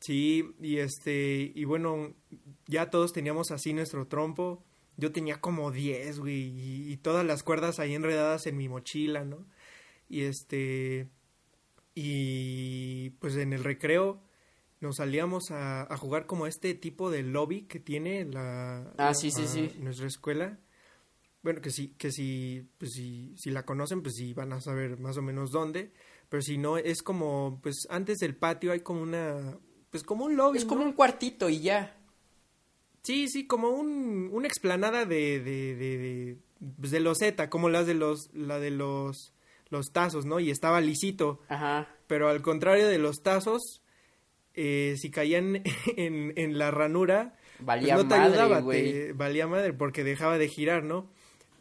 Sí, 0.00 0.54
y 0.60 0.78
este, 0.78 1.52
y 1.54 1.64
bueno, 1.64 2.12
ya 2.66 2.90
todos 2.90 3.14
teníamos 3.14 3.50
así 3.52 3.72
nuestro 3.72 4.06
trompo 4.06 4.62
yo 4.96 5.12
tenía 5.12 5.40
como 5.40 5.70
10, 5.70 6.20
güey, 6.20 6.92
y, 6.92 6.96
todas 6.98 7.24
las 7.24 7.42
cuerdas 7.42 7.78
ahí 7.78 7.94
enredadas 7.94 8.46
en 8.46 8.56
mi 8.56 8.68
mochila, 8.68 9.24
¿no? 9.24 9.46
Y 10.08 10.22
este, 10.22 11.08
y 11.94 13.10
pues 13.10 13.36
en 13.36 13.52
el 13.52 13.64
recreo 13.64 14.22
nos 14.80 14.96
salíamos 14.96 15.50
a, 15.50 15.92
a 15.92 15.96
jugar 15.96 16.26
como 16.26 16.46
este 16.46 16.74
tipo 16.74 17.10
de 17.10 17.22
lobby 17.22 17.62
que 17.62 17.80
tiene 17.80 18.24
la... 18.24 18.92
Ah, 18.98 19.14
sí, 19.14 19.30
sí, 19.30 19.46
sí. 19.46 19.72
Nuestra 19.78 20.06
escuela. 20.06 20.58
Bueno, 21.42 21.60
que 21.60 21.70
sí, 21.70 21.94
que 21.98 22.12
si, 22.12 22.68
pues 22.78 22.92
si, 22.92 23.34
si 23.36 23.50
la 23.50 23.64
conocen, 23.64 24.02
pues 24.02 24.14
sí 24.14 24.32
van 24.32 24.52
a 24.52 24.60
saber 24.60 24.98
más 24.98 25.16
o 25.16 25.22
menos 25.22 25.50
dónde. 25.50 25.92
Pero 26.28 26.40
si 26.40 26.56
no, 26.56 26.78
es 26.78 27.02
como, 27.02 27.60
pues 27.62 27.86
antes 27.90 28.18
del 28.18 28.36
patio 28.36 28.72
hay 28.72 28.80
como 28.80 29.02
una, 29.02 29.58
pues 29.90 30.04
como 30.04 30.24
un 30.24 30.36
lobby. 30.36 30.58
Es 30.58 30.64
como 30.64 30.84
un 30.84 30.92
cuartito 30.92 31.48
y 31.48 31.60
ya. 31.60 31.96
Sí, 33.02 33.28
sí, 33.28 33.46
como 33.46 33.70
un, 33.70 34.30
una 34.32 34.46
explanada 34.46 35.04
de, 35.04 35.40
de, 35.40 35.74
de, 35.74 35.98
de, 35.98 36.38
pues 36.80 36.92
de 36.92 37.00
loseta, 37.00 37.50
como 37.50 37.68
las 37.68 37.86
de 37.86 37.94
los, 37.94 38.32
la 38.32 38.60
de 38.60 38.70
los, 38.70 39.34
los 39.68 39.90
tazos, 39.92 40.24
¿no? 40.24 40.38
Y 40.38 40.50
estaba 40.50 40.80
lisito. 40.80 41.40
Ajá. 41.48 41.88
Pero 42.06 42.28
al 42.28 42.40
contrario 42.40 42.86
de 42.86 42.98
los 42.98 43.22
tazos, 43.22 43.82
eh, 44.54 44.94
si 44.98 45.10
caían 45.10 45.62
en, 45.96 46.32
en 46.36 46.58
la 46.58 46.70
ranura, 46.70 47.34
pues 47.56 47.66
valía 47.66 47.96
no 47.96 48.06
te 48.06 48.14
ayudaba, 48.14 48.62
valía 49.14 49.46
madre, 49.48 49.72
porque 49.72 50.04
dejaba 50.04 50.38
de 50.38 50.48
girar, 50.48 50.84
¿no? 50.84 51.10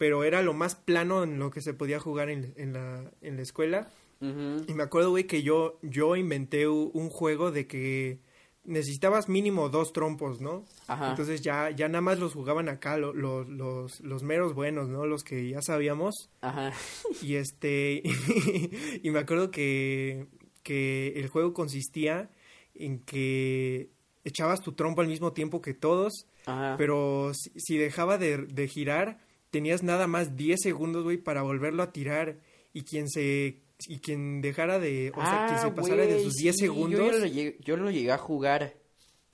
Pero 0.02 0.24
era 0.24 0.42
lo 0.42 0.56
más 0.56 0.74
plano 0.74 1.22
en 1.24 1.38
lo 1.38 1.52
que 1.52 1.62
se 1.62 1.76
podía 1.76 2.00
jugar 2.00 2.32
en, 2.32 2.56
en, 2.58 2.74
la, 2.74 3.12
en 3.22 3.36
la 3.36 3.44
escuela. 3.44 3.88
Y 4.20 4.74
me 4.74 4.82
acuerdo, 4.82 5.12
güey, 5.12 5.28
que 5.28 5.44
yo, 5.44 5.78
yo 5.84 6.16
inventé 6.16 6.68
un 6.68 7.12
juego 7.12 7.52
de 7.52 7.68
que 7.68 8.20
necesitabas 8.64 9.30
mínimo 9.30 9.70
dos 9.70 9.94
trompos, 9.94 10.42
¿no? 10.42 10.66
Ajá. 10.88 11.12
Entonces 11.12 11.42
ya, 11.42 11.70
ya 11.70 11.88
nada 11.88 12.02
más 12.02 12.18
los 12.18 12.34
jugaban 12.34 12.68
acá 12.68 12.98
los, 12.98 13.16
los, 13.16 14.00
los 14.02 14.24
meros 14.24 14.56
buenos, 14.56 14.90
¿no? 14.90 15.06
Los 15.06 15.24
que 15.24 15.48
ya 15.48 15.62
sabíamos. 15.62 16.32
Ajá. 16.42 16.74
Y 17.22 17.36
este, 17.36 18.02
y 19.04 19.12
me 19.12 19.20
acuerdo 19.20 19.52
que, 19.52 20.26
que 20.64 21.14
el 21.16 21.28
juego 21.28 21.54
consistía 21.54 22.32
en 22.74 23.02
que 23.02 23.92
echabas 24.24 24.62
tu 24.62 24.74
trompo 24.74 25.02
al 25.02 25.08
mismo 25.08 25.32
tiempo 25.34 25.62
que 25.62 25.76
todos, 25.76 26.26
Ajá. 26.48 26.74
pero 26.80 27.34
si, 27.36 27.52
si 27.56 27.78
dejaba 27.78 28.18
de, 28.18 28.38
de, 28.48 28.68
girar, 28.68 29.20
tenías 29.52 29.84
nada 29.84 30.08
más 30.08 30.36
10 30.36 30.60
segundos, 30.62 31.04
güey, 31.04 31.18
para 31.18 31.44
volverlo 31.44 31.84
a 31.84 31.92
tirar 31.92 32.40
y 32.74 32.84
quien 32.84 33.10
se 33.10 33.62
y 33.88 34.00
quien 34.00 34.42
dejara 34.42 34.80
de, 34.80 35.12
o 35.16 35.22
sea, 35.22 35.46
quien 35.48 35.60
se 35.60 35.68
ah, 35.68 35.76
pasara 35.76 36.06
de 36.06 36.24
sus 36.24 36.36
10 36.36 36.56
segundos. 36.56 37.00
Yo, 37.00 37.12
lo 37.12 37.26
llegué, 37.26 37.58
yo 37.62 37.78
lo 37.78 37.92
llegué 37.92 38.12
a 38.12 38.18
jugar. 38.18 38.76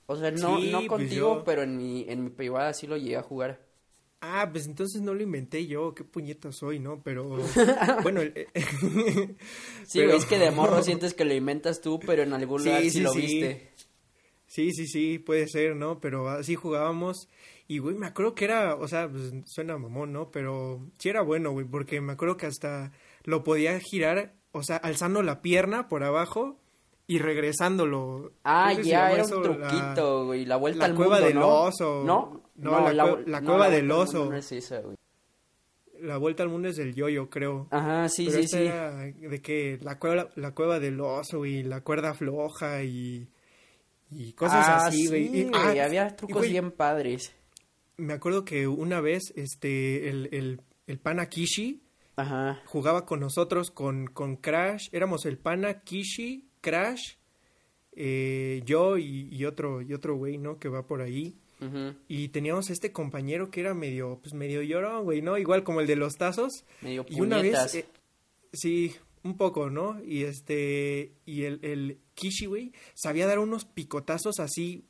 O 0.06 0.16
sea, 0.16 0.30
no, 0.30 0.58
no 0.58 0.78
pues 0.78 0.88
contigo, 0.88 1.42
pero 1.44 1.62
en 1.62 1.76
mi, 1.76 2.06
en 2.08 2.24
mi 2.24 2.30
privada 2.30 2.72
sí 2.72 2.86
lo 2.86 2.96
llegué 2.96 3.16
a 3.16 3.22
jugar. 3.22 3.68
Ah, 4.20 4.48
pues 4.50 4.66
entonces 4.66 5.00
no 5.00 5.14
lo 5.14 5.22
inventé 5.22 5.66
yo, 5.66 5.94
qué 5.94 6.02
puñeta 6.02 6.50
soy, 6.50 6.80
¿no? 6.80 7.02
Pero, 7.04 7.36
bueno... 8.02 8.22
sí, 9.86 10.00
es 10.00 10.24
que 10.24 10.38
de 10.38 10.50
morro 10.50 10.82
sientes 10.82 11.14
que 11.14 11.24
lo 11.24 11.34
inventas 11.34 11.80
tú, 11.80 12.00
pero 12.00 12.22
en 12.22 12.32
algún 12.32 12.64
lugar 12.64 12.82
sí, 12.84 13.00
lo 13.00 13.12
viste. 13.12 13.70
Sí, 14.48 14.72
sí, 14.72 14.86
sí, 14.86 15.18
puede 15.18 15.46
ser, 15.46 15.76
¿no? 15.76 16.00
Pero 16.00 16.28
así 16.28 16.56
jugábamos 16.56 17.28
y, 17.68 17.78
güey, 17.78 17.94
me 17.94 18.06
acuerdo 18.06 18.34
que 18.34 18.46
era, 18.46 18.74
o 18.74 18.88
sea, 18.88 19.08
pues 19.08 19.32
suena 19.44 19.78
mamón, 19.78 20.12
¿no? 20.12 20.30
Pero 20.30 20.80
sí 20.98 21.10
era 21.10 21.22
bueno, 21.22 21.52
güey, 21.52 21.66
porque 21.66 22.00
me 22.00 22.14
acuerdo 22.14 22.36
que 22.36 22.46
hasta 22.46 22.92
lo 23.24 23.44
podía 23.44 23.78
girar 23.78 24.34
o 24.52 24.62
sea, 24.62 24.76
alzando 24.76 25.22
la 25.22 25.40
pierna 25.42 25.88
por 25.88 26.04
abajo 26.04 26.58
y 27.06 27.18
regresándolo. 27.18 28.32
Ah, 28.44 28.72
ya, 28.72 29.12
era 29.12 29.24
un 29.24 29.42
truquito, 29.42 30.26
güey, 30.26 30.44
la, 30.44 30.56
vuelta 30.56 30.84
al 30.84 30.94
cueva 30.94 31.16
mundo, 31.20 31.28
del 31.28 31.38
oso. 31.38 32.02
¿No? 32.04 32.42
No, 32.56 32.92
la, 32.92 33.42
cueva 33.42 33.70
del 33.70 33.90
oso. 33.90 34.26
No 34.26 34.36
es 34.36 34.50
esa, 34.52 34.80
güey. 34.80 34.96
La 36.00 36.16
vuelta 36.16 36.44
al 36.44 36.48
mundo 36.48 36.68
es 36.68 36.76
del 36.76 36.94
yoyo, 36.94 37.28
creo. 37.28 37.66
Ajá, 37.70 38.08
sí, 38.08 38.30
sí, 38.30 38.46
sí. 38.46 38.58
de 38.58 39.40
que 39.42 39.78
la 39.82 39.98
cueva, 39.98 40.28
la 40.36 40.54
cueva 40.54 40.78
del 40.78 41.00
oso 41.00 41.44
y 41.44 41.62
la 41.64 41.80
cuerda 41.80 42.14
floja 42.14 42.84
y, 42.84 43.28
y 44.10 44.32
cosas 44.32 44.66
ah, 44.66 44.86
así, 44.86 45.06
güey. 45.06 45.28
Sí, 45.28 45.50
ah, 45.52 45.74
había 45.84 46.16
trucos 46.16 46.48
bien 46.48 46.70
padres. 46.70 47.32
Me 47.96 48.12
acuerdo 48.12 48.44
que 48.44 48.68
una 48.68 49.00
vez, 49.00 49.32
este, 49.36 50.08
el, 50.08 50.28
el, 50.32 50.60
el 50.86 50.98
pana 50.98 51.28
Kishi 51.28 51.82
Ajá. 52.18 52.60
Jugaba 52.66 53.06
con 53.06 53.20
nosotros, 53.20 53.70
con, 53.70 54.08
con 54.08 54.36
Crash. 54.36 54.88
Éramos 54.90 55.24
el 55.24 55.38
pana, 55.38 55.82
Kishi, 55.82 56.48
Crash, 56.60 57.12
eh, 57.92 58.60
yo 58.64 58.98
y, 58.98 59.44
otro 59.44 59.82
y 59.82 59.94
otro 59.94 60.16
güey, 60.16 60.36
¿no? 60.36 60.58
Que 60.58 60.68
va 60.68 60.84
por 60.86 61.00
ahí. 61.00 61.36
Y 62.08 62.28
teníamos 62.28 62.70
este 62.70 62.92
compañero 62.92 63.50
que 63.50 63.60
era 63.60 63.74
medio, 63.74 64.18
pues 64.20 64.34
medio 64.34 64.62
llorón, 64.62 65.04
güey, 65.04 65.22
¿no? 65.22 65.38
Igual 65.38 65.62
como 65.62 65.80
el 65.80 65.86
de 65.86 65.96
los 65.96 66.16
tazos. 66.16 66.64
Medio 66.82 67.06
y 67.08 67.20
una 67.20 67.40
vez, 67.40 67.74
eh, 67.74 67.86
sí, 68.52 68.94
un 69.22 69.36
poco, 69.36 69.70
¿no? 69.70 70.02
Y 70.04 70.24
este, 70.24 71.14
y 71.24 71.44
el, 71.44 71.60
el 71.62 71.98
Kishi, 72.18 72.46
güey, 72.46 72.72
sabía 72.94 73.28
dar 73.28 73.38
unos 73.38 73.64
picotazos 73.64 74.40
así 74.40 74.84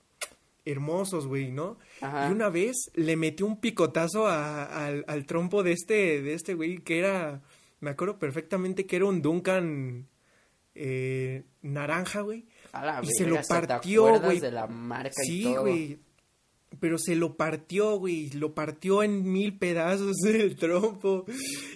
hermosos, 0.64 1.26
güey, 1.26 1.50
¿no? 1.50 1.78
Y 2.00 2.32
una 2.32 2.48
vez 2.48 2.90
le 2.94 3.16
metió 3.16 3.46
un 3.46 3.60
picotazo 3.60 4.26
al, 4.26 5.04
al, 5.06 5.26
trompo 5.26 5.62
de 5.62 5.72
este, 5.72 6.22
de 6.22 6.34
este 6.34 6.54
güey, 6.54 6.78
que 6.78 6.98
era, 6.98 7.42
me 7.80 7.90
acuerdo 7.90 8.18
perfectamente 8.18 8.86
que 8.86 8.96
era 8.96 9.04
un 9.06 9.22
Duncan 9.22 10.06
eh, 10.74 11.44
naranja, 11.62 12.20
güey. 12.20 12.46
y 13.02 13.06
se 13.06 13.26
lo 13.26 13.38
partió, 13.48 14.20
güey. 14.20 14.40
de 14.40 14.52
la 14.52 14.66
marca 14.66 15.12
sí, 15.22 15.54
güey. 15.54 15.98
Pero 16.80 16.98
se 16.98 17.16
lo 17.16 17.36
partió, 17.36 17.96
güey. 17.98 18.30
Lo 18.30 18.54
partió 18.54 19.02
en 19.02 19.30
mil 19.30 19.58
pedazos 19.58 20.16
el 20.26 20.56
trompo. 20.56 21.24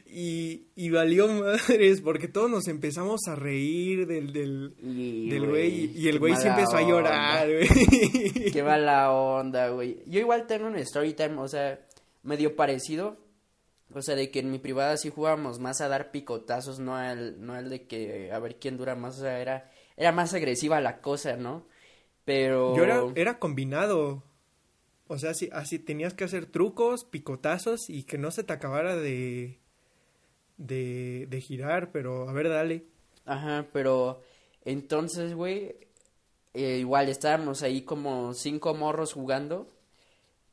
Y, 0.06 0.66
y 0.76 0.90
valió 0.90 1.28
madres, 1.28 2.02
porque 2.02 2.28
todos 2.28 2.50
nos 2.50 2.68
empezamos 2.68 3.20
a 3.28 3.34
reír 3.34 4.06
del, 4.06 4.32
del, 4.32 4.74
del 4.78 5.48
güey. 5.48 5.98
Y 5.98 6.08
el 6.08 6.18
güey 6.18 6.36
sí 6.36 6.46
empezó 6.46 6.76
a 6.76 6.82
llorar, 6.82 7.48
güey. 7.48 8.50
Qué 8.52 8.62
mala 8.62 9.10
onda, 9.10 9.70
güey. 9.70 10.02
Yo 10.06 10.20
igual 10.20 10.46
tengo 10.46 10.66
un 10.66 10.76
story 10.76 11.14
time, 11.14 11.38
o 11.38 11.48
sea, 11.48 11.80
medio 12.22 12.54
parecido. 12.54 13.16
O 13.94 14.02
sea, 14.02 14.14
de 14.14 14.30
que 14.30 14.40
en 14.40 14.50
mi 14.50 14.58
privada 14.58 14.96
sí 14.96 15.10
jugábamos 15.10 15.58
más 15.58 15.80
a 15.80 15.88
dar 15.88 16.10
picotazos, 16.10 16.78
no 16.78 16.96
al, 16.96 17.44
no 17.44 17.54
al 17.54 17.68
de 17.68 17.86
que 17.86 18.30
a 18.32 18.38
ver 18.38 18.56
quién 18.56 18.76
dura 18.76 18.94
más. 18.94 19.18
O 19.18 19.22
sea, 19.22 19.40
era, 19.40 19.70
era 19.96 20.12
más 20.12 20.32
agresiva 20.34 20.80
la 20.80 21.00
cosa, 21.00 21.36
¿no? 21.36 21.66
Pero. 22.24 22.76
Yo 22.76 22.84
era, 22.84 23.02
era 23.14 23.38
combinado. 23.38 24.22
O 25.08 25.18
sea, 25.18 25.30
así, 25.30 25.48
así 25.52 25.78
tenías 25.78 26.14
que 26.14 26.24
hacer 26.24 26.46
trucos, 26.46 27.04
picotazos 27.04 27.88
y 27.90 28.04
que 28.04 28.18
no 28.18 28.30
se 28.30 28.44
te 28.44 28.52
acabara 28.52 28.96
de, 28.96 29.58
de, 30.56 31.26
de 31.28 31.40
girar, 31.40 31.92
pero 31.92 32.28
a 32.28 32.32
ver, 32.32 32.48
dale. 32.48 32.86
Ajá, 33.24 33.66
pero 33.72 34.22
entonces, 34.64 35.34
güey, 35.34 35.76
eh, 36.54 36.78
igual 36.78 37.08
estábamos 37.08 37.62
ahí 37.62 37.82
como 37.82 38.34
cinco 38.34 38.74
morros 38.74 39.12
jugando 39.12 39.68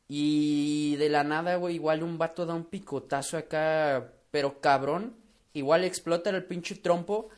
y 0.08 0.96
de 0.98 1.10
la 1.10 1.24
nada, 1.24 1.56
güey, 1.58 1.76
igual 1.76 2.04
un 2.04 2.18
vato 2.18 2.46
da 2.46 2.56
un 2.56 2.66
picotazo 2.66 3.38
acá, 3.38 4.14
pero 4.32 4.60
cabrón, 4.62 5.16
igual 5.54 5.84
explota 5.84 6.30
el 6.32 6.46
pinche 6.46 6.76
trompo 6.76 7.30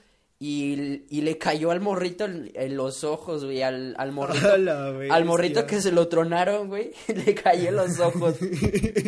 Y, 0.43 1.03
y 1.09 1.21
le 1.21 1.37
cayó 1.37 1.69
al 1.69 1.81
morrito 1.81 2.25
en, 2.25 2.75
los 2.75 3.03
ojos, 3.03 3.45
güey, 3.45 3.61
al, 3.61 3.93
al 3.99 4.11
morrito. 4.11 4.51
Al 5.11 5.23
morrito 5.23 5.67
que 5.67 5.79
se 5.79 5.91
lo 5.91 6.07
tronaron, 6.07 6.67
güey, 6.67 6.93
le 7.15 7.35
cayó 7.35 7.69
en 7.69 7.75
los 7.75 7.99
ojos. 7.99 8.37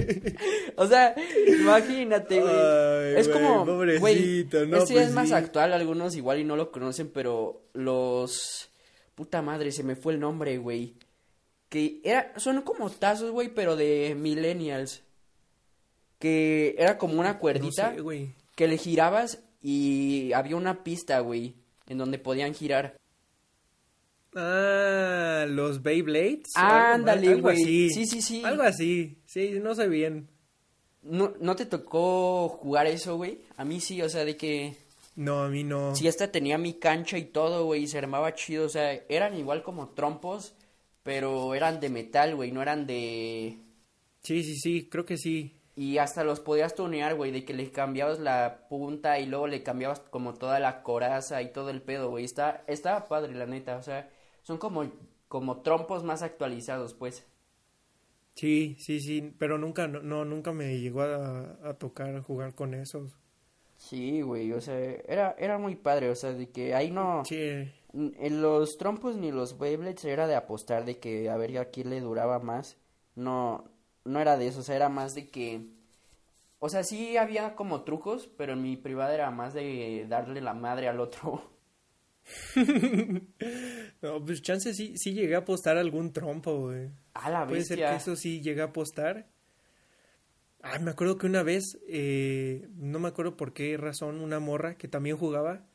o 0.76 0.86
sea, 0.86 1.16
imagínate, 1.48 2.40
güey. 2.40 2.54
Ay, 2.54 3.16
es 3.18 3.28
güey, 3.28 3.42
como, 3.42 3.66
güey, 3.66 4.48
no, 4.68 4.78
este 4.78 4.94
pues 4.94 5.08
es 5.08 5.12
más 5.12 5.30
sí. 5.30 5.34
actual, 5.34 5.74
algunos 5.74 6.16
igual 6.16 6.38
y 6.38 6.44
no 6.44 6.56
lo 6.56 6.72
conocen, 6.72 7.10
pero 7.10 7.64
los... 7.74 8.70
Puta 9.16 9.42
madre, 9.42 9.72
se 9.72 9.82
me 9.82 9.96
fue 9.96 10.14
el 10.14 10.20
nombre, 10.20 10.60
güey. 10.60 10.94
Que 11.70 12.00
era, 12.04 12.32
son 12.38 12.62
como 12.62 12.92
tazos, 12.92 13.32
güey, 13.32 13.50
pero 13.50 13.76
de 13.76 14.16
millennials. 14.16 15.02
Que 16.20 16.76
era 16.78 17.00
como 17.00 17.20
una 17.20 17.40
cuerdita 17.40 17.92
No 17.98 18.12
sé, 18.12 18.36
que 18.54 18.68
le 18.68 18.78
girabas 18.78 19.40
y 19.64 20.34
había 20.34 20.58
una 20.58 20.84
pista, 20.84 21.22
güey, 21.22 21.56
en 21.88 21.98
donde 21.98 22.20
podían 22.20 22.54
girar. 22.54 22.98
Ah, 24.36 25.46
los 25.48 25.82
Beyblades. 25.82 26.52
Ándale, 26.56 27.36
güey. 27.36 27.90
Sí, 27.90 28.06
sí, 28.06 28.22
sí. 28.22 28.44
Algo 28.44 28.64
así. 28.64 29.18
Sí, 29.26 29.60
no 29.62 29.74
sé 29.74 29.88
bien. 29.88 30.28
¿No, 31.02 31.34
¿No 31.40 31.56
te 31.56 31.66
tocó 31.66 32.50
jugar 32.50 32.88
eso, 32.88 33.16
güey? 33.16 33.40
A 33.58 33.64
mí 33.64 33.80
sí, 33.80 34.02
o 34.02 34.10
sea, 34.10 34.26
de 34.26 34.36
que... 34.36 34.76
No, 35.16 35.44
a 35.44 35.50
mí 35.50 35.64
no. 35.64 35.96
Sí, 35.96 36.08
esta 36.08 36.32
tenía 36.32 36.58
mi 36.58 36.74
cancha 36.74 37.18
y 37.18 37.26
todo, 37.26 37.66
güey, 37.66 37.84
y 37.84 37.88
se 37.88 38.00
armaba 38.00 38.34
chido, 38.34 38.66
o 38.66 38.70
sea, 38.70 38.94
eran 39.10 39.38
igual 39.38 39.64
como 39.64 39.90
trompos, 39.90 40.56
pero 41.04 41.54
eran 41.54 41.80
de 41.80 41.90
metal, 41.90 42.36
güey, 42.36 42.52
no 42.52 42.62
eran 42.62 42.88
de... 42.88 43.60
Sí, 44.24 44.44
sí, 44.44 44.56
sí, 44.56 44.88
creo 44.90 45.06
que 45.06 45.18
sí. 45.18 45.56
Y 45.76 45.98
hasta 45.98 46.24
los 46.24 46.40
podías 46.40 46.76
tunear, 46.76 47.16
güey, 47.16 47.32
de 47.32 47.46
que 47.46 47.54
le 47.54 47.72
cambiabas 47.72 48.20
la 48.20 48.68
punta 48.70 49.20
y 49.20 49.26
luego 49.26 49.48
le 49.48 49.64
cambiabas 49.64 50.00
como 50.02 50.36
toda 50.36 50.60
la 50.60 50.84
coraza 50.84 51.42
y 51.42 51.52
todo 51.52 51.70
el 51.70 51.82
pedo, 51.82 52.10
güey. 52.12 52.26
Está, 52.26 52.64
estaba 52.68 53.08
padre, 53.08 53.34
la 53.36 53.46
neta, 53.48 53.78
o 53.78 53.82
sea, 53.84 54.10
son 54.44 54.58
como, 54.60 54.86
como 55.28 55.62
trompos 55.62 56.04
más 56.04 56.22
actualizados, 56.22 56.94
pues. 56.94 57.26
Sí, 58.36 58.76
sí, 58.80 59.00
sí, 59.00 59.34
pero 59.40 59.58
nunca, 59.58 59.88
no, 59.88 60.02
no, 60.02 60.24
nunca 60.26 60.52
me 60.54 60.80
llegó 60.80 61.02
a, 61.02 61.58
a 61.70 61.74
tocar 61.80 62.22
jugar 62.22 62.54
con 62.56 62.74
esos. 62.76 63.18
Sí, 63.78 64.22
güey, 64.22 64.52
o 64.54 64.62
sea, 64.62 64.80
era, 64.80 65.36
era 65.38 65.58
muy 65.58 65.76
padre, 65.76 66.10
o 66.10 66.16
sea, 66.16 66.32
de 66.34 66.50
que 66.52 66.74
ahí 66.74 66.90
no... 66.92 67.30
Sí, 67.30 67.72
En 67.94 68.42
los 68.42 68.78
trompos 68.78 69.18
ni 69.18 69.32
los 69.32 69.58
Beyblades 69.60 70.06
era 70.06 70.28
de 70.28 70.36
apostar 70.36 70.86
de 70.86 71.00
que 71.00 71.30
a 71.30 71.38
ver 71.38 71.58
a 71.60 71.72
quién 71.72 71.90
le 71.92 72.02
duraba 72.02 72.40
más. 72.40 72.78
No, 73.16 73.66
no 74.06 74.20
era 74.20 74.38
de 74.38 74.48
eso, 74.48 74.60
o 74.60 74.64
sea, 74.64 74.76
era 74.76 74.90
más 74.90 75.16
de 75.16 75.30
que... 75.30 75.68
O 76.60 76.70
sea, 76.70 76.84
sí 76.84 77.18
había 77.18 77.56
como 77.56 77.84
trucos, 77.84 78.28
pero 78.38 78.54
en 78.54 78.62
mi 78.62 78.78
privada 78.78 79.14
era 79.14 79.32
más 79.32 79.54
de 79.54 80.06
darle 80.08 80.40
la 80.40 80.54
madre 80.54 80.88
al 80.88 81.00
otro. 81.02 81.52
no, 84.02 84.24
pues 84.24 84.42
chance 84.42 84.74
sí, 84.74 84.98
sí 84.98 85.14
llegué 85.14 85.36
a 85.36 85.40
apostar 85.40 85.78
algún 85.78 86.14
trompo, 86.14 86.58
güey. 86.58 86.90
A 87.16 87.30
la 87.30 87.46
Puede 87.46 87.66
ser 87.66 87.80
que 87.80 87.96
eso 87.96 88.16
sí 88.16 88.42
llegué 88.42 88.62
a 88.62 88.66
apostar. 88.66 89.28
Ah, 90.62 90.80
me 90.80 90.92
acuerdo 90.92 91.18
que 91.18 91.28
una 91.28 91.44
vez, 91.44 91.78
eh, 91.90 92.70
no 92.76 93.00
me 93.00 93.10
acuerdo 93.10 93.36
por 93.36 93.54
qué 93.54 93.76
razón, 93.76 94.22
una 94.22 94.40
morra 94.40 94.78
que 94.78 94.88
también 94.88 95.18
jugaba, 95.18 95.66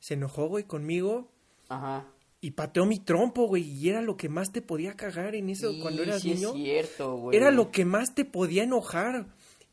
se 0.00 0.14
enojó, 0.14 0.48
güey, 0.48 0.64
conmigo 0.64 1.30
Ajá. 1.68 2.06
Y 2.46 2.52
pateó 2.52 2.86
mi 2.86 3.00
trompo, 3.00 3.48
güey, 3.48 3.64
y 3.64 3.88
era 3.88 4.00
lo 4.02 4.16
que 4.16 4.28
más 4.28 4.52
te 4.52 4.62
podía 4.62 4.94
cagar 4.94 5.34
en 5.34 5.50
eso 5.50 5.72
Sí, 5.72 5.80
cuando 5.80 6.04
eras 6.04 6.22
sí 6.22 6.34
niño. 6.34 6.50
es 6.50 6.54
cierto, 6.62 7.16
güey. 7.16 7.36
Era 7.36 7.50
lo 7.50 7.72
que 7.72 7.84
más 7.84 8.14
te 8.14 8.24
podía 8.24 8.62
enojar. 8.62 9.26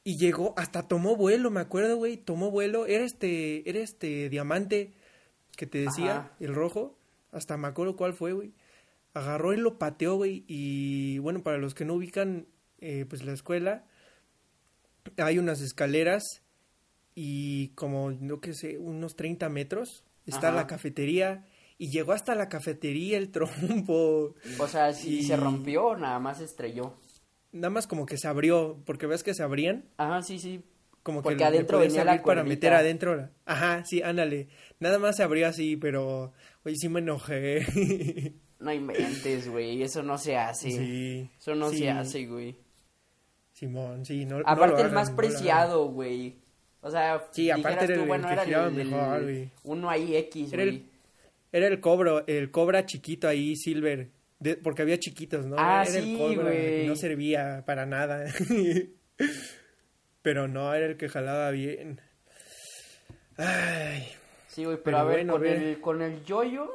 Y 0.04 0.18
llegó, 0.18 0.56
hasta 0.58 0.88
tomó 0.88 1.16
vuelo, 1.16 1.52
me 1.52 1.60
acuerdo, 1.60 1.98
güey, 1.98 2.18
tomó 2.18 2.50
vuelo. 2.50 2.88
Era 2.88 3.04
este, 3.04 3.70
era 3.70 3.78
este 3.78 4.28
diamante 4.30 4.92
que 5.56 5.68
te 5.68 5.78
decía, 5.82 6.18
Ajá. 6.18 6.32
el 6.40 6.56
rojo. 6.56 6.98
Hasta 7.32 7.58
me 7.58 7.68
acuerdo 7.68 7.96
cuál 7.96 8.16
fue, 8.16 8.34
güey. 8.34 8.54
Agarró 9.14 9.54
y 9.54 9.58
lo 9.58 9.78
pateó, 9.78 10.16
güey. 10.16 10.44
Y 10.48 11.20
bueno, 11.20 11.44
para 11.44 11.60
los 11.60 11.76
que 11.76 11.86
no 11.86 11.94
ubican, 11.94 12.48
eh, 12.80 13.06
pues 13.08 13.24
la 13.24 13.34
escuela, 13.34 13.86
hay 15.18 15.38
unas 15.38 15.62
escaleras 15.62 16.24
y 17.14 17.68
como, 17.76 18.10
no 18.10 18.42
que 18.42 18.56
sé, 18.56 18.80
unos 18.80 19.16
30 19.16 19.48
metros. 19.50 20.04
Está 20.26 20.48
Ajá. 20.48 20.58
la 20.58 20.66
cafetería. 20.66 21.46
Y 21.84 21.90
llegó 21.90 22.14
hasta 22.14 22.34
la 22.34 22.48
cafetería 22.48 23.18
el 23.18 23.30
trompo. 23.30 24.36
O 24.58 24.68
sea, 24.68 24.94
si 24.94 25.20
Y- 25.20 25.24
se 25.24 25.36
rompió, 25.36 25.98
nada 25.98 26.18
más 26.20 26.40
estrelló. 26.40 26.94
Nada 27.52 27.70
más 27.72 27.88
como 27.88 28.06
que 28.06 28.18
se 28.18 28.28
abrió, 28.28 28.82
porque 28.86 29.06
ves 29.06 29.22
que 29.22 29.34
se 29.34 29.44
abrían. 29.44 29.84
Ajá, 29.98 30.22
sí, 30.22 30.40
sí. 30.40 30.64
como 31.04 31.20
que 31.20 31.24
Porque 31.24 31.40
le 31.40 31.46
adentro 31.46 31.80
venía 31.80 32.06
la 32.06 32.24
para 32.24 32.46
meter 32.46 32.72
adentro. 32.74 33.18
la- 33.18 33.32
Ajá, 33.46 33.84
sí, 33.84 34.02
ándale. 34.02 34.48
Nada 34.80 34.98
más 35.00 35.18
se 35.18 35.24
abrió 35.24 35.46
así, 35.50 35.76
pero 35.76 36.32
oye, 36.64 36.76
sí 36.78 36.88
me 36.88 37.02
enojé. 37.02 37.66
No 38.60 38.72
inventes, 38.72 39.50
güey. 39.50 39.84
Eso 39.84 40.02
no 40.04 40.18
se 40.18 40.38
hace. 40.38 40.72
sí. 40.72 41.30
Eso 41.38 41.54
no 41.54 41.70
sí, 41.72 41.80
se 41.80 41.90
hace, 41.90 42.26
güey. 42.28 42.56
Simón, 43.52 44.06
sí, 44.06 44.24
no, 44.26 44.40
no 44.40 44.44
Aparte 44.48 44.82
el 44.84 44.92
más 44.92 45.10
no 45.12 45.16
lo 45.18 45.22
hagan. 45.22 45.32
preciado, 45.34 45.86
güey. 45.90 46.38
O 46.80 46.90
sea, 46.90 47.28
Sí, 47.32 47.50
aparte 47.52 47.84
era 47.86 47.96
tú, 47.96 48.02
el- 48.04 48.08
bueno, 48.08 48.30
el 48.30 48.40
que 48.40 48.50
era 48.52 48.68
el, 48.68 48.80
el- 48.80 48.88
mejor, 48.88 49.24
güey. 49.24 49.52
uno 49.64 49.90
ahí 49.90 50.16
X, 50.16 50.54
güey. 50.54 50.93
Era 51.54 51.68
el 51.68 51.80
cobro, 51.80 52.26
el 52.28 52.52
cobra 52.52 52.86
chiquito 52.86 53.28
ahí, 53.30 53.56
silver. 53.56 54.12
de- 54.40 54.58
porque 54.58 54.82
había 54.82 55.00
chiquitos, 55.00 55.46
¿no? 55.46 55.56
Ah, 55.58 55.84
era 55.84 55.92
sí, 55.92 56.14
el 56.14 56.18
cobra, 56.18 56.52
no 56.88 56.96
servía 56.98 57.64
para 57.66 57.86
nada. 57.86 58.26
pero 60.22 60.48
no, 60.48 60.74
era 60.74 60.86
el 60.88 60.98
que 60.98 61.10
jalaba 61.10 61.52
bien. 61.52 62.02
Ay, 63.38 64.08
Sí, 64.48 64.66
güey, 64.66 64.78
pero, 64.78 64.84
Pero 64.84 64.98
a 64.98 65.04
ver, 65.06 65.16
bueno, 65.16 65.34
con, 65.34 65.42
ver. 65.42 65.58
El, 65.58 65.82
con 65.82 66.02
el 66.02 66.24
yoyo, 66.26 66.70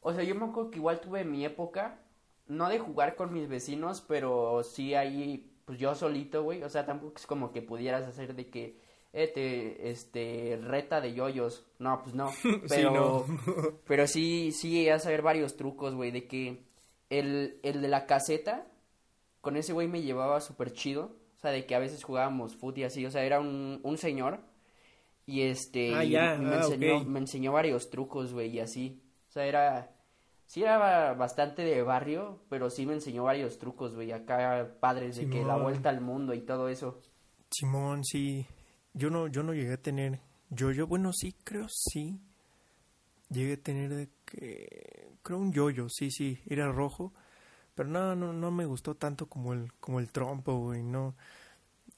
o 0.00 0.12
sea, 0.12 0.24
yo 0.24 0.34
me 0.34 0.46
acuerdo 0.46 0.70
que 0.70 0.78
igual 0.78 1.00
tuve 1.00 1.24
mi 1.24 1.44
época, 1.44 2.00
no 2.48 2.68
de 2.68 2.78
jugar 2.80 3.14
con 3.14 3.32
mis 3.32 3.48
vecinos, 3.48 4.00
pero 4.06 4.62
sí 4.64 4.94
ahí, 4.94 5.52
pues 5.64 5.78
yo 5.78 5.94
solito, 5.94 6.42
güey, 6.42 6.62
o 6.64 6.68
sea, 6.68 6.86
tampoco 6.86 7.14
es 7.18 7.26
como 7.26 7.52
que 7.52 7.62
pudieras 7.62 8.04
hacer 8.04 8.34
de 8.34 8.48
que, 8.50 8.80
eh, 9.16 9.28
te, 9.28 9.90
este, 9.90 10.58
reta 10.60 11.00
de 11.00 11.14
yoyos, 11.14 11.64
no, 11.78 12.02
pues 12.02 12.16
no, 12.16 12.32
pero, 12.68 12.90
no. 12.90 13.26
pero 13.86 14.08
sí, 14.08 14.50
sí 14.50 14.70
llegué 14.70 14.90
a 14.90 14.98
saber 14.98 15.22
varios 15.22 15.56
trucos, 15.56 15.94
güey, 15.94 16.10
de 16.10 16.26
que 16.26 16.64
el, 17.10 17.60
el 17.62 17.80
de 17.80 17.86
la 17.86 18.06
caseta, 18.06 18.66
con 19.40 19.56
ese 19.56 19.72
güey 19.72 19.86
me 19.86 20.02
llevaba 20.02 20.40
súper 20.40 20.72
chido, 20.72 21.16
o 21.36 21.38
sea, 21.38 21.52
de 21.52 21.64
que 21.64 21.76
a 21.76 21.78
veces 21.78 22.02
jugábamos 22.02 22.56
fútbol 22.56 22.78
y 22.78 22.84
así, 22.84 23.06
o 23.06 23.10
sea, 23.12 23.22
era 23.22 23.38
un, 23.38 23.78
un 23.84 23.98
señor, 23.98 24.40
y 25.26 25.42
este, 25.42 25.94
Ah, 25.94 26.04
y 26.04 26.10
me, 26.10 26.18
ah, 26.18 26.56
enseñó, 26.56 27.04
me 27.04 27.20
enseñó 27.20 27.52
varios 27.52 27.90
trucos, 27.90 28.32
güey, 28.32 28.50
y 28.50 28.58
así, 28.58 29.00
o 29.28 29.30
sea, 29.30 29.46
era, 29.46 29.92
sí 30.44 30.64
era 30.64 31.14
bastante 31.14 31.62
de 31.62 31.82
barrio, 31.82 32.40
pero 32.48 32.68
sí 32.68 32.84
me 32.84 32.94
enseñó 32.94 33.22
varios 33.22 33.60
trucos, 33.60 33.94
güey, 33.94 34.10
acá 34.10 34.74
padres 34.80 35.14
de 35.14 35.30
que 35.30 35.44
la 35.44 35.56
vuelta 35.56 35.88
al 35.88 36.00
mundo 36.00 36.34
y 36.34 36.40
todo 36.40 36.68
eso. 36.68 37.00
Simón, 37.48 38.02
sí. 38.02 38.44
Yo 38.94 39.10
no, 39.10 39.26
yo 39.28 39.42
no 39.42 39.52
llegué 39.54 39.72
a 39.74 39.82
tener. 39.82 40.20
Yo-yo, 40.50 40.86
bueno, 40.86 41.12
sí, 41.12 41.34
creo 41.44 41.66
sí. 41.68 42.20
Llegué 43.30 43.54
a 43.54 43.62
tener 43.62 43.94
de 43.94 44.08
que. 44.24 45.08
Creo 45.22 45.38
un 45.38 45.52
yoyo, 45.52 45.88
sí, 45.88 46.10
sí. 46.10 46.38
Era 46.46 46.70
rojo. 46.70 47.12
Pero 47.74 47.88
no, 47.88 48.14
no, 48.16 48.32
no 48.32 48.50
me 48.50 48.66
gustó 48.66 48.94
tanto 48.96 49.26
como 49.28 49.52
el, 49.54 49.72
como 49.80 50.00
el 50.00 50.10
trompo, 50.12 50.58
güey, 50.58 50.82
no. 50.82 51.16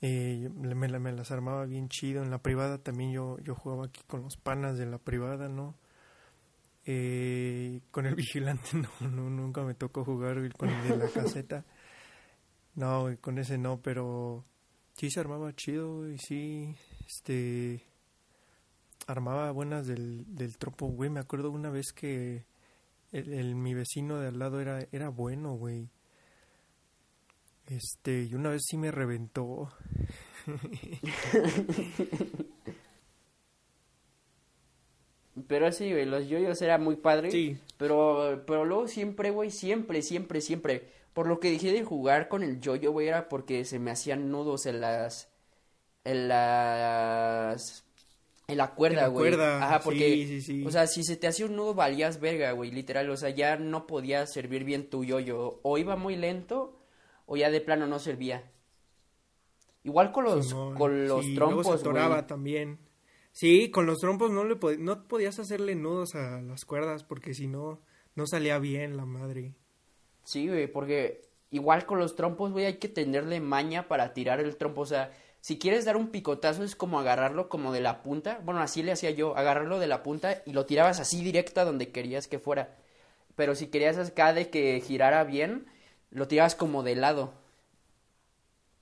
Eh, 0.03 0.51
me, 0.55 0.75
me 0.75 0.89
la- 0.89 0.99
me 1.01 1.13
las 1.13 1.31
armaba 1.33 1.67
bien 1.67 1.89
chido. 1.89 2.23
En 2.23 2.31
la 2.31 2.39
privada 2.43 2.79
también 2.79 3.13
yo, 3.13 3.39
yo 3.41 3.55
jugaba 3.55 3.87
aquí 3.87 4.03
con 4.07 4.23
los 4.23 4.37
panas 4.37 4.79
de 4.79 4.87
la 4.87 4.99
privada, 4.99 5.49
¿no? 5.49 5.77
Eh, 6.85 7.81
con 7.91 8.07
el 8.07 8.15
vigilante 8.17 8.71
no, 8.75 9.09
no, 9.09 9.29
nunca 9.31 9.63
me 9.63 9.75
tocó 9.75 10.05
jugar 10.05 10.37
con 10.57 10.69
el 10.71 10.89
de 10.89 10.97
la 10.97 11.09
caseta. 11.13 11.65
No, 12.75 13.07
con 13.21 13.39
ese 13.39 13.59
no, 13.59 13.81
pero 13.81 14.45
sí 14.97 15.11
se 15.11 15.21
armaba 15.21 15.55
chido, 15.55 15.99
güey, 15.99 16.19
sí, 16.19 16.75
este, 17.07 17.83
armaba 19.07 19.51
buenas 19.53 19.87
del, 19.87 20.25
del 20.35 20.57
tropo, 20.59 20.87
güey, 20.89 21.11
me 21.11 21.21
acuerdo 21.21 21.51
una 21.51 21.71
vez 21.71 21.93
que 21.95 22.45
el, 23.13 23.33
el- 23.35 23.55
mi 23.57 23.75
vecino 23.75 24.19
de 24.21 24.29
al 24.29 24.39
lado 24.39 24.61
era, 24.61 24.87
era 24.93 25.09
bueno, 25.11 25.53
güey, 25.55 25.89
este, 27.67 28.23
y 28.25 28.35
una 28.35 28.51
vez 28.51 28.63
sí 28.67 28.77
me 28.77 28.91
reventó, 28.93 29.71
Pero 35.49 35.71
sí, 35.73 35.91
güey, 35.93 36.07
los 36.07 36.29
yoyos 36.29 36.61
era 36.63 36.79
muy 36.79 36.97
padre. 36.97 37.31
sí, 37.31 37.59
Pero, 37.77 38.43
pero 38.47 38.65
luego 38.65 38.89
siempre, 38.89 39.31
güey, 39.31 39.51
siempre, 39.51 40.01
siempre, 40.03 40.41
siempre. 40.41 40.89
Por 41.17 41.27
lo 41.29 41.41
que 41.41 41.51
dejé 41.51 41.73
de 41.73 41.83
jugar 41.83 42.29
con 42.29 42.43
el 42.43 42.61
yoyo, 42.61 42.93
güey, 42.93 43.09
era 43.09 43.29
porque 43.31 43.65
se 43.65 43.79
me 43.79 43.91
hacían 43.91 44.31
nudos 44.31 44.67
en 44.67 44.83
las. 44.83 45.31
En 46.05 46.29
las. 46.29 47.85
En 48.49 48.59
la 48.59 48.75
cuerda, 48.75 48.99
En 48.99 49.03
la 49.03 49.09
güey. 49.09 49.31
cuerda, 49.31 49.65
Ajá, 49.67 49.81
porque. 49.81 50.13
sí, 50.15 50.27
sí, 50.27 50.43
sí. 50.43 50.65
O 50.67 50.71
sea, 50.71 50.87
si 50.87 51.03
se 51.05 51.17
te 51.17 51.27
hacía 51.27 51.47
un 51.47 51.57
nudo, 51.57 51.73
valías 51.75 52.21
verga, 52.21 52.53
güey, 52.53 52.71
literal. 52.71 53.09
O 53.11 53.17
sea, 53.17 53.31
ya 53.31 53.57
no 53.57 53.87
podía 53.87 54.27
servir 54.27 54.65
bien 54.65 54.91
tu 54.91 55.05
yoyo. 55.05 55.59
O 55.63 55.79
iba 55.79 55.97
muy 55.97 56.17
lento, 56.17 56.79
o 57.25 57.37
ya 57.39 57.51
de 57.51 57.61
plano 57.63 57.87
no 57.87 57.99
servía. 57.99 58.45
Igual 59.85 60.13
con 60.13 60.25
los, 60.25 60.49
Simón, 60.49 60.75
con 60.75 61.09
los 61.09 61.25
luego 61.25 61.35
trompos, 61.37 61.67
se 61.67 61.73
atoraba 61.81 62.17
güey. 62.17 62.27
también, 62.27 62.79
Sí, 63.33 63.71
con 63.71 63.87
los 63.87 63.99
trompos 63.99 64.31
no 64.31 64.45
le 64.45 64.57
pod- 64.59 64.79
no 64.79 65.07
podías 65.09 65.39
hacerle 65.39 65.75
nudos 65.75 66.15
a 66.15 66.41
las 66.41 66.65
cuerdas 66.65 67.05
porque 67.05 67.35
si 67.35 67.47
no 67.47 67.81
no 68.15 68.27
salía 68.27 68.59
bien 68.59 68.97
la 68.97 69.05
madre. 69.05 69.55
Sí, 70.27 70.49
güey, 70.49 70.67
porque 70.67 71.23
igual 71.51 71.87
con 71.87 72.01
los 72.01 72.17
trompos, 72.17 72.51
güey, 72.51 72.65
hay 72.67 72.79
que 72.79 72.89
tenerle 72.89 73.39
maña 73.39 73.87
para 73.87 74.13
tirar 74.13 74.41
el 74.41 74.57
trompo. 74.57 74.81
O 74.81 74.87
sea, 74.87 75.13
si 75.41 75.57
quieres 75.57 75.85
dar 75.85 75.97
un 75.97 76.09
picotazo 76.09 76.65
es 76.65 76.75
como 76.75 76.99
agarrarlo 76.99 77.49
como 77.49 77.73
de 77.73 77.81
la 77.81 78.03
punta. 78.03 78.41
Bueno, 78.45 78.61
así 78.61 78.83
le 78.83 78.91
hacía 78.91 79.13
yo, 79.13 79.37
agarrarlo 79.37 79.79
de 79.79 79.87
la 79.87 80.03
punta 80.03 80.43
y 80.45 80.53
lo 80.53 80.67
tirabas 80.67 80.99
así 80.99 81.23
directo 81.23 81.61
a 81.61 81.65
donde 81.65 81.93
querías 81.93 82.27
que 82.27 82.41
fuera. 82.41 82.77
Pero 83.37 83.55
si 83.55 83.69
querías 83.69 83.99
acá 83.99 84.33
de 84.33 84.51
que 84.51 84.81
girara 84.85 85.23
bien, 85.23 85.67
lo 86.11 86.27
tirabas 86.27 86.57
como 86.57 86.83
de 86.83 86.97
lado. 86.97 87.33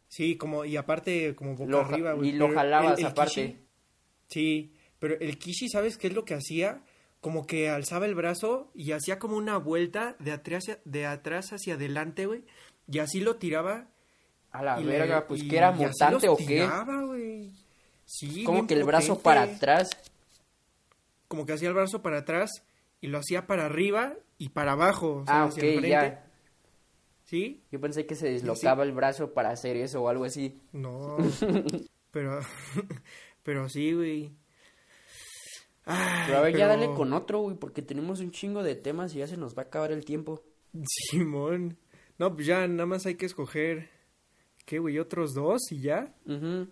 Sí, 0.09 0.37
como 0.37 0.65
y 0.65 0.77
aparte 0.77 1.35
como 1.35 1.57
boca 1.57 1.71
Lo 1.71 1.81
arriba, 1.81 2.13
güey. 2.15 2.31
y 2.31 2.33
lo 2.33 2.49
jalabas 2.55 2.99
el- 2.99 3.05
el 3.05 3.11
aparte. 3.11 3.33
Kishi- 3.49 3.57
sí, 4.29 4.75
pero 4.99 5.19
el 5.21 5.39
Kishi, 5.39 5.69
¿sabes 5.69 5.99
qué 5.99 6.07
es 6.07 6.15
lo 6.15 6.25
que 6.25 6.35
hacía? 6.35 6.81
Como 7.25 7.47
que 7.47 7.71
alzaba 7.71 8.05
el 8.05 8.15
brazo 8.15 8.71
y 8.75 8.93
hacía 8.93 9.19
como 9.19 9.39
una 9.39 9.57
vuelta 9.57 10.15
de 10.19 10.31
atrás, 10.33 10.65
de 10.85 11.07
atrás 11.07 11.55
hacia 11.55 11.73
adelante, 11.73 12.27
güey. 12.27 12.45
Y 12.87 12.99
así 12.99 13.21
lo 13.21 13.37
tiraba. 13.37 13.87
A 14.53 14.63
la 14.63 14.79
y 14.79 14.85
le- 14.85 14.99
verga, 14.99 15.27
pues 15.27 15.43
y- 15.43 15.49
que 15.49 15.57
era 15.57 15.71
mutante 15.73 16.29
o 16.29 16.37
qué. 16.37 16.45
tiraba, 16.45 17.03
güey. 17.05 17.51
Sí, 18.05 18.45
Como 18.45 18.67
que 18.67 18.75
el 18.75 18.85
brazo 18.85 19.19
para 19.21 19.45
atrás. 19.45 19.89
Como 21.27 21.47
que 21.47 21.55
hacía 21.55 21.69
el 21.69 21.75
brazo 21.75 22.03
para 22.03 22.19
atrás 22.19 22.51
y 23.01 23.07
lo 23.07 23.17
hacía 23.17 23.47
para 23.47 23.65
arriba 23.65 24.13
y 24.37 24.51
para 24.51 24.73
abajo. 24.73 25.23
o 25.23 25.25
sea, 25.25 25.45
Ah, 25.45 25.45
hacia 25.47 25.63
ok, 25.63 25.69
el 25.83 25.87
ya. 25.89 26.27
¿Sí? 27.25 27.63
Yo 27.73 27.81
pensé 27.81 28.05
que 28.05 28.17
se 28.17 28.31
deslocaba 28.31 28.83
el 28.83 28.93
brazo 28.93 29.33
para 29.33 29.49
hacer 29.49 29.79
eso 29.79 30.03
o 30.03 30.11
algo 30.11 30.27
así. 30.27 30.61
No. 30.73 31.17
pero, 32.11 32.39
pero 33.43 33.69
sí, 33.71 33.95
güey. 33.95 34.31
Ay, 35.87 36.23
Pero 36.27 36.39
a 36.39 36.41
ver, 36.43 36.57
ya 36.57 36.67
dale 36.67 36.87
con 36.95 37.13
otro, 37.13 37.41
güey, 37.41 37.57
porque 37.57 37.83
tenemos 37.83 38.21
un 38.21 38.31
chingo 38.31 38.63
de 38.63 38.75
temas 38.75 39.15
y 39.15 39.19
ya 39.19 39.27
se 39.27 39.37
nos 39.37 39.57
va 39.57 39.63
a 39.63 39.67
acabar 39.67 39.93
el 39.93 40.05
tiempo. 40.05 40.43
Simón. 41.11 41.77
No, 42.19 42.35
pues 42.35 42.47
ya 42.47 42.67
nada 42.69 42.87
más 42.87 43.05
hay 43.07 43.17
que 43.17 43.27
escoger. 43.27 43.91
¿Qué, 44.65 44.79
güey? 44.79 44.99
¿Otros 44.99 45.35
dos 45.35 45.61
y 45.71 45.81
ya? 45.81 46.15
Ujú. 46.27 46.69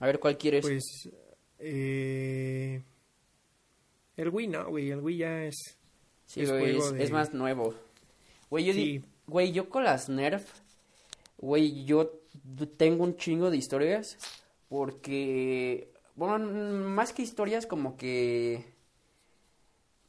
A 0.00 0.06
ver, 0.06 0.18
¿cuál 0.18 0.36
quieres? 0.36 0.62
Pues. 0.62 0.82
Eh... 1.60 2.82
El 4.16 4.28
Wii 4.30 4.48
no, 4.48 4.68
güey. 4.68 4.90
El 4.90 5.00
Wii 5.00 5.16
ya 5.18 5.44
es. 5.44 5.54
sí, 6.26 6.40
es 6.42 6.50
güey, 6.50 6.76
es, 6.76 6.92
de- 6.92 7.02
es 7.04 7.10
más 7.10 7.32
nuevo. 7.34 7.74
Güey, 8.50 8.64
yo, 8.64 8.72
di- 8.72 8.98
Sí. 9.00 9.04
güey, 9.26 9.52
yo 9.52 9.68
con 9.68 9.84
las 9.84 10.08
Nerf, 10.08 10.48
güey, 11.38 11.84
yo 11.84 12.20
tengo 12.76 13.04
un 13.04 13.16
chingo 13.16 13.50
de 13.50 13.56
historias 13.56 14.16
porque, 14.68 15.92
bueno, 16.14 16.38
más 16.88 17.12
que 17.12 17.22
historias 17.22 17.66
como 17.66 17.96
que... 17.96 18.72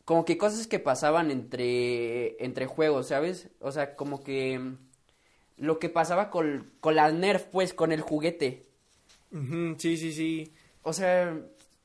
Como 0.04 0.24
que 0.24 0.38
cosas 0.38 0.68
que 0.68 0.78
pasaban 0.80 1.32
entre, 1.32 2.44
entre 2.44 2.68
juegos, 2.68 3.08
¿sabes? 3.08 3.50
O 3.60 3.72
sea, 3.72 3.96
como 3.96 4.24
que 4.24 4.60
mm, 4.60 4.78
lo 5.58 5.80
que 5.80 5.90
pasaba 5.90 6.30
con, 6.30 6.72
con 6.80 6.96
la 6.96 7.12
Nerf, 7.12 7.46
pues, 7.46 7.74
con 7.74 7.92
el 7.92 8.02
juguete. 8.02 8.68
Sí, 9.78 9.98
sí, 9.98 10.14
sí. 10.14 10.54
O 10.84 10.94
sea, 10.94 11.36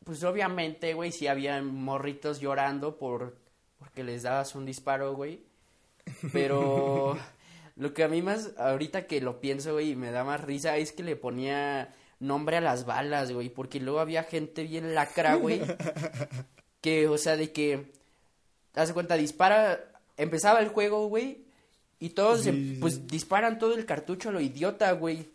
pues 0.05 0.23
obviamente, 0.25 0.93
güey, 0.95 1.13
sí 1.13 1.27
había 1.27 1.63
morritos 1.63 2.41
llorando 2.41 2.99
por 2.99 3.37
porque 3.79 4.05
les 4.05 4.23
dabas 4.23 4.55
un 4.55 4.67
disparo, 4.67 5.15
güey. 5.15 5.43
Pero 6.33 7.17
lo 7.77 7.95
que 7.95 8.05
a 8.05 8.09
mí 8.09 8.23
más, 8.23 8.53
ahorita 8.59 9.07
que 9.07 9.21
lo 9.21 9.41
pienso, 9.41 9.73
güey, 9.73 9.93
y 9.93 9.97
me 9.97 10.11
da 10.11 10.23
más 10.23 10.43
risa, 10.43 10.77
es 10.77 10.93
que 10.93 11.03
le 11.03 11.17
ponía 11.17 11.95
nombre 12.21 12.59
a 12.59 12.61
las 12.61 12.85
balas, 12.87 13.33
güey, 13.33 13.49
porque 13.49 13.81
luego 13.81 13.99
había 14.01 14.23
gente 14.23 14.63
bien 14.63 14.95
lacra, 14.95 15.35
güey, 15.35 15.61
que, 16.81 17.09
o 17.09 17.19
sea, 17.19 17.37
de 17.37 17.51
que, 17.51 17.87
haz 18.75 18.89
de 18.89 18.95
cuenta, 18.95 19.17
dispara, 19.17 19.81
empezaba 20.17 20.61
el 20.61 20.69
juego, 20.69 21.09
güey, 21.09 21.39
y 21.99 22.11
todos, 22.11 22.43
Sí, 22.43 22.51
sí, 22.51 22.79
pues, 22.81 23.07
disparan 23.09 23.59
todo 23.59 23.75
el 23.75 23.87
cartucho 23.87 24.29
a 24.29 24.33
lo 24.33 24.41
idiota, 24.41 24.93
güey, 24.93 25.27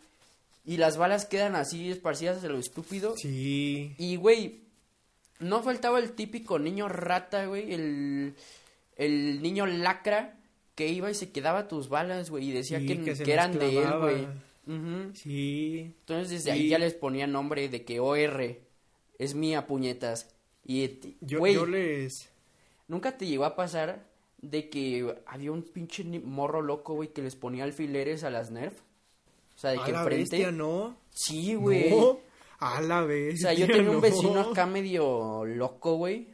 y 0.63 0.77
las 0.77 0.97
balas 0.97 1.25
quedan 1.25 1.55
así 1.55 1.91
esparcidas 1.91 2.43
a 2.43 2.47
lo 2.47 2.57
estúpido. 2.57 3.15
Sí. 3.17 3.93
Y, 3.97 4.15
güey, 4.15 4.61
no 5.39 5.61
faltaba 5.61 5.99
el 5.99 6.13
típico 6.13 6.59
niño 6.59 6.87
rata, 6.87 7.45
güey, 7.45 7.73
el, 7.73 8.35
el 8.95 9.41
niño 9.41 9.65
lacra 9.65 10.35
que 10.75 10.87
iba 10.89 11.09
y 11.09 11.15
se 11.15 11.31
quedaba 11.31 11.67
tus 11.67 11.89
balas, 11.89 12.29
güey, 12.29 12.49
y 12.49 12.51
decía 12.51 12.79
Sí, 12.79 12.87
que, 12.87 13.01
que 13.01 13.15
se 13.15 13.23
que 13.23 13.35
las 13.35 13.45
eran 13.45 13.59
de 13.59 13.77
él, 13.77 13.83
clavaba. 13.83 14.11
Ujú. 14.67 15.13
Sí. 15.13 15.79
Entonces 15.99 16.29
desde 16.31 16.51
ahí 16.51 16.69
ya 16.69 16.79
les 16.79 16.93
ponía 16.93 17.27
nombre 17.27 17.69
de 17.69 17.83
que 17.85 17.99
OR 17.99 18.59
es 19.19 19.35
mía, 19.35 19.67
puñetas. 19.67 20.35
Y, 20.65 21.15
Yo, 21.21 21.45
yo 21.47 21.65
les. 21.65 22.29
¿nunca 22.87 23.17
te 23.17 23.27
llegó 23.27 23.45
a 23.45 23.55
pasar 23.55 24.07
de 24.41 24.69
que 24.69 25.15
había 25.27 25.51
un 25.51 25.61
pinche 25.63 26.03
morro 26.03 26.61
loco, 26.61 26.95
güey, 26.95 27.09
que 27.13 27.21
les 27.21 27.35
ponía 27.35 27.63
alfileres 27.63 28.23
a 28.23 28.29
las 28.31 28.49
Nerf? 28.51 28.79
O 29.55 29.57
sea, 29.59 29.71
de 29.71 29.79
A 29.79 29.85
que 29.85 29.91
la 29.91 29.99
enfrente... 29.99 30.21
bestia, 30.37 30.51
¿no? 30.51 30.97
Sí, 31.11 31.55
güey. 31.55 31.89
No. 31.91 32.19
A 32.59 32.81
la 32.81 33.03
O 33.03 33.07
bestia. 33.07 33.49
sea, 33.49 33.53
yo 33.53 33.67
tenía 33.67 33.89
un 33.89 33.97
no. 33.97 34.01
vecino 34.01 34.39
acá 34.39 34.65
medio 34.65 35.45
loco, 35.45 35.95
güey. 35.97 36.29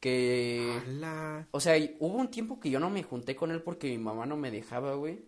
Que. 0.00 0.78
A 0.86 0.90
la. 0.90 1.48
O 1.50 1.60
sea, 1.60 1.74
hubo 1.98 2.18
un 2.18 2.30
tiempo 2.30 2.60
que 2.60 2.70
yo 2.70 2.78
no 2.78 2.90
me 2.90 3.02
junté 3.02 3.34
con 3.34 3.50
él 3.50 3.62
porque 3.62 3.88
mi 3.88 3.98
mamá 3.98 4.26
no 4.26 4.36
me 4.36 4.50
dejaba, 4.50 4.94
güey. 4.94 5.20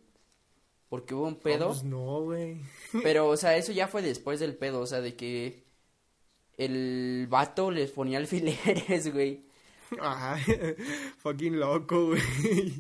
Porque 0.89 1.15
hubo 1.15 1.27
un 1.27 1.37
pedo. 1.37 1.69
Pues 1.69 1.85
no, 1.85 2.23
güey. 2.23 2.61
Pero, 3.03 3.29
o 3.29 3.37
sea, 3.37 3.57
eso 3.57 3.73
ya 3.73 3.89
fue 3.89 4.03
después 4.03 4.41
del 4.41 4.57
pedo. 4.57 4.81
O 4.81 4.87
sea, 4.87 5.01
de 5.01 5.15
que. 5.15 5.65
El 6.57 7.27
vato 7.31 7.71
les 7.71 7.93
ponía 7.93 8.19
alfileres, 8.19 9.13
güey. 9.13 9.45
Ay, 10.01 10.43
fucking 11.19 11.59
loco, 11.59 12.09
güey. 12.09 12.21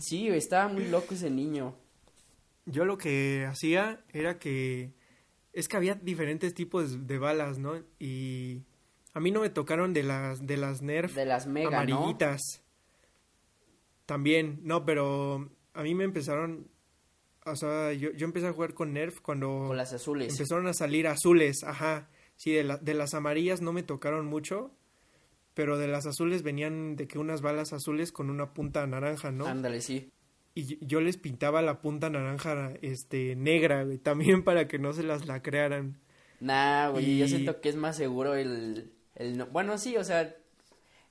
Sí, 0.00 0.28
estaba 0.28 0.68
muy 0.68 0.88
loco 0.88 1.14
ese 1.14 1.30
niño. 1.30 1.74
Yo 2.66 2.84
lo 2.84 2.98
que 2.98 3.46
hacía 3.48 4.04
era 4.12 4.38
que 4.38 4.92
es 5.52 5.68
que 5.68 5.76
había 5.76 5.94
diferentes 5.94 6.54
tipos 6.54 7.06
de 7.06 7.18
balas, 7.18 7.58
¿no? 7.58 7.82
Y 7.98 8.62
a 9.14 9.20
mí 9.20 9.30
no 9.30 9.40
me 9.40 9.50
tocaron 9.50 9.94
de 9.94 10.02
las 10.02 10.46
de 10.46 10.56
las 10.56 10.82
Nerf 10.82 11.14
De 11.14 11.24
las 11.24 11.46
mega, 11.46 11.70
¿no? 11.70 11.96
amarillitas. 11.96 12.40
También, 14.04 14.60
no, 14.62 14.84
pero 14.84 15.50
a 15.74 15.82
mí 15.82 15.94
me 15.94 16.04
empezaron 16.04 16.68
o 17.50 17.56
sea, 17.56 17.92
yo, 17.92 18.10
yo 18.12 18.24
empecé 18.26 18.46
a 18.46 18.52
jugar 18.52 18.74
con 18.74 18.92
Nerf 18.92 19.20
cuando 19.20 19.64
Con 19.68 19.76
las 19.76 19.92
azules. 19.92 20.32
empezaron 20.32 20.66
a 20.66 20.74
salir 20.74 21.06
azules, 21.06 21.62
ajá. 21.64 22.08
Sí, 22.36 22.52
de, 22.52 22.64
la- 22.64 22.76
de 22.78 22.94
las 22.94 23.14
amarillas 23.14 23.60
no 23.60 23.72
me 23.72 23.82
tocaron 23.82 24.26
mucho, 24.26 24.70
pero 25.54 25.76
de 25.78 25.88
las 25.88 26.06
azules 26.06 26.42
venían 26.42 26.94
de 26.96 27.08
que 27.08 27.18
unas 27.18 27.40
balas 27.42 27.72
azules 27.72 28.12
con 28.12 28.30
una 28.30 28.54
punta 28.54 28.86
naranja, 28.86 29.32
¿no? 29.32 29.46
Ándale, 29.46 29.80
sí. 29.80 30.10
Y 30.54 30.64
yo- 30.64 30.76
yo 30.80 31.00
les 31.00 31.16
pintaba 31.16 31.62
la 31.62 31.80
punta 31.80 32.10
naranja, 32.10 32.72
este, 32.82 33.34
negra, 33.36 33.84
güey, 33.84 33.98
también 33.98 34.44
para 34.44 34.68
que 34.68 34.78
no 34.78 34.92
se 34.92 35.02
las 35.02 35.26
lacrearan. 35.26 35.98
Nah, 36.40 36.90
güey, 36.90 37.18
yo 37.18 37.24
Y- 37.24 37.28
siento 37.28 37.60
que 37.60 37.68
es 37.68 37.76
más 37.76 37.96
seguro 37.96 38.34
el, 38.36 38.92
el 39.16 39.36
no- 39.38 39.46
Bueno, 39.46 39.76
sí, 39.78 39.96
o 39.96 40.04
sea, 40.04 40.34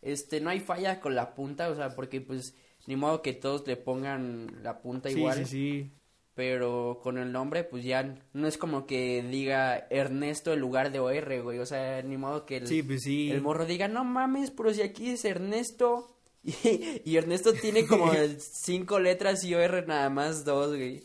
este, 0.02 0.40
no 0.40 0.50
hay 0.50 0.60
falla 0.62 1.00
con 1.02 1.16
la 1.16 1.34
punta, 1.36 1.70
o 1.70 1.76
sea, 1.76 1.96
porque 1.96 2.22
pues 2.22 2.56
ni 2.86 2.96
modo 2.96 3.22
que 3.22 3.34
todos 3.34 3.68
le 3.68 3.76
pongan 3.76 4.64
la 4.64 4.82
punta 4.82 5.10
Sí, 5.10 5.18
igual, 5.18 5.38
sí, 5.40 5.46
sí. 5.46 5.92
Pero 6.38 7.00
con 7.02 7.18
el 7.18 7.32
nombre 7.32 7.64
pues 7.64 7.84
ya 7.84 8.16
no 8.34 8.48
es 8.48 8.60
como 8.60 8.86
que 8.86 9.24
diga 9.24 9.88
Ernesto 9.90 10.54
en 10.54 10.60
lugar 10.60 10.92
de 10.92 11.00
OR, 11.00 11.42
güey, 11.42 11.58
o 11.58 11.66
sea, 11.66 12.04
ni 12.04 12.16
modo 12.16 12.46
que 12.46 12.58
el, 12.58 12.68
Sí, 12.68 12.84
pues 12.84 13.02
sí. 13.04 13.32
el 13.32 13.42
morro 13.42 13.66
diga, 13.66 13.88
no 13.88 14.06
mames, 14.06 14.52
pero 14.52 14.72
si 14.72 14.84
aquí 14.84 15.10
es 15.10 15.26
Ernesto, 15.26 16.16
y, 16.44 17.02
y 17.04 17.18
Ernesto 17.18 17.54
tiene 17.54 17.86
como 17.88 18.12
cinco 18.38 19.00
letras 19.00 19.44
y 19.44 19.56
OR 19.56 19.88
nada 19.88 20.12
más 20.12 20.46
dos, 20.46 20.70
güey, 20.76 21.02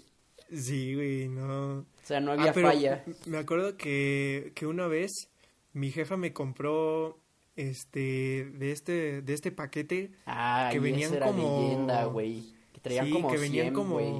Sí, 0.54 0.94
güey, 0.94 1.28
no. 1.28 1.78
o 1.78 1.84
sea, 2.04 2.20
no 2.20 2.32
había 2.32 2.50
Ah, 2.50 2.52
pero 2.54 2.68
falla. 2.68 3.02
Me 3.24 3.38
acuerdo 3.38 3.78
que, 3.78 4.52
que 4.54 4.66
una 4.66 4.86
vez 4.86 5.30
mi 5.72 5.90
jefa 5.90 6.18
me 6.18 6.34
compró 6.34 7.18
este 7.56 8.50
de 8.58 8.70
este 8.72 9.22
de 9.22 9.32
este 9.32 9.50
paquete 9.50 10.12
Ah, 10.26 10.68
que 10.70 10.78
venían 10.78 11.14
era 11.14 11.24
como- 11.26 11.62
leyenda, 11.62 12.04
güey. 12.04 12.52
Que 12.74 12.80
traían 12.80 13.06
sí, 13.06 13.12
como 13.12 13.30
que 13.30 13.38
venían 13.38 13.64
100, 13.68 13.74
como 13.74 13.94
güey. 13.94 14.12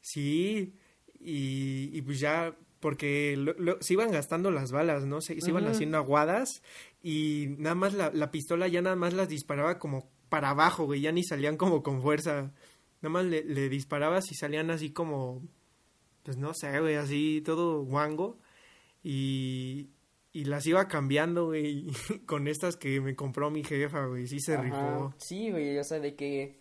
Sí 0.00 0.74
y, 1.20 1.90
y 1.96 2.02
pues 2.02 2.20
ya 2.20 2.56
porque 2.80 3.36
lo- 3.36 3.52
lo- 3.58 3.80
se 3.82 3.92
iban 3.92 4.10
gastando 4.10 4.50
las 4.50 4.72
balas 4.72 5.04
no 5.04 5.20
se, 5.20 5.40
se 5.40 5.50
iban 5.50 5.66
haciendo 5.66 5.98
aguadas 5.98 6.62
y 7.02 7.46
nada 7.58 7.74
más 7.74 7.92
la, 7.94 8.10
la 8.10 8.30
pistola 8.30 8.68
ya 8.68 8.80
nada 8.82 8.96
más 8.96 9.12
las 9.12 9.28
disparaba 9.28 9.78
como 9.78 10.10
para 10.28 10.50
abajo 10.50 10.84
güey 10.86 11.00
ya 11.02 11.12
ni 11.12 11.22
salían 11.24 11.56
como 11.56 11.82
con 11.82 12.00
fuerza 12.00 12.52
nada 13.02 13.12
más 13.12 13.26
le, 13.26 13.44
le 13.44 13.68
disparabas 13.68 14.30
y 14.32 14.34
salían 14.34 14.70
así 14.70 14.90
como 14.92 15.42
pues 16.22 16.36
no 16.38 16.54
sé 16.54 16.80
güey 16.80 16.94
así 16.96 17.42
todo 17.44 17.82
guango 17.84 18.38
y 19.02 19.90
y 20.32 20.44
las 20.44 20.64
iba 20.64 20.86
cambiando, 20.86 21.46
güey, 21.46 21.86
con 22.24 22.46
estas 22.46 22.76
que 22.76 23.00
me 23.00 23.16
compró 23.16 23.50
mi 23.50 23.64
jefa, 23.64 24.06
güey, 24.06 24.28
sí 24.28 24.38
se 24.38 24.54
Ajá. 24.54 24.62
rifó. 24.62 25.12
Sí, 25.18 25.50
güey, 25.50 25.76
o 25.76 25.82
sea, 25.82 25.98
de 25.98 26.14
que... 26.14 26.60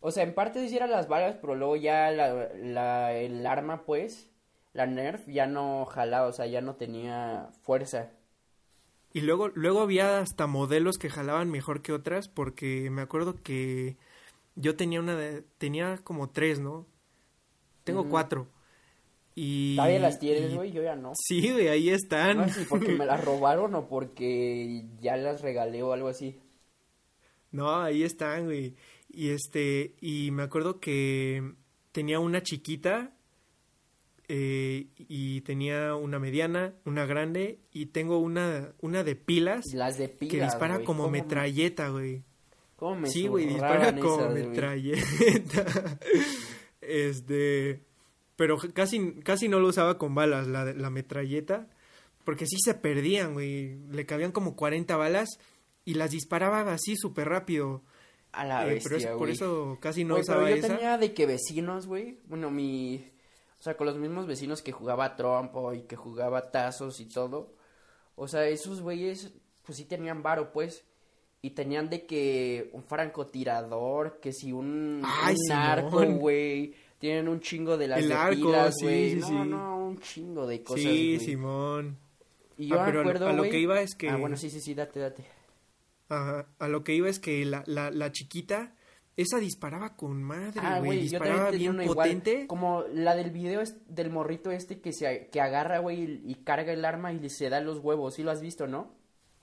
O 0.00 0.10
sea, 0.10 0.22
en 0.22 0.34
parte 0.34 0.66
sí 0.66 0.76
eran 0.76 0.90
las 0.90 1.08
balas, 1.08 1.36
pero 1.40 1.54
luego 1.54 1.76
ya 1.76 2.10
la, 2.10 2.48
la, 2.54 3.14
el 3.14 3.46
arma, 3.46 3.84
pues, 3.84 4.30
la 4.72 4.86
Nerf, 4.86 5.26
ya 5.26 5.46
no 5.46 5.84
jalaba, 5.84 6.26
o 6.26 6.32
sea, 6.32 6.46
ya 6.46 6.60
no 6.60 6.76
tenía 6.76 7.50
fuerza. 7.62 8.10
Y 9.12 9.20
luego, 9.22 9.48
luego 9.48 9.80
había 9.80 10.20
hasta 10.20 10.46
modelos 10.46 10.96
que 10.96 11.10
jalaban 11.10 11.50
mejor 11.50 11.82
que 11.82 11.92
otras, 11.92 12.28
porque 12.28 12.88
me 12.90 13.02
acuerdo 13.02 13.34
que 13.34 13.96
yo 14.54 14.76
tenía 14.76 15.00
una 15.00 15.16
de, 15.16 15.42
tenía 15.58 15.98
como 16.04 16.30
tres, 16.30 16.60
¿no? 16.60 16.86
Tengo 17.84 18.08
cuatro. 18.08 18.46
Y, 19.34 19.76
¿Todavía 19.76 19.98
las 19.98 20.18
tienes, 20.18 20.54
güey? 20.54 20.70
Yo 20.70 20.82
ya 20.82 20.96
no. 20.96 21.12
Sí, 21.14 21.50
güey, 21.50 21.68
ahí 21.68 21.90
están. 21.90 22.38
No 22.38 22.48
sé 22.48 22.60
si 22.60 22.66
porque 22.66 22.92
me 22.92 23.06
las 23.06 23.24
robaron 23.24 23.74
o 23.74 23.88
porque 23.88 24.84
ya 25.00 25.16
las 25.16 25.40
regalé 25.40 25.82
o 25.82 25.92
algo 25.92 26.08
así. 26.08 26.38
No, 27.50 27.80
ahí 27.80 28.04
están, 28.04 28.44
güey. 28.44 28.76
Y 29.12 29.30
este, 29.30 29.94
y 30.00 30.30
me 30.30 30.42
acuerdo 30.44 30.78
que 30.80 31.54
tenía 31.92 32.20
una 32.20 32.42
chiquita 32.42 33.12
eh, 34.28 34.86
y 34.96 35.40
tenía 35.40 35.96
una 35.96 36.18
mediana, 36.20 36.74
una 36.84 37.04
grande 37.06 37.58
y 37.72 37.86
tengo 37.86 38.18
una, 38.18 38.72
una 38.80 39.02
de 39.02 39.16
pilas 39.16 39.64
Las 39.74 39.98
de 39.98 40.08
pilas, 40.08 40.30
que 40.32 40.44
dispara 40.44 40.76
como 40.84 41.02
¿Cómo 41.04 41.10
me- 41.10 41.22
metralleta, 41.22 41.88
güey. 41.88 42.22
¿Cómo 42.76 43.00
me 43.00 43.08
Sí, 43.10 43.26
güey, 43.26 43.46
dispara 43.46 43.94
como 43.98 44.20
esas, 44.20 44.32
metralleta. 44.34 45.98
este, 46.80 47.82
pero 48.36 48.56
casi, 48.72 49.14
casi 49.22 49.48
no 49.48 49.58
lo 49.60 49.68
usaba 49.68 49.98
con 49.98 50.14
balas, 50.14 50.46
la, 50.46 50.64
la 50.72 50.90
metralleta, 50.90 51.68
porque 52.24 52.46
sí 52.46 52.56
se 52.64 52.74
perdían, 52.74 53.34
güey. 53.34 53.76
Le 53.90 54.06
cabían 54.06 54.32
como 54.32 54.56
40 54.56 54.96
balas 54.96 55.28
y 55.84 55.94
las 55.94 56.12
disparaba 56.12 56.60
así 56.72 56.96
súper 56.96 57.28
rápido. 57.28 57.82
A 58.32 58.44
la 58.44 58.64
Eh, 58.66 58.74
bestia, 58.74 58.90
pero 58.98 59.10
es- 59.12 59.16
por 59.18 59.30
eso 59.30 59.78
casi 59.80 60.04
no 60.04 60.14
pero 60.14 60.22
usaba 60.22 60.50
yo 60.50 60.56
esa. 60.56 60.68
tenía 60.68 60.98
de 60.98 61.12
que 61.14 61.26
vecinos, 61.26 61.86
güey. 61.86 62.18
Bueno, 62.26 62.50
mi. 62.50 63.04
O 63.58 63.62
sea, 63.62 63.76
con 63.76 63.86
los 63.86 63.98
mismos 63.98 64.26
vecinos 64.26 64.62
que 64.62 64.72
jugaba 64.72 65.16
trompo 65.16 65.74
y 65.74 65.82
que 65.82 65.96
jugaba 65.96 66.50
tazos 66.50 67.00
y 67.00 67.06
todo. 67.06 67.54
O 68.14 68.28
sea, 68.28 68.46
esos 68.46 68.80
güeyes, 68.80 69.32
pues 69.64 69.78
sí 69.78 69.84
tenían 69.84 70.22
varo, 70.22 70.52
pues. 70.52 70.84
Y 71.42 71.50
tenían 71.50 71.88
de 71.90 72.06
que 72.06 72.70
un 72.72 72.82
francotirador, 72.84 74.20
que 74.20 74.32
si 74.32 74.52
un, 74.52 75.02
Ay, 75.04 75.34
un 75.46 75.52
arco, 75.52 76.04
güey. 76.06 76.74
Tienen 76.98 77.28
un 77.28 77.40
chingo 77.40 77.78
de 77.78 77.88
las 77.88 78.00
El 78.00 78.12
arco, 78.12 78.52
sí, 78.72 78.84
güey. 78.84 79.10
sí, 79.14 79.16
no, 79.20 79.26
sí. 79.26 79.34
no, 79.48 79.86
un 79.86 79.98
chingo 80.00 80.46
de 80.46 80.62
cosas, 80.62 80.82
sí. 80.82 81.18
Simón. 81.18 81.96
Y 82.58 82.66
yo 82.66 82.78
Ah, 82.78 82.84
pero 82.84 83.00
a 83.00 83.32
lo- 83.32 83.42
a 83.42 83.48
que 83.48 83.58
iba 83.58 83.80
es 83.80 83.94
que- 83.94 84.10
Ah, 84.10 84.16
bueno, 84.16 84.36
sí, 84.36 84.50
sí, 84.50 84.60
sí, 84.60 84.74
date, 84.74 85.00
date. 85.00 85.24
Ajá, 86.10 86.46
a 86.58 86.68
lo 86.68 86.84
que 86.84 86.94
iba 86.94 87.08
es 87.08 87.18
que 87.20 87.44
la, 87.46 87.62
la, 87.66 87.90
la 87.90 88.12
chiquita, 88.12 88.74
esa 89.16 89.38
disparaba 89.38 89.96
con 89.96 90.22
madre, 90.22 90.60
Ah, 90.62 90.78
güey. 90.80 90.90
también 90.90 91.00
disparaba 91.00 91.50
bien 91.52 91.80
igual, 91.82 91.94
potente. 91.96 92.46
como 92.46 92.82
la 92.92 93.14
del 93.16 93.30
video 93.30 93.60
es 93.62 93.76
del 93.88 94.10
morrito 94.10 94.50
este 94.50 94.80
que 94.80 94.92
se 94.92 95.28
que 95.32 95.40
agarra, 95.40 95.78
güey, 95.78 96.02
y, 96.02 96.22
y 96.32 96.34
carga 96.44 96.72
el 96.72 96.84
arma 96.84 97.12
y 97.12 97.28
se 97.30 97.48
da 97.48 97.60
los 97.60 97.78
huevos, 97.78 98.14
¿sí 98.14 98.22
lo 98.22 98.30
has 98.30 98.40
visto, 98.42 98.66
no? 98.66 98.92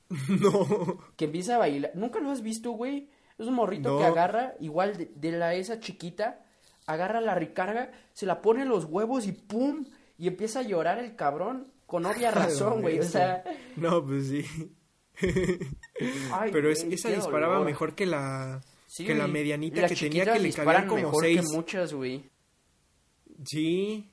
no. 0.42 0.98
Que 1.16 1.26
empieza 1.26 1.56
a 1.56 1.60
bailar, 1.60 1.92
¿nunca 1.96 2.20
lo 2.20 2.30
has 2.32 2.42
visto, 2.42 2.72
güey? 2.72 3.10
Es 3.38 3.48
un 3.48 3.54
morrito 3.56 3.90
No. 3.94 3.98
que 4.00 4.06
agarra, 4.06 4.54
igual 4.60 4.98
de, 4.98 5.12
de 5.16 5.32
la 5.32 5.54
esa 5.54 5.80
chiquita, 5.80 6.44
agarra 6.86 7.22
la 7.22 7.36
recarga, 7.36 7.92
se 8.14 8.26
la 8.26 8.42
pone 8.42 8.64
en 8.64 8.70
los 8.70 8.86
huevos 8.86 9.28
y 9.28 9.32
pum, 9.34 9.86
y 10.18 10.28
empieza 10.28 10.60
a 10.60 10.64
llorar 10.64 11.00
el 11.00 11.16
cabrón, 11.16 11.72
con 11.86 12.06
obvia 12.06 12.32
razón, 12.32 12.82
güey, 12.82 13.00
o 13.00 13.04
sea, 13.04 13.44
No, 13.76 14.04
pues 14.04 14.28
sí. 14.28 14.44
Ay, 16.32 16.52
Pero 16.52 16.70
es- 16.70 16.84
esa 16.84 17.10
disparaba 17.10 17.54
dolor. 17.56 17.66
mejor 17.66 17.96
que 17.96 18.06
la... 18.06 18.62
Sí, 18.88 19.06
que 19.06 19.14
la 19.16 19.28
medianita 19.28 19.82
las 19.82 19.92
que 19.92 19.98
tenía 19.98 20.26
que 20.32 20.40
le 20.40 20.52
cabían 20.54 20.88
como 20.88 21.02
mejor 21.04 21.24
seis. 21.24 21.42
que 21.42 21.56
muchas, 21.56 21.94
güey. 21.94 22.24
Sí. 23.46 24.10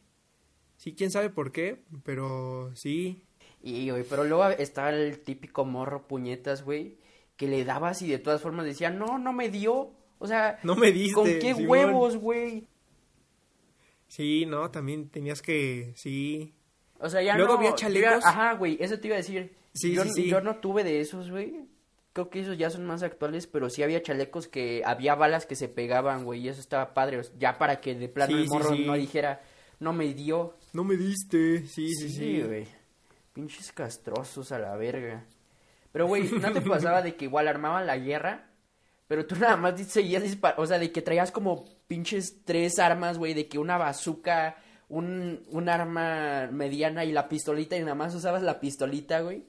Sí, 0.76 0.94
quién 0.94 1.10
sabe 1.10 1.30
por 1.30 1.52
qué, 1.52 1.82
pero 2.02 2.70
sí. 2.74 3.22
Y, 3.62 3.88
güey, 3.90 4.04
pero 4.04 4.24
luego 4.24 4.46
estaba 4.48 4.90
el 4.90 5.20
típico 5.20 5.64
morro 5.64 6.06
puñetas, 6.06 6.64
güey, 6.64 6.98
que 7.36 7.46
le 7.48 7.64
dabas 7.64 8.02
y 8.02 8.08
de 8.08 8.18
todas 8.18 8.42
formas 8.42 8.66
decía, 8.66 8.90
no, 8.90 9.18
no 9.18 9.32
me 9.32 9.48
dio. 9.48 9.92
O 10.18 10.26
sea, 10.26 10.58
No 10.62 10.76
me 10.76 10.92
diste. 10.92 11.14
¿con 11.14 11.24
qué 11.24 11.54
Simón. 11.54 11.66
huevos, 11.68 12.16
güey? 12.16 12.66
Sí, 14.08 14.44
no, 14.46 14.70
también 14.70 15.08
tenías 15.08 15.40
que... 15.42 15.92
Sí. 15.96 16.52
O 16.98 17.08
sea, 17.08 17.22
ya 17.22 17.36
Luego 17.36 17.54
no... 17.54 17.58
había 17.60 17.74
chalecos. 17.74 18.24
Ajá, 18.24 18.52
güey, 18.54 18.76
eso 18.80 18.98
te 18.98 19.06
iba 19.08 19.16
a 19.16 19.18
decir. 19.18 19.54
Sí, 19.74 19.92
yo, 19.92 20.04
sí, 20.04 20.10
sí. 20.14 20.28
yo 20.28 20.40
no 20.40 20.56
tuve 20.56 20.84
de 20.84 21.00
esos, 21.00 21.30
güey. 21.30 21.68
Creo 22.12 22.30
que 22.30 22.40
esos 22.40 22.56
ya 22.56 22.70
son 22.70 22.86
más 22.86 23.02
actuales, 23.02 23.48
pero 23.48 23.68
sí 23.68 23.82
había 23.82 24.02
chalecos 24.02 24.46
que 24.46 24.82
había 24.84 25.16
balas 25.16 25.46
que 25.46 25.56
se 25.56 25.68
pegaban, 25.68 26.24
güey, 26.24 26.42
y 26.42 26.48
eso 26.48 26.60
estaba 26.60 26.94
padre. 26.94 27.20
ya 27.38 27.58
para 27.58 27.80
que 27.80 27.94
de 27.96 28.08
plano 28.08 28.36
Sí, 28.36 28.42
el 28.42 28.48
morro 28.48 28.76
sí. 28.76 28.84
no 28.86 28.94
dijera, 28.94 29.42
no 29.80 29.92
me 29.92 30.14
dio. 30.14 30.56
No 30.72 30.84
me 30.84 30.96
diste. 30.96 31.66
Sí, 31.66 31.88
sí, 31.92 32.08
sí. 32.08 32.16
Sí, 32.16 32.42
güey. 32.42 32.68
Pinches 33.32 33.72
castrosos 33.72 34.52
a 34.52 34.60
la 34.60 34.76
verga. 34.76 35.24
Pero, 35.90 36.06
güey, 36.06 36.22
¿no 36.30 36.52
te 36.52 36.60
pasaba 36.62 37.02
de 37.02 37.16
que 37.16 37.24
igual 37.24 37.48
armaban 37.48 37.86
la 37.86 37.96
guerra? 37.98 38.50
Pero 39.08 39.26
tú 39.26 39.34
nada 39.34 39.56
más 39.56 39.80
seguías 39.88 40.22
disparando. 40.22 40.62
O 40.62 40.66
sea, 40.66 40.78
de 40.78 40.92
que 40.92 41.02
traías 41.02 41.32
como 41.32 41.64
pinches 41.88 42.44
tres 42.44 42.78
armas, 42.78 43.18
güey. 43.18 43.34
De 43.34 43.48
que 43.48 43.58
una 43.58 43.76
bazooka, 43.76 44.56
un, 44.88 45.42
un 45.50 45.68
arma 45.68 46.48
mediana 46.52 47.04
y 47.04 47.10
la 47.10 47.28
pistolita. 47.28 47.76
Y 47.76 47.80
nada 47.80 47.96
más 47.96 48.14
usabas 48.14 48.42
la 48.44 48.60
pistolita, 48.60 49.20
güey. 49.20 49.44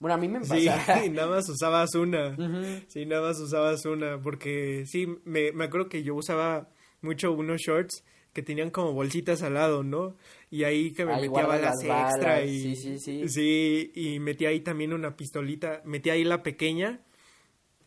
Bueno, 0.00 0.14
a 0.14 0.18
mí 0.18 0.28
me 0.28 0.44
Sí, 0.44 0.66
pasaba. 0.66 1.06
nada 1.10 1.28
más 1.28 1.48
usabas 1.48 1.94
una. 1.94 2.36
Sí, 2.88 3.04
nada 3.06 3.22
más 3.22 3.38
usabas 3.40 3.84
una. 3.84 4.20
Porque 4.20 4.84
sí, 4.86 5.06
me, 5.24 5.52
me 5.52 5.64
acuerdo 5.64 5.88
que 5.88 6.02
yo 6.02 6.14
usaba 6.14 6.68
mucho 7.00 7.32
unos 7.32 7.60
shorts 7.60 8.04
que 8.32 8.42
tenían 8.42 8.70
como 8.70 8.92
bolsitas 8.92 9.42
al 9.42 9.54
lado, 9.54 9.82
¿no? 9.82 10.16
Y 10.50 10.62
ahí 10.64 10.92
que 10.92 11.04
me 11.04 11.14
Ahí 11.14 11.22
metía 11.28 11.46
balas 11.46 11.82
las 11.84 12.10
extra 12.12 12.44
y... 12.44 12.60
sí, 12.60 12.76
sí, 12.76 12.98
sí. 12.98 13.28
Sí, 13.28 13.90
y 13.94 14.20
metía 14.20 14.50
ahí 14.50 14.60
también 14.60 14.92
una 14.92 15.16
pistolita. 15.16 15.82
Metía 15.84 16.12
ahí 16.12 16.22
la 16.24 16.42
pequeña. 16.44 17.00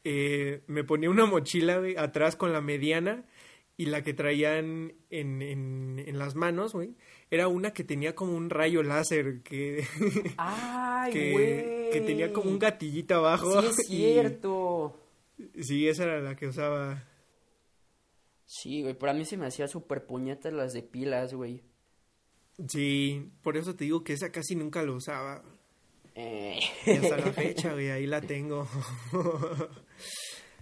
eh, 0.03 0.61
me 0.67 0.83
ponía 0.83 1.09
una 1.09 1.25
mochila 1.25 1.81
atrás 1.97 2.35
con 2.35 2.51
la 2.53 2.61
mediana 2.61 3.23
y 3.77 3.85
la 3.85 4.03
que 4.03 4.13
traían 4.13 4.93
en, 5.09 5.41
en, 5.41 6.03
en 6.05 6.17
las 6.19 6.35
manos, 6.35 6.73
güey, 6.73 6.95
era 7.31 7.47
una 7.47 7.71
que 7.73 7.83
tenía 7.83 8.13
como 8.13 8.35
un 8.35 8.49
rayo 8.51 8.83
láser 8.83 9.41
que... 9.41 9.83
¡Ay, 10.37 11.11
que, 11.11 11.31
güey! 11.31 11.89
que 11.91 12.01
tenía 12.05 12.31
como 12.31 12.51
un 12.51 12.59
gatillito 12.59 13.15
abajo. 13.15 13.61
Sí, 13.61 13.67
es 13.67 13.79
y- 13.89 13.95
cierto. 14.13 14.99
sí, 15.59 15.87
esa 15.87 16.03
era 16.03 16.19
la 16.19 16.35
que 16.35 16.47
usaba. 16.47 17.03
Sí, 18.45 18.81
güey, 18.83 18.93
pero 18.93 19.11
a 19.11 19.15
mí 19.15 19.23
se 19.25 19.37
me 19.37 19.45
hacía 19.47 19.67
súper 19.67 20.05
puñetas 20.05 20.51
las 20.53 20.73
de 20.73 20.83
pilas, 20.83 21.33
güey. 21.33 21.63
Sí, 22.67 23.31
por 23.41 23.55
eso 23.57 23.75
te 23.75 23.85
digo 23.85 24.03
que 24.03 24.13
esa 24.13 24.31
casi 24.31 24.55
nunca 24.55 24.83
lo 24.83 24.95
usaba. 24.95 25.41
Eh. 26.15 26.59
Y 26.85 26.91
hasta 26.91 27.15
la 27.17 27.31
fecha, 27.33 27.71
güey, 27.73 27.89
ahí 27.91 28.05
la 28.07 28.19
tengo. 28.21 28.67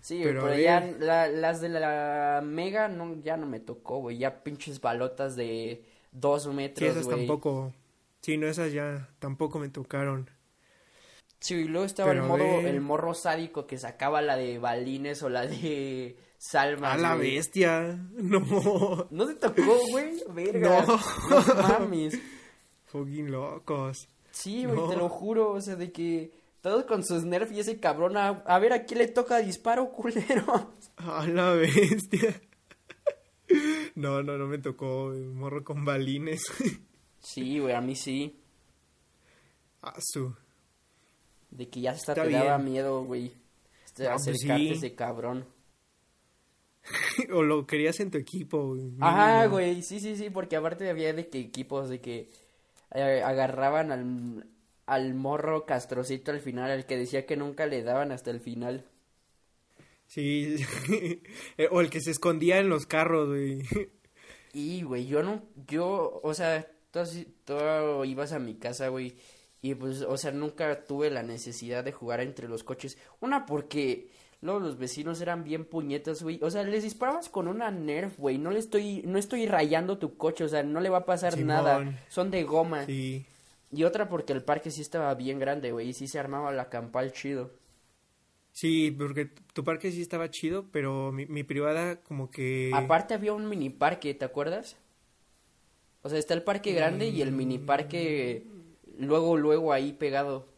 Sí, 0.01 0.22
Pero 0.24 0.43
pero, 0.43 0.57
ya 0.57 0.82
la- 0.99 1.28
las 1.28 1.61
de 1.61 1.70
la 1.70 2.41
Mega 2.45 2.88
no, 2.88 3.22
ya 3.22 3.38
no 3.38 3.45
me 3.47 3.59
tocó, 3.59 3.97
güey. 3.99 4.17
Ya 4.20 4.43
pinches 4.43 4.80
balotas 4.80 5.36
de 5.36 5.84
dos 6.12 6.43
Sí, 6.43 6.49
metros, 6.49 6.89
esas 6.91 7.05
güey. 7.05 7.18
tampoco. 7.18 7.74
Sí, 8.22 8.38
no, 8.38 8.47
esas 8.47 8.72
ya 8.74 9.10
tampoco 9.20 9.60
me 9.60 9.70
tocaron. 9.70 10.30
Sí, 11.39 11.55
y 11.55 11.64
luego 11.66 11.86
estaba 11.86 12.12
el 12.12 12.18
Pero 12.18 12.28
modo, 12.28 12.43
el 12.68 12.82
morro 12.82 13.14
sádico 13.14 13.66
que 13.66 13.78
sacaba 13.78 14.22
la 14.22 14.36
de 14.36 14.60
balines 14.60 15.24
o 15.24 15.30
la 15.30 15.45
de 15.47 16.18
salmas, 16.38 16.93
¡A 16.95 16.97
la 16.97 17.16
bestia! 17.16 17.97
No. 18.18 19.07
¿No 19.10 19.26
te 19.26 19.36
tocó, 19.36 19.78
güey? 19.91 20.22
Verga. 20.34 20.84
No. 20.86 20.99
No 21.30 21.62
mames. 21.80 22.20
Fucking 22.88 23.32
locos. 23.32 24.07
Sí, 24.32 24.66
güey, 24.66 24.76
No. 24.78 24.89
te 24.89 24.97
lo 24.97 25.07
juro, 25.10 25.51
o 25.51 25.62
sea, 25.62 25.76
de 25.76 25.91
que 25.93 26.32
todos 26.62 26.84
con 26.84 27.05
sus 27.05 27.24
nerfs 27.24 27.53
y 27.53 27.60
ese 27.62 27.80
cabrón, 27.80 28.18
a, 28.18 28.28
a 28.45 28.60
ver 28.60 28.74
a 28.74 28.84
quién 28.84 28.97
le 28.99 29.07
toca 29.07 29.38
disparo, 29.38 29.91
culero. 29.93 30.72
¡A 30.97 31.26
la 31.26 31.53
bestia! 31.53 32.41
No, 33.95 34.23
no, 34.23 34.37
no 34.37 34.47
me 34.47 34.57
tocó 34.59 35.09
güey, 35.09 35.21
morro 35.21 35.63
con 35.63 35.85
balines. 35.85 36.43
Sí, 37.21 37.59
güey, 37.59 37.75
a 37.75 37.81
mí 37.81 37.97
sí. 37.97 38.39
Ah, 39.81 39.93
su. 39.99 40.33
De 41.51 41.67
que 41.67 41.81
ya 41.81 41.91
hasta 41.91 42.13
Está 42.13 42.23
te 42.23 42.31
daba 42.31 42.57
miedo, 42.57 43.03
güey. 43.03 43.33
Este, 43.85 44.03
No, 44.03 44.11
pues 44.11 44.21
acercarte 44.21 44.63
sí. 44.63 44.69
a 44.69 44.73
ese 44.73 44.95
cabrón. 44.95 45.45
O 47.33 47.43
lo 47.43 47.67
querías 47.67 47.99
en 47.99 48.09
tu 48.09 48.17
equipo, 48.17 48.67
güey. 48.67 48.93
Ajá, 49.01 49.47
güey, 49.47 49.81
sí, 49.81 49.99
sí, 49.99 50.15
sí, 50.15 50.29
porque 50.29 50.55
aparte 50.55 50.89
había 50.89 51.11
de 51.11 51.27
que 51.27 51.39
equipos 51.39 51.89
de 51.89 51.99
que 51.99 52.29
eh, 52.93 53.21
agarraban 53.21 53.91
al, 53.91 54.47
al 54.85 55.13
morro 55.13 55.65
castrocito 55.65 56.31
al 56.31 56.39
final, 56.39 56.71
al 56.71 56.85
que 56.85 56.97
decía 56.97 57.25
que 57.25 57.35
nunca 57.35 57.65
le 57.65 57.83
daban 57.83 58.13
hasta 58.13 58.31
el 58.31 58.39
final. 58.39 58.85
Sí. 60.10 60.57
Eh, 61.57 61.70
o 61.72 61.82
el 61.82 61.89
que 61.89 62.01
se 62.01 62.12
escondía 62.12 62.57
en 62.57 62.70
los 62.70 62.86
carros, 62.86 63.30
güey. 63.30 63.62
Y, 64.53 64.82
güey, 64.82 65.05
yo 65.05 65.22
no, 65.22 65.43
yo, 65.68 66.20
o 66.24 66.34
sea, 66.34 66.68
tú, 66.91 66.99
tú 67.45 68.03
ibas 68.05 68.32
a 68.34 68.39
mi 68.39 68.55
casa, 68.55 68.88
güey, 68.88 69.16
y 69.62 69.76
pues, 69.76 70.01
o 70.01 70.18
sea, 70.18 70.32
nunca 70.32 70.86
tuve 70.86 71.12
la 71.12 71.22
necesidad 71.22 71.84
de 71.84 71.91
jugar 71.91 72.22
entre 72.22 72.47
los 72.47 72.64
coches. 72.64 72.97
Una, 73.20 73.45
porque 73.45 74.10
luego 74.41 74.60
los 74.60 74.80
vecinos 74.80 75.22
eran 75.22 75.43
bien 75.43 75.66
puñetas, 75.66 76.24
güey, 76.24 76.39
o 76.41 76.49
sea, 76.49 76.64
les 76.64 76.84
disparabas 76.84 77.30
con 77.30 77.47
una 77.47 77.70
Nerf, 77.70 78.18
güey, 78.18 78.39
no 78.39 78.49
le 78.49 78.60
estoy, 78.60 79.03
no 79.05 79.20
estoy 79.20 79.45
rayando 79.45 79.99
tu 79.99 80.18
coche, 80.18 80.43
o 80.43 80.49
sea, 80.49 80.64
no 80.64 80.80
le 80.80 80.89
va 80.89 80.99
a 80.99 81.05
pasar 81.05 81.34
Simón. 81.34 81.47
nada, 81.47 81.99
son 82.10 82.32
de 82.32 82.43
goma. 82.43 82.86
Sí. 82.86 83.26
Y 83.72 83.84
otra 83.84 84.10
porque 84.10 84.34
el 84.34 84.43
parque 84.43 84.72
sí 84.72 84.82
estaba 84.82 85.14
bien 85.14 85.38
grande, 85.38 85.72
güey, 85.72 85.89
y 85.89 85.93
sí 85.93 86.07
se 86.07 86.18
armaba 86.18 86.51
la 86.51 86.70
campal 86.70 87.12
chido. 87.12 87.51
Sí, 88.60 88.91
porque 88.91 89.28
tu 89.53 89.64
parque 89.64 89.89
sí 89.89 90.01
estaba 90.01 90.30
chido, 90.30 90.66
pero 90.70 91.14
mi, 91.14 91.26
mi 91.28 91.43
privada 91.45 92.01
como 92.01 92.30
que... 92.30 92.72
Aparte 92.74 93.14
había 93.14 93.32
un 93.32 93.47
mini 93.47 93.70
parque, 93.70 94.14
¿te 94.14 94.26
acuerdas? 94.26 94.76
O 96.01 96.10
sea, 96.10 96.20
está 96.20 96.34
el 96.34 96.43
parque 96.43 96.74
grande 96.74 97.07
y 97.07 97.22
el 97.22 97.32
mini 97.32 97.57
parque 97.57 98.43
luego, 98.97 99.38
luego 99.38 99.72
ahí 99.72 99.93
pegado. 99.93 100.49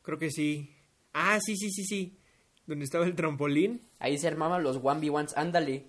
Creo 0.00 0.18
que 0.18 0.30
sí. 0.30 0.74
Ah, 1.12 1.38
sí, 1.44 1.54
sí, 1.54 1.68
sí, 1.70 1.84
sí. 1.84 2.18
Donde 2.66 2.86
estaba 2.86 3.04
el 3.04 3.14
trampolín. 3.14 3.82
Ahí 3.98 4.16
se 4.16 4.28
armaban 4.28 4.62
los 4.62 4.80
1v1s, 4.80 5.34
ándale, 5.36 5.84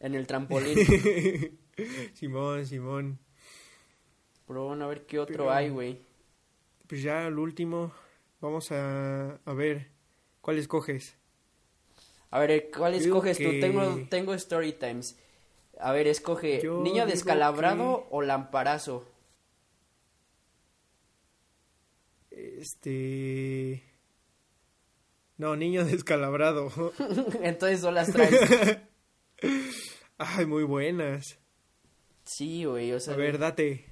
en 0.00 0.14
el 0.14 0.26
trampolín. 0.26 0.76
Simón, 2.12 2.66
Simón. 2.66 3.18
Pero 4.46 4.66
bueno, 4.66 4.84
a 4.84 4.88
ver 4.88 5.06
qué 5.06 5.18
otro 5.18 5.44
Pero- 5.44 5.50
hay, 5.52 5.70
güey. 5.70 6.00
Pues 6.86 7.02
ya 7.02 7.26
el 7.26 7.38
último. 7.38 7.92
Vamos 8.42 8.70
a, 8.72 9.40
a 9.42 9.54
ver. 9.54 9.93
¿Cuál 10.44 10.58
escoges? 10.58 11.16
A 12.30 12.38
ver, 12.38 12.70
¿cuál 12.70 12.92
escoges 12.92 13.38
tú? 13.38 13.48
Tengo, 13.60 14.06
tengo 14.10 14.34
story 14.34 14.74
times. 14.74 15.18
A 15.80 15.90
ver, 15.92 16.06
escoge 16.06 16.60
Yo 16.62 16.82
niño 16.82 17.06
descalabrado 17.06 18.06
o 18.10 18.20
lamparazo. 18.20 19.08
Este. 22.30 23.82
No, 25.38 25.56
niño 25.56 25.82
descalabrado. 25.86 26.70
Entonces 27.40 27.80
son 27.80 27.94
las 27.94 28.12
traes. 28.12 28.78
Ay, 30.18 30.44
muy 30.44 30.64
buenas. 30.64 31.38
Sí, 32.24 32.66
güey, 32.66 32.92
o 32.92 33.00
sea, 33.00 33.14
A 33.14 33.16
ver, 33.16 33.38
date. 33.38 33.86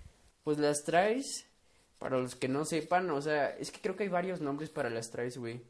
pues 0.44 0.58
las 0.58 0.84
traes, 0.84 1.46
para 1.98 2.18
los 2.18 2.36
que 2.36 2.48
no 2.48 2.66
sepan, 2.66 3.10
o 3.10 3.22
sea, 3.22 3.56
es 3.56 3.70
que 3.70 3.80
creo 3.80 3.96
que 3.96 4.02
hay 4.02 4.10
varios 4.10 4.42
nombres 4.42 4.68
para 4.68 4.90
las 4.90 5.10
traes, 5.10 5.38
güey. 5.38 5.62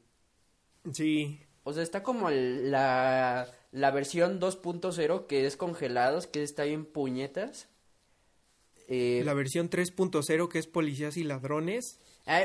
Sí. 0.93 1.41
O 1.65 1.73
sea, 1.73 1.83
está 1.83 2.03
como 2.03 2.29
el- 2.29 2.71
la, 2.71 3.49
la 3.71 3.91
versión 3.93 4.41
2.0 4.41 5.27
que 5.27 5.47
es 5.47 5.57
congelados, 5.57 6.27
que 6.27 6.43
está 6.43 6.65
bien 6.65 6.85
puñetas. 6.85 7.69
Eh, 8.89 9.23
La 9.25 9.35
versión 9.35 9.71
3.0 9.71 10.49
que 10.49 10.59
es 10.59 10.67
policías 10.67 11.17
y 11.17 11.25
ladrones. 11.25 11.99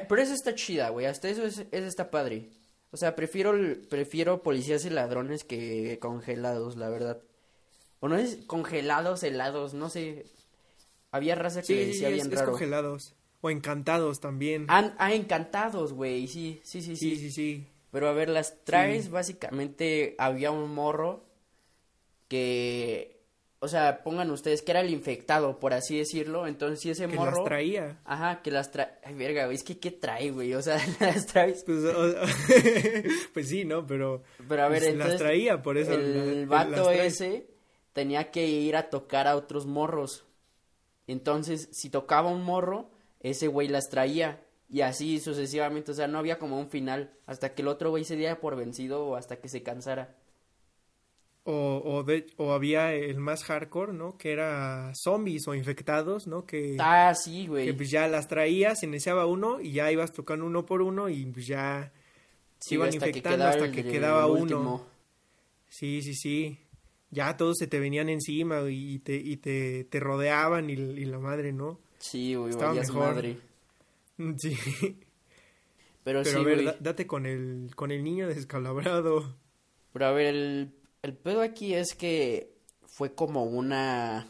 pero 0.07 0.21
esa 0.21 0.33
está 0.33 0.53
chida, 0.55 0.89
güey, 0.89 1.05
hasta 1.07 1.29
eso 1.29 1.43
es, 1.43 1.59
esa 1.71 1.87
está 1.87 2.11
padre. 2.11 2.49
O 2.91 2.97
sea, 2.97 3.15
prefiero, 3.15 3.53
prefiero 3.89 4.43
policías 4.43 4.85
y 4.85 4.89
ladrones 4.89 5.43
que 5.43 5.97
congelados, 5.99 6.77
la 6.77 6.89
verdad. 6.89 7.21
O 7.99 8.07
no 8.07 8.15
es 8.17 8.37
congelados, 8.47 9.23
helados, 9.23 9.73
no 9.73 9.89
sé. 9.89 10.25
Había 11.11 11.35
raza 11.35 11.61
que 11.61 11.67
Sí, 11.67 11.75
le 11.75 11.85
decía 11.87 12.09
es, 12.09 12.13
bien 12.15 12.27
es 12.27 12.33
raro. 12.39 12.51
congelados. 12.51 13.15
O 13.41 13.49
encantados 13.49 14.19
también. 14.19 14.65
Ah, 14.69 14.93
ah, 14.99 15.13
encantados, 15.13 15.93
güey, 15.93 16.27
sí, 16.27 16.61
sí, 16.63 16.81
sí, 16.81 16.95
sí. 16.95 17.15
sí, 17.15 17.17
sí, 17.17 17.31
sí. 17.31 17.67
Pero 17.91 18.07
a 18.09 18.13
ver, 18.13 18.29
las 18.29 18.63
traes, 18.65 19.09
básicamente 19.09 20.15
había 20.17 20.51
un 20.51 20.73
morro 20.73 21.23
que, 22.27 23.21
o 23.59 23.67
sea, 23.67 24.03
pongan 24.03 24.29
ustedes 24.31 24.61
que 24.61 24.71
era 24.71 24.81
el 24.81 24.89
infectado, 24.89 25.59
por 25.59 25.73
así 25.73 25.97
decirlo. 25.97 26.47
Entonces, 26.47 26.79
si 26.81 26.89
ese 26.89 27.07
Que 27.07 27.15
morro. 27.15 27.31
las 27.31 27.43
traía. 27.45 27.99
Ajá, 28.05 28.41
que 28.41 28.51
las 28.51 28.71
trae. 28.71 28.89
Ay, 29.03 29.15
verga, 29.15 29.45
güey, 29.45 29.55
es 29.55 29.63
que 29.63 29.79
¿qué 29.79 29.91
trae, 29.91 30.31
güey? 30.31 30.53
O 30.53 30.61
sea, 30.61 30.77
las 30.99 31.25
traes. 31.27 31.63
Pues, 31.65 31.83
o- 31.85 32.13
pues 33.33 33.47
sí, 33.49 33.63
¿no? 33.65 33.87
Pero. 33.87 34.23
Pero 34.47 34.63
a 34.63 34.67
ver, 34.69 34.79
pues, 34.81 34.91
entonces. 34.91 35.13
las 35.13 35.21
traía, 35.21 35.61
por 35.61 35.77
eso. 35.77 35.93
El 35.93 36.41
la- 36.41 36.45
vato 36.65 36.91
ese 36.91 37.47
tenía 37.93 38.29
que 38.31 38.45
ir 38.47 38.75
a 38.75 38.89
tocar 38.89 39.27
a 39.27 39.35
otros 39.35 39.65
morros. 39.65 40.25
Entonces, 41.07 41.69
si 41.71 41.89
tocaba 41.89 42.29
un 42.29 42.43
morro, 42.43 42.89
ese 43.21 43.47
güey 43.47 43.69
las 43.69 43.87
traía. 43.89 44.41
Y 44.69 44.81
así 44.81 45.19
sucesivamente, 45.19 45.91
o 45.91 45.93
sea, 45.93 46.07
no 46.07 46.19
había 46.19 46.39
como 46.39 46.59
un 46.59 46.69
final. 46.69 47.11
Hasta 47.25 47.53
que 47.55 47.61
el 47.61 47.67
otro 47.69 47.89
güey 47.89 48.03
se 48.03 48.15
diera 48.15 48.39
por 48.39 48.55
vencido 48.55 49.05
o 49.05 49.15
hasta 49.15 49.37
que 49.39 49.49
se 49.49 49.63
cansara. 49.63 50.15
O, 51.49 51.81
o, 51.85 52.03
de- 52.03 52.27
o 52.35 52.51
había 52.51 52.93
el 52.93 53.19
más 53.19 53.45
hardcore, 53.45 53.93
¿no? 53.93 54.17
Que 54.17 54.33
era 54.33 54.91
zombies 54.95 55.47
o 55.47 55.55
infectados, 55.55 56.27
¿no? 56.27 56.45
Que, 56.45 56.75
Ah, 56.79 57.13
sí, 57.15 57.43
que 57.43 57.47
güey. 57.47 57.71
pues 57.71 57.89
ya 57.89 58.07
las 58.09 58.27
traías, 58.27 58.79
se 58.81 58.85
iniciaba 58.85 59.25
uno 59.25 59.61
y 59.61 59.71
ya 59.71 59.89
ibas 59.89 60.11
tocando 60.11 60.45
uno 60.45 60.65
por 60.65 60.81
uno 60.81 61.07
y 61.07 61.25
pues 61.27 61.47
ya 61.47 61.93
se 62.59 62.69
Sí, 62.69 62.75
iban 62.75 62.89
hasta 62.89 62.99
que 63.05 63.09
infectando 63.09 63.45
hasta 63.45 63.71
que 63.71 63.83
quedaba 63.85 64.25
el 64.25 64.31
uno. 64.31 64.85
Sí, 65.69 66.01
sí, 66.01 66.13
sí. 66.15 66.59
Ya 67.11 67.37
todos 67.37 67.55
se 67.59 67.67
te 67.67 67.79
venían 67.79 68.09
encima 68.09 68.61
y 68.69 68.99
te, 68.99 69.15
y 69.15 69.37
te, 69.37 69.85
te 69.85 69.99
rodeaban 70.01 70.69
y, 70.69 70.73
y 70.73 71.05
la 71.05 71.19
madre, 71.19 71.53
¿no? 71.53 71.79
Sí, 71.99 72.35
güey, 72.35 72.49
Estaba 72.49 72.73
mejor. 72.73 73.15
madre. 73.15 73.37
Sí. 74.37 74.57
Pero, 76.03 76.23
Pero 76.23 76.23
sí, 76.23 76.35
a 76.37 76.43
ver, 76.43 76.63
güey. 76.63 76.75
date 76.79 77.05
con 77.05 77.25
el, 77.25 77.71
con 77.75 77.91
el 77.91 78.03
niño 78.03 78.27
descalabrado. 78.27 79.35
Pero 79.93 80.05
a 80.05 80.11
ver, 80.11 80.27
el, 80.27 80.71
el 81.01 81.13
pedo 81.13 81.41
aquí 81.41 81.73
es 81.73 81.93
que 81.95 82.53
fue 82.85 83.13
como 83.13 83.43
una 83.43 84.27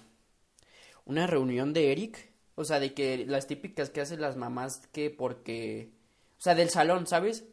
una 1.06 1.26
reunión 1.28 1.72
de 1.74 1.92
Eric, 1.92 2.32
o 2.56 2.66
sea, 2.66 2.80
de 2.80 2.94
que 2.94 3.26
las 3.26 3.48
típicas 3.48 3.90
que 3.90 4.02
hacen 4.02 4.20
las 4.20 4.36
mamás 4.36 4.88
que 4.92 5.10
porque 5.10 5.92
o 6.38 6.42
sea, 6.42 6.56
del 6.56 6.70
salón, 6.70 7.08
¿sabes? 7.08 7.46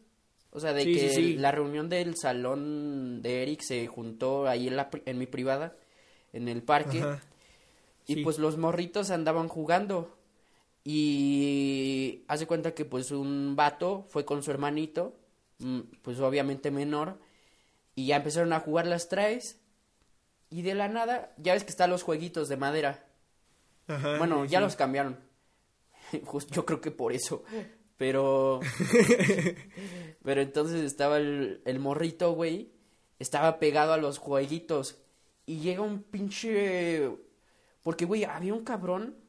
O 0.50 0.58
sea, 0.60 0.72
de 0.72 0.84
Sí, 0.84 0.94
que 0.94 1.08
sí, 1.10 1.14
sí. 1.14 1.34
la 1.36 1.52
reunión 1.52 1.88
del 1.88 2.16
salón 2.16 3.20
de 3.22 3.42
Eric 3.42 3.60
se 3.62 3.86
juntó 3.86 4.48
ahí 4.48 4.68
en 4.68 4.76
la 4.76 4.88
en 5.06 5.18
mi 5.18 5.26
privada 5.26 5.76
en 6.32 6.48
el 6.48 6.62
parque 6.62 7.00
Ajá. 7.02 7.20
y 8.06 8.22
pues 8.24 8.38
los 8.38 8.56
morritos 8.56 9.10
andaban 9.10 9.48
jugando. 9.48 10.16
Y 10.84 12.24
hace 12.28 12.46
cuenta 12.46 12.74
que 12.74 12.84
pues 12.84 13.10
un 13.10 13.56
vato 13.56 14.04
fue 14.10 14.26
con 14.26 14.42
su 14.42 14.50
hermanito, 14.50 15.16
mm, 15.58 15.80
pues 16.02 16.20
obviamente 16.20 16.70
menor, 16.70 17.18
y 17.94 18.08
ya 18.08 18.16
empezaron 18.16 18.52
a 18.52 18.60
jugar 18.60 18.86
las 18.86 19.08
traes. 19.08 19.60
Y 20.50 20.62
de 20.62 20.74
la 20.74 20.88
nada, 20.88 21.32
ya 21.38 21.54
ves 21.54 21.64
que 21.64 21.70
están 21.70 21.90
los 21.90 22.02
jueguitos 22.02 22.48
de 22.48 22.58
madera. 22.58 23.06
Ajá, 23.86 24.18
bueno, 24.18 24.44
sí, 24.44 24.50
ya 24.50 24.58
sí. 24.58 24.64
los 24.64 24.76
cambiaron. 24.76 25.18
Yo 26.50 26.66
creo 26.66 26.80
que 26.82 26.90
por 26.90 27.12
eso. 27.12 27.44
Pero. 27.96 28.60
Pero 30.22 30.42
entonces 30.42 30.82
estaba 30.82 31.16
el, 31.16 31.62
el 31.64 31.78
morrito, 31.78 32.32
güey. 32.32 32.72
Estaba 33.18 33.58
pegado 33.58 33.94
a 33.94 33.96
los 33.96 34.18
jueguitos. 34.18 34.98
Y 35.46 35.60
llega 35.60 35.80
un 35.80 36.02
pinche. 36.02 37.10
Porque, 37.82 38.04
güey, 38.04 38.24
había 38.24 38.54
un 38.54 38.64
cabrón 38.64 39.23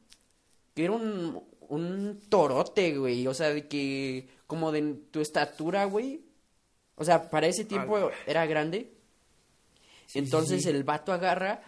que 0.76 0.84
era 0.84 0.92
un, 0.92 1.42
un 1.68 2.20
torote, 2.28 2.96
güey. 2.96 3.26
O 3.26 3.34
sea, 3.34 3.48
de 3.52 3.66
que. 3.66 4.28
Como 4.46 4.70
de 4.70 4.82
tu 5.10 5.20
estatura, 5.20 5.86
güey. 5.86 6.20
O 6.94 7.04
sea, 7.04 7.28
para 7.30 7.48
ese 7.48 7.64
tiempo 7.64 7.96
Ala. 7.96 8.10
era 8.26 8.46
grande. 8.46 8.92
Sí, 10.06 10.12
sí, 10.12 10.18
Entonces 10.20 10.62
sí. 10.62 10.68
el 10.68 10.84
vato 10.84 11.12
agarra 11.12 11.62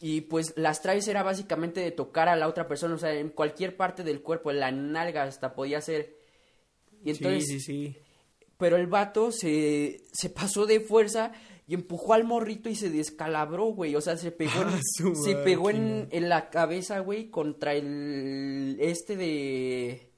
y 0.00 0.22
pues 0.22 0.52
las 0.56 0.82
traes 0.82 1.06
era 1.08 1.22
básicamente 1.22 1.80
de 1.80 1.90
tocar 1.92 2.28
a 2.28 2.36
la 2.36 2.48
otra 2.48 2.66
persona, 2.66 2.96
o 2.96 2.98
sea, 2.98 3.14
en 3.14 3.30
cualquier 3.30 3.76
parte 3.76 4.02
del 4.02 4.20
cuerpo, 4.20 4.50
en 4.50 4.60
la 4.60 4.70
nalga 4.72 5.22
hasta 5.22 5.54
podía 5.54 5.80
ser. 5.80 6.16
Y 7.04 7.10
entonces, 7.10 7.46
Sí, 7.46 7.60
sí, 7.60 7.60
sí. 7.60 7.96
pero 8.58 8.76
el 8.76 8.88
vato 8.88 9.30
se, 9.30 10.00
se 10.12 10.28
pasó 10.30 10.66
de 10.66 10.80
fuerza 10.80 11.32
y 11.66 11.74
empujó 11.74 12.14
al 12.14 12.24
morrito 12.24 12.68
y 12.68 12.76
se 12.76 12.90
descalabró, 12.90 13.66
güey. 13.66 13.96
O 13.96 14.00
sea, 14.00 14.16
se 14.16 14.30
pegó 14.30 14.62
en, 14.62 14.68
Ah, 14.68 14.80
se 15.24 15.34
pegó 15.36 15.70
en, 15.70 16.08
en 16.10 16.28
la 16.28 16.50
cabeza, 16.50 17.00
güey, 17.00 17.30
contra 17.30 17.74
el 17.74 18.76
este 18.80 19.16
de 19.16 20.12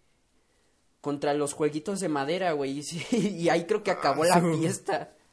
contra 1.00 1.32
los 1.32 1.54
jueguitos 1.54 2.00
de 2.00 2.08
madera, 2.08 2.52
güey. 2.52 2.78
Y, 2.78 2.82
sí, 2.84 3.28
y 3.36 3.48
ahí 3.48 3.64
creo 3.64 3.82
que 3.82 3.90
acabó 3.90 4.24
Ah, 4.24 4.40
la 4.40 4.56
fiesta. 4.56 5.14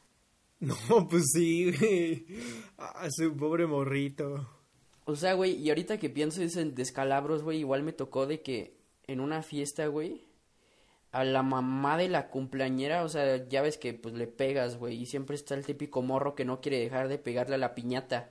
No, 0.61 1.07
pues 1.09 1.25
sí, 1.33 1.69
güey. 1.77 2.25
Ah, 2.77 3.07
su 3.11 3.35
pobre 3.35 3.67
morrito. 3.67 4.49
O 5.03 5.15
sea, 5.17 5.33
güey, 5.33 5.51
y 5.51 5.67
ahorita 5.69 5.99
que 5.99 6.09
pienso 6.09 6.41
es 6.41 6.55
en 6.55 6.73
descalabros, 6.75 7.43
güey, 7.43 7.59
igual 7.59 7.83
me 7.83 7.91
tocó 7.91 8.25
de 8.25 8.41
que 8.41 8.77
en 9.05 9.19
una 9.19 9.43
fiesta, 9.43 9.85
güey, 9.87 10.25
a 11.15 11.23
la 11.23 11.43
mamá 11.43 11.97
de 11.97 12.09
la 12.09 12.27
cumpleañera, 12.29 13.03
o 13.03 13.09
sea, 13.09 13.47
ya 13.47 13.61
ves 13.61 13.77
que 13.77 13.93
pues 13.93 14.13
le 14.15 14.27
pegas, 14.27 14.77
güey, 14.77 15.01
y 15.01 15.05
siempre 15.05 15.35
está 15.35 15.55
el 15.55 15.65
típico 15.65 16.01
morro 16.01 16.35
que 16.35 16.43
no 16.45 16.59
quiere 16.61 16.79
dejar 16.79 17.07
de 17.07 17.17
pegarle 17.17 17.55
a 17.55 17.59
la 17.59 17.73
piñata. 17.73 18.29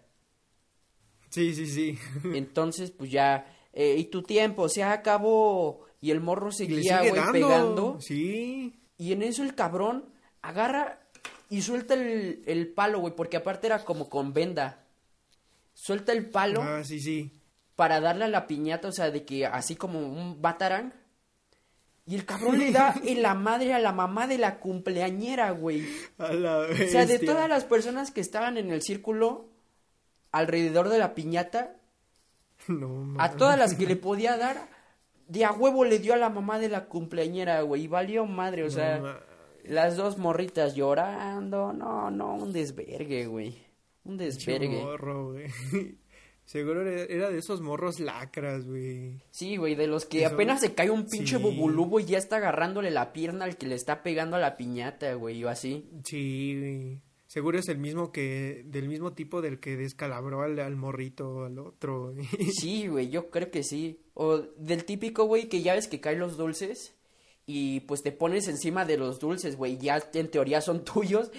Sí, 1.31 1.55
sí, 1.55 1.67
sí. 1.67 1.99
Entonces, 2.35 2.91
pues 2.91 3.11
ya, 3.11 3.47
eh, 3.73 3.97
y 3.99 4.05
tu 4.05 4.23
tiempo 4.23 4.69
se 4.69 4.83
acabó, 4.85 5.87
y 6.01 6.11
el 6.11 6.21
morro 6.21 6.53
seguía, 6.53 6.99
güey, 7.01 7.33
pegando, 7.33 7.99
Sí. 8.01 8.79
y 8.99 9.13
en 9.13 9.23
eso 9.23 9.43
el 9.43 9.55
cabrón 9.55 10.05
agarra 10.43 11.01
y 11.49 11.63
suelta 11.63 11.95
el, 11.95 12.43
el 12.47 12.69
palo, 12.69 13.01
güey, 13.01 13.15
porque 13.17 13.37
aparte 13.39 13.67
era 13.67 13.85
como 13.85 14.09
con 14.09 14.33
venda. 14.33 14.85
Suelta 15.73 16.13
el 16.13 16.29
palo 16.31 16.61
Ah, 16.63 16.83
sí, 16.85 17.01
sí. 17.01 17.31
para 17.77 18.01
darle 18.01 18.25
a 18.27 18.29
la 18.29 18.47
piñata, 18.47 18.89
o 18.89 18.93
sea, 18.93 19.11
de 19.11 19.25
que 19.25 19.47
así 19.47 19.75
como 19.75 19.99
un 20.01 20.41
batarang. 20.43 20.93
Y 22.07 22.15
el 22.17 22.25
cabrón 22.27 22.59
le 22.59 22.71
da 22.71 22.95
en 23.05 23.23
la 23.23 23.35
madre 23.35 23.73
a 23.75 23.79
la 23.79 23.93
mamá 23.93 24.27
de 24.27 24.39
la 24.39 24.59
cumpleañera, 24.59 25.51
güey. 25.53 25.87
A 26.19 26.33
la 26.33 26.59
O 26.59 26.75
sea, 26.77 27.07
de 27.07 27.15
bestia. 27.15 27.33
todas 27.33 27.49
las 27.49 27.65
personas 27.65 28.11
que 28.11 28.21
estaban 28.21 28.57
en 28.59 28.71
el 28.71 28.83
círculo 28.83 29.49
alrededor 30.33 30.89
de 30.89 30.99
la 30.99 31.15
piñata, 31.15 31.77
No, 32.69 33.15
a 33.19 33.33
todas 33.37 33.59
las 33.59 33.75
que 33.75 33.87
le 33.87 33.97
podía 33.97 34.37
dar, 34.37 34.69
de 35.29 35.45
a 35.45 35.53
huevo 35.53 35.85
le 35.85 35.99
dio 35.99 36.13
a 36.15 36.17
la 36.19 36.29
mamá 36.31 36.59
de 36.59 36.69
la 36.69 36.87
cumpleañera, 36.87 37.61
güey, 37.63 37.85
y 37.85 37.89
valió 37.89 38.27
madre, 38.27 38.65
o 38.65 38.71
sea, 38.71 38.99
No 38.99 39.35
las 39.65 39.97
dos 39.97 40.19
morritas 40.19 40.75
llorando, 40.75 41.73
no, 41.73 42.11
no, 42.11 42.35
un 42.35 42.53
desvergue, 42.53 43.25
güey, 43.27 43.57
un 44.05 44.19
desvergue. 44.19 44.83
morro, 44.83 45.33
güey. 45.33 45.47
Seguro 46.45 46.87
era, 46.89 47.31
de 47.31 47.39
esos 47.39 47.61
morros 47.63 48.01
lacras, 48.01 48.67
güey. 48.67 49.23
Sí, 49.31 49.57
güey, 49.57 49.75
de 49.75 49.87
los 49.87 50.05
que 50.05 50.25
Eso- 50.25 50.35
apenas 50.35 50.61
se 50.61 50.75
cae 50.75 50.91
un 50.91 51.07
pinche 51.07 51.37
sí. 51.39 51.43
bubulubo 51.43 52.01
y 52.01 52.05
ya 52.05 52.19
está 52.19 52.37
agarrándole 52.37 52.91
la 52.91 53.13
pierna 53.13 53.47
al 53.47 53.57
que 53.57 53.67
le 53.67 53.75
está 53.75 54.03
pegando 54.03 54.37
a 54.37 54.41
la 54.41 54.57
piñata, 54.57 55.15
güey, 55.15 55.43
o 55.43 55.49
así. 55.49 55.89
Sí, 56.05 56.57
güey. 56.59 57.01
Seguro 57.27 57.59
es 57.59 57.69
el 57.69 57.79
mismo 57.79 58.13
que, 58.13 58.63
del 58.67 58.89
mismo 58.89 59.13
tipo 59.15 59.41
del 59.43 59.59
que 59.59 59.77
descalabró 59.77 60.43
al, 60.43 60.59
al 60.61 60.77
morrito, 60.77 61.45
al 61.45 61.59
otro. 61.59 62.13
güey. 62.13 62.27
Sí, 62.61 62.87
güey, 62.89 63.09
yo 63.09 63.31
creo 63.31 63.51
que 63.51 63.63
sí. 63.65 64.01
O 64.13 64.39
del 64.59 64.85
típico, 64.85 65.25
güey, 65.25 65.49
que 65.49 65.63
ya 65.63 65.75
ves 65.75 65.89
que 65.89 66.01
caen 66.01 66.21
los 66.21 66.37
dulces 66.37 66.95
y 67.47 67.81
pues 67.81 68.03
te 68.03 68.13
pones 68.13 68.47
encima 68.49 68.85
de 68.85 68.99
los 68.99 69.19
dulces, 69.19 69.57
güey, 69.57 69.79
ya 69.79 70.01
en 70.13 70.31
teoría 70.31 70.61
son 70.61 70.85
tuyos. 70.85 71.31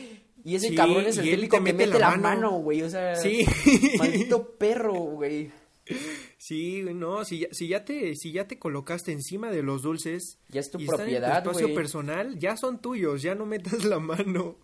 Y 0.45 0.55
ese 0.55 0.69
Sí, 0.69 0.75
cabrón 0.75 1.05
es 1.05 1.17
el 1.17 1.25
típico 1.29 1.57
que 1.57 1.73
mete 1.73 1.87
la 1.87 1.99
la 2.11 2.15
mano. 2.17 2.51
güey, 2.59 2.81
o 2.83 2.89
sea, 2.89 3.15
Sí. 3.17 3.45
maldito 3.97 4.51
perro, 4.57 4.93
güey. 4.93 5.51
Sí, 6.37 6.83
no, 6.93 7.25
si 7.25 7.39
ya, 7.39 7.47
si 7.51 7.67
ya 7.67 7.83
te, 7.85 8.15
si 8.15 8.31
ya 8.31 8.47
te 8.47 8.57
colocaste 8.59 9.11
encima 9.11 9.51
de 9.51 9.63
los 9.63 9.81
dulces 9.81 10.39
Ya 10.49 10.59
es 10.61 10.71
tu 10.71 10.79
y 10.79 10.83
están 10.83 10.97
propiedad, 10.99 11.37
en 11.39 11.43
tu 11.43 11.49
espacio 11.51 11.75
personal, 11.75 12.39
ya 12.39 12.55
son 12.57 12.79
tuyos, 12.81 13.21
ya 13.21 13.35
no 13.35 13.45
metas 13.45 13.83
la 13.85 13.99
mano. 13.99 14.57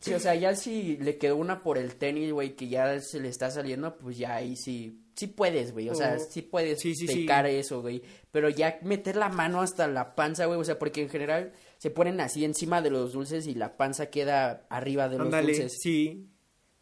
Sí, 0.00 0.14
o 0.14 0.20
sea, 0.20 0.34
ya 0.36 0.54
si 0.54 0.96
le 0.98 1.18
quedó 1.18 1.34
una 1.36 1.62
por 1.64 1.76
el 1.78 1.96
tenis, 1.96 2.32
güey, 2.32 2.54
que 2.54 2.68
ya 2.68 3.00
se 3.00 3.18
le 3.20 3.28
está 3.28 3.50
saliendo, 3.50 3.96
pues 3.98 4.16
ya 4.16 4.36
ahí 4.36 4.54
sí, 4.54 5.00
sí 5.16 5.26
puedes, 5.26 5.72
güey, 5.72 5.88
o 5.88 5.94
sea, 5.96 6.16
Oh. 6.20 6.24
sí 6.30 6.42
puedes 6.42 6.80
Sí, 6.80 6.94
sí, 6.94 7.08
sí. 7.08 7.16
pecar 7.22 7.46
eso, 7.46 7.80
güey, 7.82 8.02
pero 8.30 8.48
ya 8.48 8.78
meter 8.82 9.16
la 9.16 9.28
mano 9.28 9.60
hasta 9.60 9.88
la 9.88 10.14
panza, 10.14 10.46
güey, 10.46 10.60
o 10.60 10.64
sea, 10.64 10.78
porque 10.78 11.02
en 11.02 11.08
general 11.08 11.52
se 11.78 11.90
ponen 11.90 12.20
así 12.20 12.44
encima 12.44 12.82
de 12.82 12.90
los 12.90 13.12
dulces 13.12 13.46
y 13.46 13.54
la 13.54 13.76
panza 13.76 14.10
queda 14.10 14.66
arriba 14.68 15.08
de 15.08 15.18
los 15.18 15.30
dulces. 15.30 15.78
sí, 15.80 16.28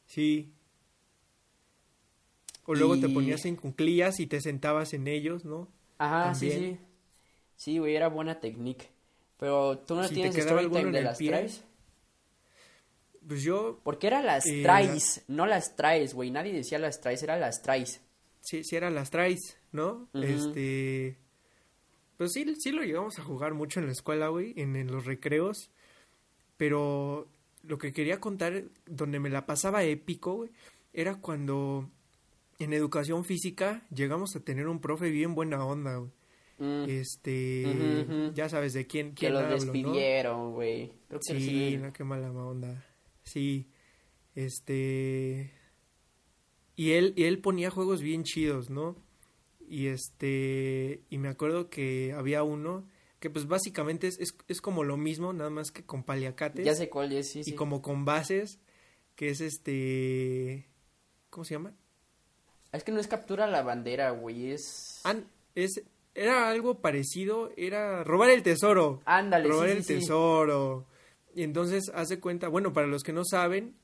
sí. 0.07 0.53
O 2.65 2.75
luego 2.75 2.99
te 2.99 3.09
ponías 3.09 3.45
en 3.45 3.55
cunclillas 3.57 4.19
y 4.19 4.27
te 4.27 4.41
sentabas 4.41 4.93
en 4.93 5.07
ellos, 5.07 5.45
¿no? 5.45 5.69
Ajá, 5.99 6.35
sí, 6.35 6.49
También. 6.51 6.75
sí. 6.77 6.81
Sí, 7.57 7.79
güey, 7.79 7.95
era 7.95 8.09
buena 8.09 8.41
técnica. 8.41 8.87
Pero 9.39 9.79
tú 9.79 9.95
no 9.95 10.03
Si 10.05 10.09
te 10.11 10.15
tienes 10.17 10.37
story 10.37 10.69
time 10.69 10.91
de 10.91 11.03
las 11.03 11.19
pie. 11.19 11.29
traes. 11.31 11.63
Pues 13.27 13.43
yo, 13.43 13.81
Porque 13.83 14.07
era 14.09 14.23
las 14.23 14.47
Eh, 14.47 14.63
traes, 14.63 15.23
no 15.29 15.47
las 15.47 15.77
traes, 15.77 16.15
güey. 16.15 16.31
Nadie 16.31 16.53
decía 16.53 16.79
las 16.79 17.01
traes, 17.01 17.23
era 17.23 17.37
las 17.39 17.63
traes. 17.63 18.01
sí, 18.41 18.63
sí 18.65 18.77
eran 18.77 18.95
las 18.95 19.11
traes, 19.11 19.59
¿no? 19.73 20.09
Este, 20.15 21.19
pues 22.17 22.33
sí, 22.33 22.45
sí 22.59 22.73
lo 22.73 22.83
llegamos 22.83 23.19
a 23.19 23.23
jugar 23.23 23.55
mucho 23.55 23.81
en 23.81 23.87
la 23.87 23.93
escuela, 23.93 24.29
güey, 24.29 24.53
en, 24.57 24.77
en 24.77 24.91
los 24.91 25.05
recreos, 25.07 25.71
pero 26.57 27.29
lo 27.63 27.79
que 27.79 27.93
quería 27.93 28.21
contar, 28.21 28.65
donde 28.87 29.21
me 29.21 29.29
la 29.31 29.47
pasaba 29.47 29.85
épico, 29.85 30.35
güey, 30.35 30.51
era 30.93 31.17
cuando 31.17 31.91
en 32.59 32.73
educación 32.73 33.25
física 33.25 33.87
llegamos 33.95 34.35
a 34.37 34.41
tener 34.41 34.67
un 34.69 34.81
profe 34.81 35.11
bien 35.11 35.35
buena 35.35 35.65
onda, 35.65 35.97
güey. 35.97 36.11
Mm, 36.59 36.85
Este, 36.89 38.33
ya 38.35 38.49
sabes 38.49 38.73
de 38.73 38.87
quién, 38.87 39.11
que 39.11 39.27
quién 39.27 39.37
hablo, 39.37 39.49
¿no? 39.49 39.55
despidieron, 39.55 40.53
güey. 40.55 40.93
Que 41.11 41.19
Sí, 41.21 41.41
sí. 41.41 41.77
no, 41.77 41.93
qué 41.93 42.03
mala 42.05 42.31
onda. 42.33 42.83
Sí, 43.25 43.67
este... 44.35 45.53
Y 46.77 46.93
él, 46.93 47.13
y 47.17 47.25
él 47.25 47.41
ponía 47.41 47.71
juegos 47.71 48.01
bien 48.03 48.23
chidos, 48.23 48.71
¿no? 48.71 48.97
Y 49.69 49.89
este... 49.89 51.03
Y 51.11 51.19
me 51.19 51.29
acuerdo 51.29 51.69
que 51.71 52.13
había 52.13 52.43
uno 52.43 52.87
que 53.21 53.31
pues 53.31 53.47
básicamente 53.49 54.07
es, 54.07 54.19
es, 54.21 54.37
es 54.47 54.61
como 54.61 54.85
lo 54.85 54.97
mismo, 54.97 55.33
nada 55.33 55.51
más 55.51 55.71
que 55.71 55.85
con 55.85 56.05
paliacates 56.05 56.65
Ya 56.65 56.75
sé 56.75 56.89
cuál 56.89 57.13
es, 57.13 57.31
sí, 57.31 57.45
sí. 57.45 57.51
y 57.51 57.55
como 57.55 57.81
con 57.83 58.05
bases, 58.05 58.61
que 59.15 59.31
es 59.31 59.41
este... 59.41 60.69
¿Cómo 61.31 61.45
se 61.45 61.55
llama? 61.55 61.75
Es 62.73 62.85
que 62.85 62.93
no 62.93 63.01
es 63.01 63.09
captura 63.09 63.47
la 63.47 63.63
bandera, 63.63 64.11
güey, 64.11 64.51
es... 64.51 65.01
Ah, 65.05 65.17
es, 65.55 65.83
era 66.15 66.49
algo 66.49 66.81
parecido, 66.81 67.53
era 67.57 68.05
robar 68.05 68.31
el 68.31 68.43
tesoro. 68.43 69.01
Ándale, 69.05 69.49
robar 69.49 69.71
sí, 69.71 69.77
el 69.77 69.85
sí. 69.85 69.95
tesoro. 69.95 70.87
Y 71.35 71.43
entonces, 71.43 71.91
hace 71.95 72.21
cuenta, 72.21 72.49
bueno, 72.49 72.73
para 72.73 72.87
los 72.87 73.03
que 73.03 73.13
no 73.13 73.25
saben, 73.25 73.77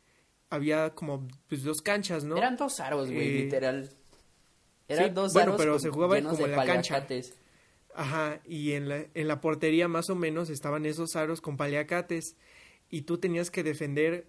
había 0.51 0.95
como 0.95 1.27
pues, 1.49 1.63
dos 1.63 1.81
canchas, 1.83 2.25
¿no? 2.25 2.37
Eran 2.37 2.57
dos 2.57 2.81
aros, 2.81 3.11
güey, 3.11 3.29
Eh, 3.29 3.43
literal. 3.45 3.91
Eran 4.89 5.07
sí, 5.07 5.11
dos 5.15 5.33
bueno, 5.33 5.57
pero 5.57 5.79
se 5.79 5.91
jugaba 5.91 6.21
como 6.21 6.45
en 6.45 6.51
la 6.51 6.65
cancha. 6.65 7.07
Ajá, 7.95 8.41
y 8.47 8.73
en 8.73 8.89
la, 8.89 9.05
en 9.15 9.29
la 9.29 9.41
portería 9.41 9.87
más 9.87 10.09
o 10.09 10.15
menos 10.15 10.49
estaban 10.51 10.87
esos 10.87 11.15
aros 11.17 11.41
con 11.41 11.57
paliacates. 11.57 12.37
Y 12.89 13.03
tú 13.03 13.19
tenías 13.19 13.51
que 13.51 13.63
defender 13.63 14.27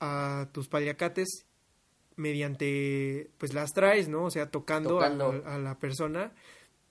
a 0.00 0.48
tus 0.52 0.68
paliacates 0.68 1.46
mediante, 2.16 3.30
pues 3.38 3.54
las 3.54 3.72
traes, 3.72 4.08
¿no? 4.08 4.24
O 4.24 4.30
sea, 4.30 4.50
tocando, 4.50 5.00
a- 5.00 5.04
Tocando. 5.04 5.42
A, 5.46 5.58
la 5.58 5.78
persona 5.78 6.32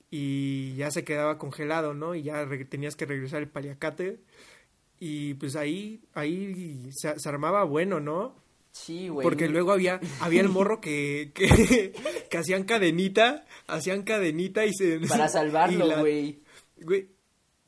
y 0.09 0.75
ya 0.75 0.89
se 0.89 1.03
quedaba 1.03 1.37
congelado, 1.37 1.93
¿no? 1.93 2.15
Y 2.15 2.23
ya 2.23 2.47
tenías 2.69 2.95
que 2.95 3.05
regresar 3.05 3.41
el 3.41 3.49
paliacate. 3.49 4.19
Y 4.99 5.35
pues 5.35 5.55
ahí, 5.55 6.01
ahí 6.13 6.89
se, 6.91 7.19
se 7.19 7.29
armaba 7.29 7.63
bueno, 7.63 7.99
¿no? 7.99 8.35
Sí, 8.71 9.09
güey. 9.09 9.23
Porque 9.23 9.47
luego 9.47 9.71
había, 9.71 9.99
había 10.21 10.41
el 10.41 10.49
morro 10.49 10.79
que, 10.79 11.31
que, 11.33 11.93
que 12.29 12.37
hacían 12.37 12.63
cadenita, 12.63 13.45
hacían 13.67 14.03
cadenita 14.03 14.65
y 14.65 14.73
se... 14.73 14.99
Para 14.99 15.27
salvarlo, 15.29 15.99
güey. 15.99 16.41
Güey, 16.79 17.09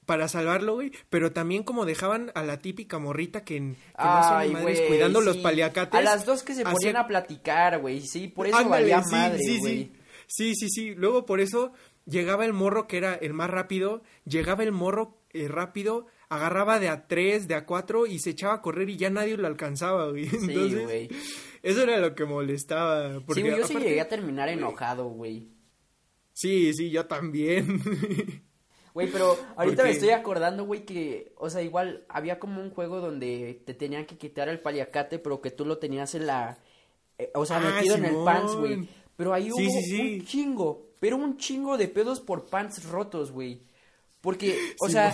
para 0.10 0.28
salvarlo, 0.28 0.74
güey, 0.74 0.91
pero 1.12 1.34
también 1.34 1.62
como 1.62 1.86
dejaban 1.86 2.32
a 2.34 2.41
la 2.41 2.58
típica 2.58 2.97
morrita 2.97 3.43
que, 3.43 3.56
que 3.56 3.64
no 3.64 3.76
Ay, 3.95 4.50
madres 4.50 4.80
güey, 4.80 4.88
cuidando 4.88 5.22
los 5.22 5.38
paliacates. 5.38 5.93
A 5.93 6.02
las 6.02 6.26
dos 6.26 6.41
que 6.41 6.56
se 6.56 6.64
ponían 6.64 6.97
a 6.97 7.06
platicar, 7.06 7.80
güey, 7.80 8.02
sí, 8.02 8.28
por 8.28 8.47
eso 8.47 8.58
Ándale, 8.58 8.91
valía 8.91 9.04
sí, 9.04 9.12
madre, 9.12 9.38
sí. 9.38 9.91
Sí, 10.26 10.56
sí, 10.56 10.70
sí. 10.70 10.95
Luego 10.95 11.28
por 11.28 11.41
eso 11.41 11.74
llegaba 12.06 12.45
el 12.45 12.54
morro 12.54 12.88
que 12.88 12.97
era 12.97 13.14
el 13.14 13.34
más 13.34 13.52
rápido, 13.52 14.02
llegaba 14.26 14.64
el 14.64 14.72
morro 14.72 15.20
eh, 15.32 15.47
rápido, 15.47 16.08
agarraba 16.30 16.80
de 16.80 16.89
a 16.89 17.07
tres, 17.07 17.47
de 17.47 17.55
a 17.55 17.65
cuatro 17.65 18.05
y 18.05 18.19
se 18.19 18.32
echaba 18.32 18.53
a 18.55 18.61
correr 18.61 18.89
y 18.89 18.97
ya 18.97 19.09
nadie 19.09 19.36
lo 19.38 19.47
alcanzaba, 19.47 20.09
güey. 20.09 20.27
Sí, 20.30 20.75
güey. 20.75 21.09
eso 21.63 21.84
era 21.84 21.97
lo 21.97 22.15
que 22.15 22.25
molestaba. 22.25 23.19
Porque 23.25 23.41
Sí, 23.41 23.47
yo 23.47 23.67
sí 23.67 23.73
llegué 23.75 24.01
a 24.01 24.07
terminar 24.07 24.47
enojado, 24.49 25.05
güey. 25.09 25.47
Sí, 26.34 26.73
sí, 26.73 26.89
yo 26.89 27.05
también. 27.05 27.82
Güey, 28.91 29.07
pero 29.11 29.38
ahorita 29.55 29.84
me 29.84 29.91
estoy 29.91 30.09
acordando, 30.09 30.65
güey, 30.65 30.84
que, 30.84 31.32
o 31.38 31.49
sea, 31.51 31.61
igual 31.61 32.05
había 32.09 32.39
como 32.39 32.59
un 32.59 32.71
juego 32.71 32.99
donde 32.99 33.61
te 33.63 33.75
tenían 33.75 34.05
que 34.07 34.17
quitar 34.17 34.49
el 34.49 34.59
paliacate, 34.61 35.19
pero 35.19 35.41
que 35.41 35.51
tú 35.51 35.63
lo 35.63 35.77
tenías 35.77 36.15
en 36.15 36.25
la, 36.25 36.57
eh, 37.19 37.30
o 37.36 37.45
sea, 37.45 37.57
Ah, 37.57 37.75
metido 37.75 37.95
en 37.95 38.05
el 38.05 38.15
pants, 38.25 38.55
güey. 38.55 38.89
Pero 39.15 39.32
ahí 39.34 39.43
Sí, 39.45 39.51
hubo 39.51 39.59
sí, 39.59 39.84
sí. 39.84 40.01
un 40.19 40.25
chingo, 40.25 40.88
pero 40.99 41.17
un 41.17 41.38
chingo 41.38 41.77
de 41.77 41.88
pedos 41.88 42.19
por 42.19 42.49
pants 42.49 42.84
rotos, 42.86 43.32
güey. 43.32 43.61
Porque, 44.21 44.57
o 44.82 44.89
sea. 44.89 45.13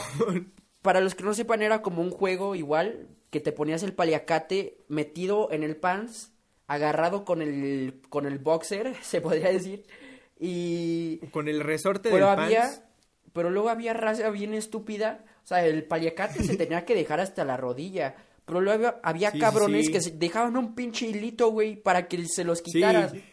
Para 0.86 1.02
los 1.02 1.16
que 1.16 1.24
no 1.24 1.34
sepan, 1.34 1.62
era 1.62 1.82
como 1.82 2.02
un 2.02 2.12
juego 2.12 2.56
igual, 2.56 3.08
que 3.32 3.40
te 3.42 3.52
ponías 3.52 3.84
el 3.84 3.94
paliacate 3.94 4.78
metido 4.88 5.52
en 5.52 5.64
el 5.64 5.76
pants, 5.76 6.32
agarrado 6.68 7.26
con 7.26 7.42
el, 7.42 8.02
con 8.10 8.26
el 8.26 8.38
boxer, 8.40 8.96
se 9.02 9.20
podría 9.20 9.52
decir, 9.52 9.84
y... 10.40 11.18
Con 11.32 11.48
el 11.48 11.60
resorte 11.62 12.10
Pero 12.12 12.30
del 12.30 12.40
había, 12.40 12.62
pants. 12.62 12.82
pero 13.34 13.50
luego 13.50 13.70
había 13.70 13.94
raza 13.94 14.30
bien 14.30 14.54
estúpida, 14.54 15.26
o 15.44 15.48
sea, 15.48 15.66
el 15.66 15.84
paliacate 15.84 16.44
se 16.44 16.56
tenía 16.58 16.86
que 16.86 16.96
dejar 16.96 17.20
hasta 17.20 17.44
la 17.44 17.58
rodilla, 17.58 18.16
pero 18.46 18.62
luego 18.62 18.88
había, 18.88 19.00
había 19.04 19.32
Sí, 19.32 19.38
sí, 19.38 19.42
cabrones 19.42 19.86
sí. 19.88 19.92
que 19.92 20.02
se 20.02 20.12
dejaban 20.12 20.56
un 20.56 20.76
pinche 20.76 21.08
hilito, 21.08 21.50
güey, 21.50 21.76
para 21.76 22.08
que 22.08 22.24
se 22.28 22.44
los 22.44 22.62
quitaras. 22.62 23.12
Sí. 23.12 23.24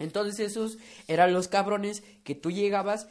Entonces 0.00 0.38
esos 0.40 0.78
eran 1.06 1.32
los 1.32 1.48
cabrones 1.48 2.02
que 2.24 2.34
tú 2.34 2.50
llegabas, 2.50 3.08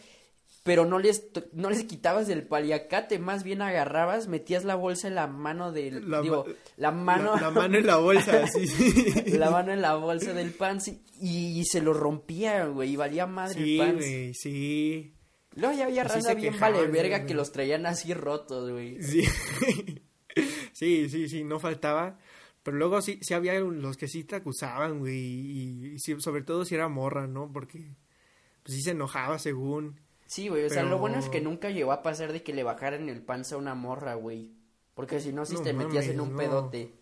pero 0.67 0.85
no 0.85 0.99
les, 0.99 1.29
no 1.53 1.71
les 1.71 1.83
quitabas 1.85 2.29
el 2.29 2.43
paliacate, 2.45 3.17
más 3.17 3.43
bien 3.43 3.63
agarrabas, 3.63 4.27
metías 4.27 4.63
la 4.65 4.75
bolsa 4.75 5.07
en 5.07 5.15
la 5.15 5.25
mano 5.25 5.71
del, 5.71 6.07
La 6.11 6.21
digo, 6.21 6.45
ma- 6.47 6.53
la 6.77 6.91
mano, 6.91 7.35
La, 7.35 7.41
la 7.41 7.49
mano 7.51 7.77
en 7.79 7.87
la 7.87 7.95
bolsa, 7.97 8.45
sí, 8.47 8.67
sí. 8.67 9.23
la 9.37 9.49
mano 9.49 9.71
en 9.73 9.81
la 9.81 9.95
bolsa 9.95 10.33
del 10.33 10.51
pants 10.51 10.89
y, 10.89 10.99
y 11.21 11.65
se 11.65 11.81
lo 11.81 11.93
rompía, 11.93 12.65
güey, 12.67 12.91
y 12.91 12.95
valía 12.95 13.25
madre 13.25 13.55
Sí, 13.55 13.79
el 13.79 13.87
pants. 13.87 14.05
güey, 14.05 14.33
sí. 14.35 15.13
Luego 15.55 15.75
ya 15.75 15.85
había 15.85 16.03
raza 16.03 16.35
bien 16.35 16.53
quejaban, 16.53 16.75
vale 16.75 16.87
verga 16.91 17.25
que 17.25 17.33
los 17.33 17.51
traían 17.51 17.87
así 17.87 18.13
rotos, 18.13 18.69
güey. 18.69 19.01
Sí. 19.01 19.23
sí, 20.73 21.09
sí, 21.09 21.27
sí, 21.29 21.43
no 21.43 21.59
faltaba. 21.59 22.19
Pero 22.63 22.77
luego 22.77 23.01
sí, 23.01 23.17
sí 23.21 23.33
había 23.33 23.59
los 23.59 23.97
que 23.97 24.07
sí 24.07 24.23
te 24.23 24.35
acusaban, 24.35 24.99
güey. 24.99 25.15
Y, 25.17 25.85
y 25.95 25.99
sí, 25.99 26.15
sobre 26.19 26.41
todo 26.43 26.65
si 26.65 26.75
era 26.75 26.87
morra, 26.89 27.25
¿no? 27.25 27.49
Porque 27.51 27.95
pues 28.63 28.75
sí 28.75 28.81
se 28.83 28.91
enojaba 28.91 29.39
según. 29.39 29.99
Sí, 30.27 30.49
güey, 30.49 30.65
o 30.65 30.69
sea, 30.69 30.83
Pero- 30.83 30.89
lo 30.91 30.97
bueno 30.99 31.17
es 31.19 31.29
que 31.29 31.41
nunca 31.41 31.69
llegó 31.69 31.91
a 31.93 32.03
pasar 32.03 32.31
de 32.33 32.43
que 32.43 32.53
le 32.53 32.63
bajaran 32.63 33.09
el 33.09 33.21
panza 33.21 33.55
a 33.55 33.57
una 33.57 33.75
morra, 33.75 34.13
güey. 34.15 34.51
Porque 34.93 35.19
si 35.19 35.31
no, 35.31 35.45
si 35.45 35.55
No 35.55 35.61
te 35.61 35.73
metías 35.73 36.07
en 36.07 36.19
un 36.19 36.31
no. 36.33 36.37
pedote. 36.37 36.93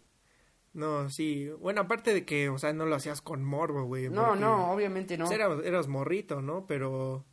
No, 0.73 1.09
sí. 1.09 1.49
Bueno, 1.61 1.81
aparte 1.81 2.13
de 2.13 2.25
que, 2.25 2.49
o 2.49 2.57
sea, 2.59 2.73
no 2.73 2.85
lo 2.85 2.95
hacías 2.95 3.21
con 3.21 3.43
morbo, 3.43 3.85
güey. 3.85 4.09
No, 4.09 4.35
no, 4.35 4.71
obviamente 4.71 5.17
no. 5.17 5.25
pues, 5.25 5.35
eras, 5.39 5.63
eras 5.65 5.87
morrito, 5.87 6.41
¿no? 6.41 6.65
Pero. 6.67 7.25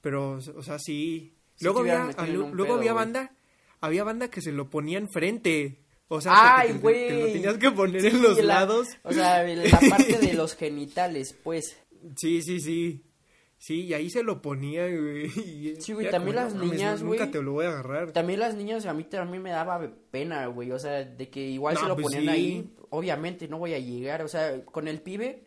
Pero, 0.00 0.32
o 0.34 0.62
sea, 0.62 0.78
sí. 0.78 1.34
Sí 1.54 1.64
luego 1.64 1.80
había, 1.80 2.04
luego 2.26 2.52
pedo, 2.56 2.74
había 2.74 2.92
banda, 2.92 3.34
había 3.80 4.04
banda 4.04 4.28
que 4.28 4.40
se 4.42 4.52
lo 4.52 4.68
ponía 4.68 4.98
enfrente. 4.98 5.78
O 6.08 6.20
sea, 6.20 6.58
¡Ay, 6.58 6.74
que 6.74 6.78
te- 6.78 7.20
lo 7.20 7.26
tenías 7.32 7.56
que 7.58 7.70
poner 7.70 8.00
Sí, 8.02 8.08
en 8.08 8.22
los 8.22 8.36
la- 8.38 8.54
lados. 8.60 8.88
O 9.02 9.12
sea, 9.12 9.42
la 9.44 9.80
parte 9.88 10.18
de 10.18 10.32
los 10.34 10.54
genitales, 10.56 11.34
pues. 11.42 11.78
Sí, 12.16 12.42
sí, 12.42 12.60
sí. 12.60 13.02
Sí, 13.62 13.82
y 13.82 13.94
ahí 13.94 14.10
se 14.10 14.24
lo 14.24 14.42
ponía, 14.42 14.88
güey. 14.88 15.26
y 15.46 15.76
Sí, 15.80 15.92
güey, 15.92 16.10
también 16.10 16.34
como, 16.34 16.44
las 16.46 16.52
"No 16.52 16.64
mames, 16.64 16.72
niñas, 16.72 17.02
Nunca 17.04 17.16
güey". 17.18 17.30
te 17.30 17.42
lo 17.42 17.52
voy 17.52 17.66
a 17.66 17.68
agarrar. 17.68 18.10
También 18.10 18.40
las 18.40 18.56
niñas, 18.56 18.86
a 18.86 18.92
mí 18.92 19.04
también 19.04 19.40
me 19.40 19.50
daba 19.50 19.88
pena, 20.10 20.46
güey. 20.46 20.72
O 20.72 20.80
sea, 20.80 21.04
de 21.04 21.30
que 21.30 21.38
igual 21.46 21.76
se 21.76 21.86
lo 21.86 21.94
pues 21.94 22.06
ponían 22.06 22.22
sí. 22.24 22.28
ahí. 22.28 22.74
Obviamente 22.90 23.46
no 23.46 23.58
voy 23.58 23.74
a 23.74 23.78
llegar. 23.78 24.22
O 24.22 24.26
sea, 24.26 24.64
con 24.64 24.88
el 24.88 25.00
pibe, 25.00 25.44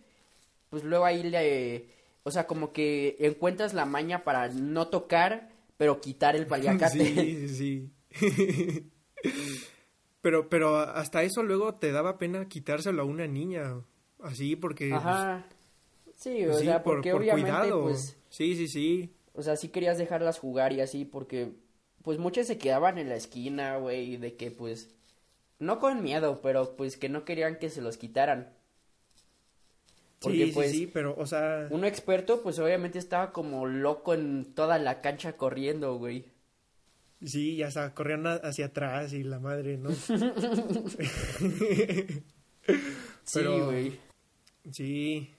pues 0.70 0.86
luego 0.86 1.04
ahí 1.04 1.24
le. 1.24 1.90
O 2.24 2.32
sea, 2.32 2.48
como 2.48 2.72
que 2.72 3.18
encuentras 3.20 3.74
la 3.74 3.86
maña 3.86 4.24
para 4.24 4.48
no 4.48 4.88
tocar, 4.88 5.50
pero 5.76 6.00
quitar 6.00 6.38
el 6.38 6.48
paliacate. 6.48 6.98
Sí, 7.04 7.50
sí, 7.50 7.92
sí. 8.14 8.92
pero, 10.22 10.48
pero 10.48 10.78
hasta 10.78 11.22
eso 11.24 11.44
luego 11.44 11.76
te 11.76 11.92
daba 11.92 12.18
pena 12.18 12.48
quitárselo 12.48 13.02
a 13.02 13.06
una 13.06 13.28
niña. 13.28 13.82
Así, 14.22 14.56
porque. 14.56 14.94
Ajá. 14.94 15.46
Sí, 16.16 16.42
pues, 16.46 16.56
o 16.56 16.60
sí, 16.60 16.66
sea, 16.66 16.82
por, 16.84 16.96
porque 16.96 17.12
por 17.12 17.22
obviamente, 17.22 17.52
cuidado. 17.52 17.84
pues. 17.84 18.18
Sí, 18.30 18.56
sí, 18.56 18.68
sí. 18.68 19.14
O 19.34 19.42
sea, 19.44 19.56
sí 19.58 19.68
querías 19.70 19.98
dejarlas 19.98 20.40
jugar 20.40 20.74
y 20.74 20.82
así, 20.82 21.06
porque. 21.06 21.52
Pues 22.04 22.20
muchas 22.20 22.46
se 22.48 22.58
quedaban 22.60 22.98
en 23.00 23.10
la 23.10 23.16
esquina, 23.16 23.78
güey, 23.78 24.18
de 24.18 24.36
que 24.36 24.52
pues. 24.52 24.90
No 25.60 25.80
con 25.80 26.04
miedo, 26.04 26.40
pero 26.42 26.76
pues 26.76 26.98
que 26.98 27.10
no 27.10 27.26
querían 27.26 27.58
que 27.58 27.70
se 27.70 27.82
los 27.82 27.98
quitaran. 27.98 28.54
Porque 30.20 30.46
sí, 30.48 30.52
pues. 30.54 30.72
sí, 30.72 30.78
sí, 30.80 30.88
pero, 30.88 31.16
o 31.18 31.26
sea. 31.26 31.68
Uno 31.72 31.88
experto, 31.88 32.42
pues 32.44 32.60
obviamente 32.60 33.00
estaba 33.00 33.32
como 33.32 33.66
loco 33.66 34.14
en 34.14 34.46
toda 34.54 34.78
la 34.80 35.02
cancha 35.02 35.34
corriendo, 35.38 35.98
güey. 35.98 36.26
Sí, 37.24 37.56
ya 37.56 37.70
está, 37.70 37.94
corrían 37.94 38.26
hacia 38.28 38.68
atrás 38.68 39.14
y 39.14 39.24
la 39.24 39.40
madre, 39.40 39.78
¿no? 39.78 39.90
Sí, 43.24 43.40
Pero- 43.40 43.66
güey. 43.66 44.00
Sí. 44.72 45.30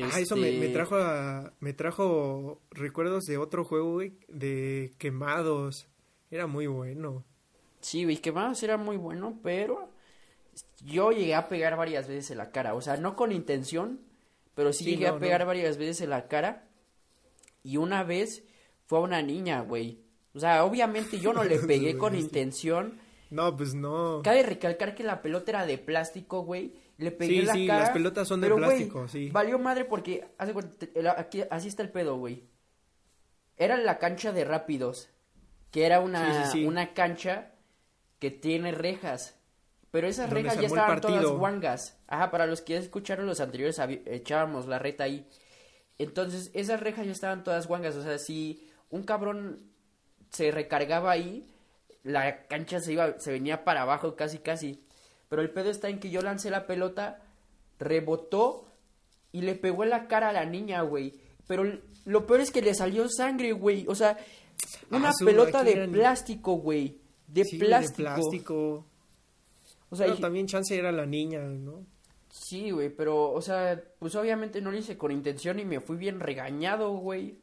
Ah, 0.00 0.20
eso 0.20 0.36
me, 0.36 0.52
me 0.52 0.66
Este, 0.66 0.72
trajo 0.72 0.96
a, 0.96 1.52
me 1.60 1.72
trajo 1.74 2.62
recuerdos 2.70 3.24
de 3.26 3.36
otro 3.38 3.64
juego, 3.64 3.92
güey, 3.94 4.14
de 4.28 4.94
quemados. 4.98 5.88
Era 6.30 6.46
muy 6.46 6.66
bueno. 6.66 7.24
Sí, 7.80 8.04
güey, 8.04 8.18
quemados 8.18 8.62
era 8.62 8.76
muy 8.76 8.96
bueno, 8.96 9.38
pero 9.42 9.90
yo 10.84 11.10
llegué 11.12 11.34
a 11.34 11.48
pegar 11.48 11.76
varias 11.76 12.08
veces 12.08 12.30
en 12.30 12.38
la 12.38 12.50
cara. 12.52 12.74
O 12.74 12.80
sea, 12.80 12.96
no 12.96 13.16
con 13.16 13.32
intención, 13.32 14.00
pero 14.54 14.72
sí, 14.72 14.84
Sí, 14.84 14.90
llegué 14.92 15.08
no, 15.08 15.14
a 15.16 15.18
pegar 15.18 15.40
no. 15.40 15.46
varias 15.46 15.76
veces 15.78 16.00
en 16.02 16.10
la 16.10 16.28
cara. 16.28 16.68
Y 17.64 17.76
una 17.76 18.02
vez 18.04 18.44
fue 18.86 18.98
a 18.98 19.02
una 19.02 19.22
niña, 19.22 19.60
güey. 19.60 20.00
O 20.34 20.40
sea, 20.40 20.64
obviamente 20.64 21.18
yo 21.20 21.32
no 21.32 21.44
le 21.44 21.58
pegué 21.66 21.98
con 21.98 22.14
intención. 22.16 22.98
No, 23.30 23.56
pues 23.56 23.74
no. 23.74 24.20
Cabe 24.22 24.42
recalcar 24.42 24.94
que 24.94 25.02
la 25.04 25.22
pelota 25.22 25.50
era 25.52 25.66
de 25.66 25.78
plástico, 25.78 26.42
güey. 26.42 26.74
Le 26.98 27.10
pegué 27.10 27.40
Sí, 27.40 27.42
la 27.42 27.52
sí, 27.54 27.66
cara. 27.66 27.80
las 27.80 27.90
pelotas 27.90 28.28
son 28.28 28.40
de 28.40 28.46
pero, 28.46 28.56
plástico, 28.56 29.08
sí. 29.08 29.30
Valió 29.30 29.58
madre 29.58 29.84
porque 29.84 30.28
el- 30.94 31.06
aquí, 31.08 31.42
así 31.50 31.68
está 31.68 31.82
el 31.82 31.90
pedo, 31.90 32.16
güey. 32.16 32.44
Era 33.56 33.76
la 33.76 33.98
cancha 33.98 34.32
de 34.32 34.44
rápidos, 34.44 35.08
que 35.70 35.86
era 35.86 36.00
una, 36.00 36.44
Sí, 36.44 36.50
sí, 36.52 36.58
sí. 36.60 36.64
una 36.66 36.94
cancha 36.94 37.52
que 38.18 38.30
tiene 38.30 38.72
rejas. 38.72 39.36
Pero 39.90 40.06
esas 40.06 40.30
Donde 40.30 40.42
rejas 40.42 40.60
ya 40.60 40.66
estaban 40.68 41.00
todas 41.00 41.26
guangas. 41.26 41.98
Ajá, 42.06 42.30
para 42.30 42.46
los 42.46 42.62
que 42.62 42.74
ya 42.74 42.78
escucharon 42.78 43.26
los 43.26 43.40
anteriores, 43.40 43.78
echábamos 44.06 44.66
la 44.66 44.78
reta 44.78 45.04
ahí. 45.04 45.28
Entonces, 45.98 46.50
esas 46.54 46.80
rejas 46.80 47.04
ya 47.06 47.12
estaban 47.12 47.44
todas 47.44 47.66
guangas. 47.66 47.96
O 47.96 48.02
sea, 48.02 48.18
si 48.18 48.70
un 48.90 49.02
cabrón 49.02 49.70
se 50.30 50.50
recargaba 50.50 51.10
ahí, 51.10 51.46
la 52.04 52.46
cancha 52.46 52.80
se 52.80 52.94
iba, 52.94 53.18
se 53.18 53.32
venía 53.32 53.64
para 53.64 53.82
abajo 53.82 54.16
casi 54.16 54.38
casi. 54.38 54.82
Pero 55.32 55.40
el 55.40 55.48
pedo 55.48 55.70
está 55.70 55.88
en 55.88 55.98
que 55.98 56.10
yo 56.10 56.20
lancé 56.20 56.50
la 56.50 56.66
pelota, 56.66 57.22
rebotó 57.78 58.66
y 59.32 59.40
le 59.40 59.54
pegó 59.54 59.82
en 59.82 59.88
la 59.88 60.06
cara 60.06 60.28
a 60.28 60.32
la 60.34 60.44
niña, 60.44 60.82
güey. 60.82 61.14
Pero 61.48 61.64
lo 62.04 62.26
peor 62.26 62.40
es 62.40 62.50
que 62.50 62.60
le 62.60 62.74
salió 62.74 63.08
sangre, 63.08 63.52
güey. 63.52 63.86
O 63.88 63.94
sea, 63.94 64.18
una 64.90 65.08
Ah, 65.08 65.12
su 65.14 65.24
pelota 65.24 65.64
de 65.64 65.72
eran- 65.72 65.90
plástico, 65.92 66.56
güey. 66.56 66.98
De 67.28 67.46
Sí, 67.46 67.56
plástico. 67.56 67.96
de 68.10 68.14
plástico. 68.14 68.86
O 69.88 69.96
sea, 69.96 70.04
Pero 70.04 70.18
y- 70.18 70.20
también 70.20 70.46
chance 70.46 70.76
era 70.76 70.92
la 70.92 71.06
niña, 71.06 71.40
¿no? 71.40 71.86
sí, 72.28 72.70
güey, 72.70 72.90
pero, 72.90 73.30
o 73.32 73.40
sea, 73.40 73.82
pues 73.98 74.14
obviamente 74.14 74.60
no 74.60 74.70
lo 74.70 74.76
hice 74.76 74.98
con 74.98 75.12
intención 75.12 75.58
y 75.60 75.64
me 75.64 75.80
fui 75.80 75.96
bien 75.96 76.20
regañado, 76.20 76.90
güey. 76.92 77.38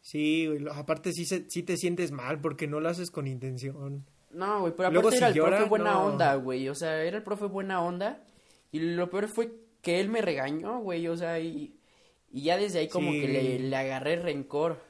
Sí, 0.00 0.46
güey, 0.46 0.64
aparte 0.72 1.12
sí, 1.12 1.26
se, 1.26 1.44
sí 1.50 1.62
te 1.62 1.76
sientes 1.76 2.10
mal 2.10 2.40
porque 2.40 2.66
no 2.66 2.80
lo 2.80 2.88
haces 2.88 3.10
con 3.10 3.26
intención. 3.26 4.06
No, 4.30 4.60
güey, 4.60 4.74
pero 4.76 4.90
Luego, 4.90 5.08
aparte 5.08 5.16
si 5.16 5.22
era 5.24 5.28
el 5.28 5.34
llora, 5.34 5.56
profe 5.56 5.68
buena 5.70 5.92
no. 5.92 6.06
onda, 6.06 6.34
güey. 6.36 6.68
O 6.68 6.74
sea, 6.74 7.02
era 7.02 7.16
el 7.16 7.22
profe 7.22 7.46
buena 7.46 7.82
onda. 7.82 8.24
Y 8.70 8.80
lo 8.80 9.08
peor 9.10 9.28
fue 9.28 9.52
que 9.80 10.00
él 10.00 10.08
me 10.08 10.20
regañó, 10.20 10.80
güey. 10.80 11.08
O 11.08 11.16
sea, 11.16 11.38
y, 11.40 11.78
y 12.30 12.42
ya 12.42 12.56
desde 12.58 12.80
ahí 12.80 12.88
como 12.88 13.10
Sí. 13.12 13.20
que 13.22 13.28
le, 13.28 13.58
le 13.58 13.76
agarré 13.76 14.16
rencor. 14.16 14.80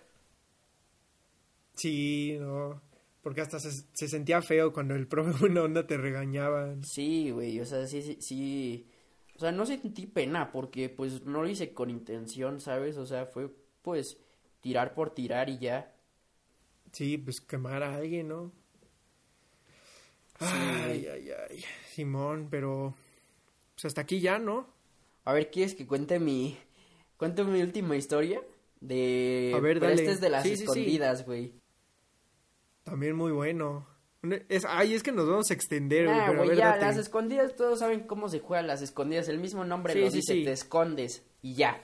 Sí, 1.75 2.37
no. 2.41 2.81
Porque 3.23 3.41
hasta 3.41 3.59
se, 3.61 3.71
se 3.93 4.09
sentía 4.09 4.43
feo 4.43 4.73
cuando 4.73 4.95
el 4.95 5.07
profe 5.09 5.33
buena 5.39 5.63
onda 5.63 5.87
te 5.87 5.97
regañaba. 5.97 6.75
Sí, 6.83 7.31
güey, 7.31 7.61
o 7.61 7.65
sea, 7.65 7.87
sí, 7.87 8.03
sí, 8.03 8.17
sí. 8.21 8.91
O 9.37 9.41
sea, 9.41 9.53
no 9.53 9.67
sentí 9.67 10.07
pena 10.07 10.51
porque 10.51 10.89
pues 10.89 11.25
no 11.25 11.43
lo 11.43 11.49
hice 11.49 11.73
con 11.73 11.91
intención, 11.91 12.61
¿sabes? 12.61 12.97
O 12.97 13.07
sea, 13.07 13.27
fue 13.27 13.49
pues 13.83 14.19
tirar 14.61 14.95
por 14.95 15.11
tirar 15.15 15.49
y 15.49 15.59
ya. 15.59 15.95
Sí, 16.93 17.19
pues 17.19 17.41
quemar 17.41 17.83
a 17.85 17.95
alguien, 17.97 18.29
¿no? 18.29 18.53
Ay, 20.41 21.07
ay, 21.13 21.31
ay. 21.51 21.65
Simón, 21.93 22.49
pero. 22.51 22.95
Pues 23.75 23.85
hasta 23.87 24.01
aquí 24.03 24.21
ya, 24.21 24.39
¿no? 24.39 24.67
A 25.25 25.33
ver, 25.33 25.51
¿quieres 25.51 25.75
que 25.75 25.87
cuente 25.87 26.19
mi 26.19 26.59
cuente 27.17 27.45
mi 27.45 27.61
última 27.63 27.97
historia? 27.97 28.41
De 28.81 29.53
A 29.57 29.61
ver, 29.61 29.81
pero 29.81 29.93
esta 29.93 30.11
es 30.13 30.21
de 30.21 30.31
las 30.31 30.43
Sí, 30.45 30.51
sí, 30.51 30.57
sí. 30.59 30.63
escondidas, 30.65 31.27
güey. 31.27 31.53
También 32.85 33.17
muy 33.17 33.33
bueno. 33.33 33.87
Es, 34.49 34.65
ay, 34.69 34.95
es 34.95 35.03
que 35.03 35.13
nos 35.13 35.29
vamos 35.29 35.51
a 35.51 35.55
extender, 35.55 36.07
güey, 36.07 36.19
Ah, 36.19 36.31
ver, 36.33 36.57
ya, 36.57 36.69
date. 36.71 36.81
las 36.87 36.97
escondidas, 36.97 37.55
todos 37.55 37.79
saben 37.81 38.01
cómo 38.01 38.29
se 38.29 38.41
juegan 38.41 38.67
las 38.67 38.83
escondidas. 38.83 39.29
El 39.29 39.39
mismo 39.39 39.65
nombre 39.65 39.95
lo 39.95 40.11
dice, 40.11 40.35
te 40.45 40.53
escondes 40.53 41.23
y 41.43 41.55
ya. 41.55 41.81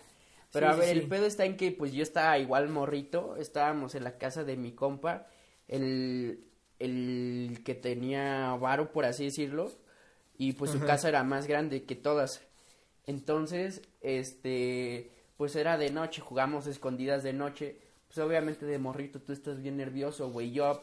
Pero 0.53 0.69
a 0.69 0.75
ver, 0.77 0.97
el 0.97 1.09
pedo 1.09 1.27
está 1.27 1.45
en 1.45 1.57
que 1.57 1.73
pues 1.73 1.93
yo 1.93 2.03
estaba 2.03 2.39
igual 2.39 2.69
morrito, 2.69 3.37
estábamos 3.37 3.95
en 3.97 4.05
la 4.05 4.19
casa 4.19 4.45
de 4.45 4.57
mi 4.57 4.73
compa, 4.73 5.27
el, 5.69 6.45
el 6.79 7.63
que 7.65 7.75
tenía 7.75 8.57
varo, 8.61 8.93
por 8.93 9.05
así 9.05 9.25
decirlo, 9.25 9.71
y 10.37 10.53
pues 10.53 10.71
su 10.71 10.79
Ajá. 10.79 10.87
casa 10.87 11.09
era 11.09 11.23
más 11.23 11.47
grande 11.47 11.85
que 11.85 11.95
todas. 11.95 12.43
Entonces, 13.07 13.83
este, 14.01 15.11
pues 15.37 15.57
era 15.57 15.79
de 15.79 15.91
noche, 15.91 16.21
jugamos 16.21 16.67
escondidas 16.67 17.23
de 17.23 17.33
noche. 17.33 17.79
Pues 18.09 18.19
obviamente 18.19 18.65
de 18.67 18.79
morrito 18.79 19.21
tú 19.21 19.33
estás 19.33 19.61
bien 19.61 19.77
nervioso, 19.77 20.31
güey. 20.31 20.53
Yo 20.53 20.83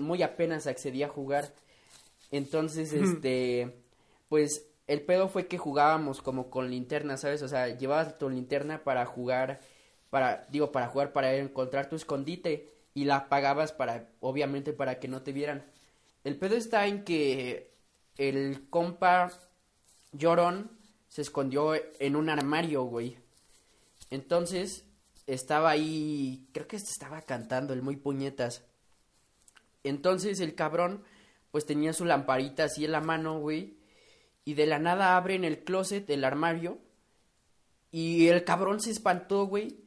muy 0.00 0.22
apenas 0.22 0.66
accedí 0.66 1.02
a 1.02 1.08
jugar. 1.08 1.52
Entonces, 2.30 2.92
este, 2.92 3.74
pues 4.28 4.66
el 4.86 5.02
pedo 5.02 5.28
fue 5.28 5.46
que 5.46 5.58
jugábamos 5.58 6.22
como 6.22 6.50
con 6.50 6.70
linterna, 6.70 7.16
¿sabes? 7.16 7.42
O 7.42 7.48
sea, 7.48 7.68
llevabas 7.76 8.18
tu 8.18 8.28
linterna 8.28 8.84
para 8.84 9.06
jugar, 9.06 9.60
para, 10.10 10.46
digo, 10.50 10.70
para 10.72 10.88
jugar, 10.88 11.12
para 11.12 11.34
encontrar 11.34 11.88
tu 11.88 11.96
escondite 11.96 12.75
y 12.96 13.04
la 13.04 13.16
apagabas 13.16 13.72
para, 13.72 14.08
obviamente, 14.20 14.72
para 14.72 14.98
que 14.98 15.06
no 15.06 15.20
te 15.20 15.32
vieran. 15.32 15.66
El 16.24 16.38
pedo 16.38 16.56
está 16.56 16.86
en 16.86 17.04
que 17.04 17.74
el 18.16 18.70
compa 18.70 19.30
llorón 20.12 20.70
se 21.06 21.20
escondió 21.20 21.74
en 21.74 22.16
un 22.16 22.30
armario, 22.30 22.84
güey. 22.84 23.18
Entonces, 24.08 24.86
estaba 25.26 25.68
ahí, 25.68 26.48
creo 26.54 26.66
que 26.66 26.76
estaba 26.76 27.20
cantando 27.20 27.74
el 27.74 27.82
muy 27.82 27.96
puñetas. 27.96 28.64
Entonces 29.84 30.40
el 30.40 30.54
cabrón, 30.54 31.04
pues 31.50 31.66
tenía 31.66 31.92
su 31.92 32.06
lamparita 32.06 32.64
así 32.64 32.86
en 32.86 32.92
la 32.92 33.02
mano, 33.02 33.40
güey. 33.40 33.76
Y 34.46 34.54
de 34.54 34.64
la 34.64 34.78
nada 34.78 35.18
abre 35.18 35.34
en 35.34 35.44
el 35.44 35.64
closet, 35.64 36.08
el 36.08 36.24
armario. 36.24 36.78
Y 37.90 38.28
el 38.28 38.42
cabrón 38.44 38.80
se 38.80 38.90
espantó, 38.90 39.44
güey. 39.44 39.85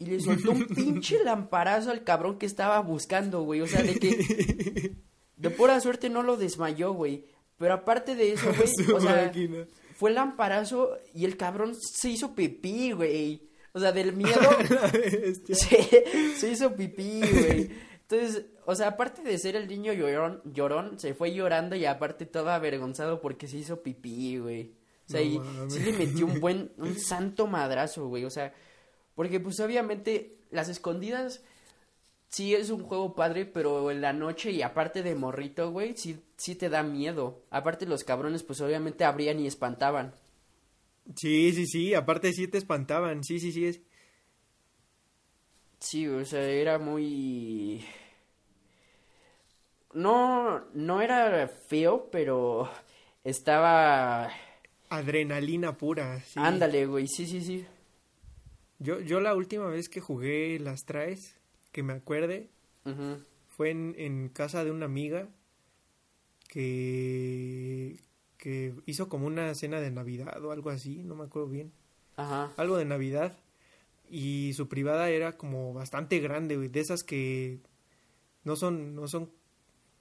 Y 0.00 0.06
le 0.06 0.18
soltó 0.20 0.52
un 0.52 0.66
pinche 0.66 1.18
lamparazo 1.24 1.90
al 1.90 2.02
cabrón 2.02 2.38
que 2.38 2.46
estaba 2.46 2.80
buscando, 2.80 3.42
güey. 3.42 3.60
O 3.60 3.66
sea, 3.66 3.82
de 3.82 3.94
que. 3.96 4.96
De 5.36 5.50
pura 5.50 5.78
suerte 5.80 6.08
no 6.08 6.22
lo 6.22 6.36
desmayó, 6.36 6.92
güey. 6.92 7.26
Pero 7.58 7.74
aparte 7.74 8.16
de 8.16 8.32
eso, 8.32 8.46
güey. 8.56 8.92
O 8.92 9.00
sea, 9.00 9.26
máquina. 9.26 9.66
fue 9.94 10.10
el 10.10 10.16
lamparazo 10.16 10.96
y 11.14 11.26
el 11.26 11.36
cabrón 11.36 11.74
se 11.76 12.08
hizo 12.08 12.34
pipí, 12.34 12.92
güey. 12.92 13.48
O 13.72 13.78
sea, 13.78 13.92
del 13.92 14.12
miedo 14.16 14.40
se, 15.52 16.04
se 16.34 16.50
hizo 16.50 16.74
pipí, 16.74 17.20
güey. 17.20 17.70
Entonces, 18.08 18.46
o 18.64 18.74
sea, 18.74 18.88
aparte 18.88 19.22
de 19.22 19.38
ser 19.38 19.54
el 19.54 19.68
niño 19.68 19.92
llorón, 19.92 20.40
llorón, 20.44 20.98
se 20.98 21.14
fue 21.14 21.34
llorando 21.34 21.76
y 21.76 21.84
aparte 21.84 22.24
todo 22.24 22.50
avergonzado 22.50 23.20
porque 23.20 23.46
se 23.46 23.58
hizo 23.58 23.82
pipí, 23.82 24.38
güey. 24.38 24.72
O 25.06 25.12
sea, 25.12 25.20
No 25.20 25.66
y 25.66 25.70
sí 25.70 25.78
le 25.80 25.92
metió 25.92 26.26
un 26.26 26.40
buen, 26.40 26.72
un 26.78 26.98
santo 26.98 27.46
madrazo, 27.46 28.08
güey. 28.08 28.24
O 28.24 28.30
sea, 28.30 28.52
porque 29.20 29.38
pues 29.38 29.60
obviamente 29.60 30.38
las 30.50 30.70
escondidas 30.70 31.42
sí 32.30 32.54
es 32.54 32.70
un 32.70 32.82
juego 32.82 33.14
padre, 33.14 33.44
pero 33.44 33.90
en 33.90 34.00
la 34.00 34.14
noche 34.14 34.50
y 34.50 34.62
aparte 34.62 35.02
de 35.02 35.14
morrito, 35.14 35.70
güey, 35.70 35.94
sí, 35.94 36.24
sí 36.38 36.54
te 36.54 36.70
da 36.70 36.82
miedo. 36.82 37.44
Aparte 37.50 37.84
los 37.84 38.02
cabrones, 38.02 38.42
pues 38.42 38.62
obviamente 38.62 39.04
abrían 39.04 39.38
y 39.38 39.46
espantaban. 39.46 40.14
Sí, 41.16 41.52
sí, 41.52 41.66
sí, 41.66 41.92
aparte 41.92 42.32
sí 42.32 42.48
te 42.48 42.56
espantaban, 42.56 43.22
sí, 43.22 43.38
sí, 43.38 43.52
sí. 43.52 43.66
Es... 43.66 43.82
Sí, 45.80 46.08
o 46.08 46.24
sea, 46.24 46.40
era 46.42 46.78
muy... 46.78 47.84
No, 49.92 50.64
no 50.72 51.02
era 51.02 51.46
feo, 51.46 52.08
pero 52.10 52.70
estaba... 53.22 54.30
Adrenalina 54.88 55.76
pura. 55.76 56.20
Sí. 56.20 56.40
Ándale, 56.42 56.86
güey, 56.86 57.06
sí, 57.06 57.26
sí, 57.26 57.42
sí. 57.42 57.66
Yo, 58.80 58.98
yo 59.00 59.20
la 59.20 59.34
última 59.34 59.66
vez 59.66 59.88
que 59.88 60.00
jugué 60.00 60.58
las 60.58 60.86
traes, 60.86 61.36
que 61.70 61.82
me 61.82 61.92
acuerde, 61.92 62.50
fue 63.46 63.70
en, 63.70 63.94
en 63.98 64.30
casa 64.30 64.64
de 64.64 64.70
una 64.70 64.86
amiga 64.86 65.28
que, 66.48 68.00
que 68.38 68.74
hizo 68.86 69.08
como 69.08 69.26
una 69.26 69.54
cena 69.54 69.80
de 69.80 69.90
Navidad 69.90 70.42
o 70.44 70.50
algo 70.50 70.70
así, 70.70 71.02
no 71.04 71.14
me 71.14 71.24
acuerdo 71.24 71.48
bien. 71.48 71.72
Ajá. 72.16 72.52
Algo 72.56 72.76
de 72.76 72.86
Navidad. 72.86 73.38
Y 74.08 74.54
su 74.54 74.66
privada 74.66 75.10
era 75.10 75.36
como 75.36 75.72
bastante 75.72 76.18
grande, 76.18 76.56
güey, 76.56 76.68
de 76.68 76.80
esas 76.80 77.04
que 77.04 77.60
no 78.44 78.56
son, 78.56 78.96
no 78.96 79.06
son, 79.06 79.30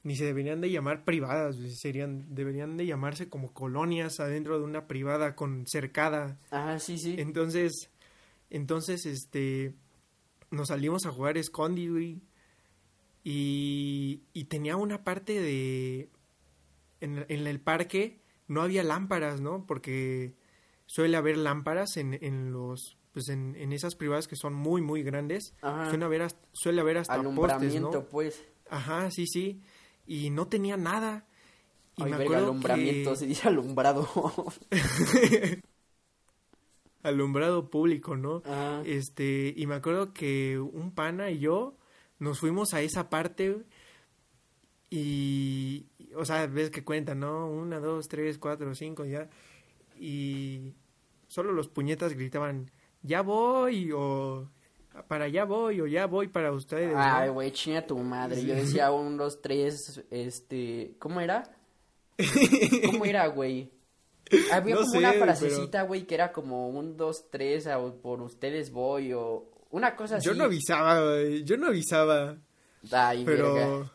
ni 0.04 0.16
se 0.16 0.26
deberían 0.26 0.62
de 0.62 0.72
llamar 0.72 1.04
privadas, 1.04 1.58
güey, 1.58 1.70
serían, 1.72 2.34
deberían 2.34 2.78
de 2.78 2.86
llamarse 2.86 3.30
como 3.30 3.54
colonias 3.54 4.20
adentro 4.20 4.58
de 4.58 4.64
una 4.64 4.88
privada 4.88 5.36
con 5.36 5.68
cercada. 5.68 6.40
Ajá, 6.50 6.80
sí, 6.80 6.98
sí. 6.98 7.16
Entonces, 7.20 7.92
entonces, 8.50 9.06
este, 9.06 9.74
nos 10.52 10.70
salimos 10.70 11.06
a 11.06 11.12
jugar 11.12 11.38
escondi, 11.38 11.88
güey. 11.88 12.22
Y, 13.24 14.22
y 14.34 14.46
tenía 14.46 14.76
una 14.78 15.04
parte 15.04 15.40
de, 15.42 16.10
en, 17.02 17.26
en 17.28 17.48
el 17.48 17.60
parque 17.60 18.22
no 18.48 18.62
había 18.62 18.82
lámparas, 18.84 19.42
¿no? 19.42 19.66
Porque 19.68 20.34
suele 20.88 21.18
haber 21.18 21.38
lámparas 21.38 21.98
en, 21.98 22.18
en 22.24 22.52
los, 22.52 22.98
pues 23.14 23.30
en, 23.30 23.56
en 23.56 23.74
esas 23.74 23.96
privadas 23.96 24.28
que 24.28 24.36
son 24.36 24.54
muy, 24.56 24.82
muy 24.82 25.04
grandes. 25.04 25.54
Ajá. 25.62 25.90
Suele 25.90 26.06
haber, 26.06 26.22
hasta- 26.24 26.48
suele 26.54 26.82
haber 26.82 26.98
hasta 26.98 27.14
postes, 27.60 27.74
pues. 28.10 28.44
Ajá, 28.70 29.12
sí, 29.12 29.28
sí. 29.28 29.62
Y 30.08 30.32
no 30.32 30.48
tenía 30.48 30.78
nada. 30.78 31.28
Y 31.98 32.04
Ay, 32.04 32.12
me 32.12 32.18
verga, 32.18 32.24
acuerdo 32.38 32.46
alumbramiento, 32.52 33.12
que- 33.12 33.16
se 33.18 33.28
dice 33.28 33.48
alumbrado. 33.50 34.08
alumbrado 37.04 37.70
público, 37.70 38.18
¿no? 38.18 38.42
Ajá. 38.46 38.82
Este, 38.86 39.54
y 39.56 39.68
me 39.68 39.76
acuerdo 39.76 40.14
que 40.14 40.60
un 40.60 40.92
pana 40.92 41.32
y 41.32 41.40
yo 41.40 41.76
nos 42.20 42.40
fuimos 42.40 42.74
a 42.74 42.82
esa 42.82 43.10
parte 43.10 43.64
y, 44.90 45.86
o 46.16 46.26
sea, 46.26 46.48
ves 46.48 46.72
que 46.72 46.84
cuentan, 46.84 47.20
¿no? 47.20 47.48
Una, 47.48 47.80
dos, 47.80 48.08
tres, 48.08 48.38
cuatro, 48.38 48.74
cinco, 48.74 49.06
ya. 49.06 49.30
Y 50.00 50.74
solo 51.28 51.52
los 51.54 51.68
puñetas 51.68 52.14
gritaban, 52.14 52.72
ya 53.04 53.22
voy, 53.22 53.92
o 53.94 54.50
para 55.08 55.26
allá 55.26 55.46
voy, 55.46 55.82
o 55.82 55.88
ya 55.88 56.08
voy 56.08 56.28
para 56.28 56.52
ustedes. 56.52 56.92
¿no? 56.92 57.00
Ay, 57.00 57.30
güey, 57.30 57.52
chinga 57.52 57.86
tu 57.86 57.98
madre. 58.00 58.44
Yo 58.44 58.56
decía 58.56 58.92
un, 58.92 59.18
dos, 59.18 59.42
tres, 59.42 60.04
este... 60.10 60.96
¿Cómo 61.00 61.22
era? 61.22 61.56
¿Cómo 62.86 63.06
era, 63.06 63.28
güey? 63.28 63.72
Había 64.52 64.76
No 64.76 64.82
como 64.82 64.92
sé, 64.92 64.98
una 65.00 65.14
frasecita, 65.14 65.82
güey, 65.84 66.06
que 66.06 66.16
era 66.16 66.32
como 66.32 66.70
un, 66.70 66.98
dos, 66.98 67.30
tres, 67.30 67.68
o 67.68 67.96
por 68.02 68.22
ustedes 68.22 68.72
voy, 68.72 69.14
o... 69.14 69.50
Una 69.72 69.96
cosa 69.96 70.16
así. 70.18 70.26
Yo 70.26 70.34
no 70.34 70.46
avisaba, 70.46 71.00
güey, 71.04 71.44
yo 71.44 71.56
no 71.58 71.68
avisaba. 71.68 72.38
Ay, 72.92 73.24
pero 73.24 73.92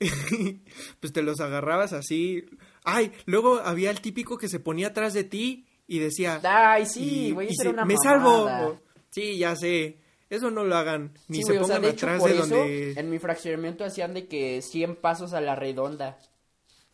pues 1.00 1.12
te 1.12 1.22
los 1.22 1.40
agarrabas 1.40 1.92
así. 1.92 2.44
Ay, 2.84 3.12
luego 3.26 3.60
había 3.60 3.90
el 3.90 4.00
típico 4.00 4.38
que 4.38 4.48
se 4.48 4.60
ponía 4.60 4.88
atrás 4.88 5.12
de 5.12 5.24
ti 5.24 5.66
y 5.86 5.98
decía, 5.98 6.40
Ay, 6.44 6.86
sí, 6.86 7.32
güey, 7.32 7.48
eso 7.48 7.62
era 7.62 7.70
una 7.70 7.84
me 7.84 7.94
mamada. 7.94 8.58
salvo. 8.60 8.80
Sí, 9.10 9.38
ya 9.38 9.56
sé. 9.56 9.98
Eso 10.30 10.50
no 10.52 10.62
lo 10.64 10.76
hagan, 10.76 11.12
ni 11.26 11.38
Sí, 11.38 11.42
se 11.42 11.52
güey, 11.54 11.58
o 11.58 11.66
sea, 11.66 11.76
pongan 11.76 11.82
de 11.82 11.88
hecho, 11.96 12.06
atrás 12.06 12.20
por 12.20 12.30
de 12.30 12.38
eso, 12.38 12.46
donde 12.46 12.92
en 12.92 13.10
mi 13.10 13.18
fraccionamiento 13.18 13.84
hacían 13.84 14.14
de 14.14 14.28
que 14.28 14.62
100 14.62 14.94
pasos 14.96 15.32
a 15.32 15.40
la 15.40 15.56
redonda. 15.56 16.18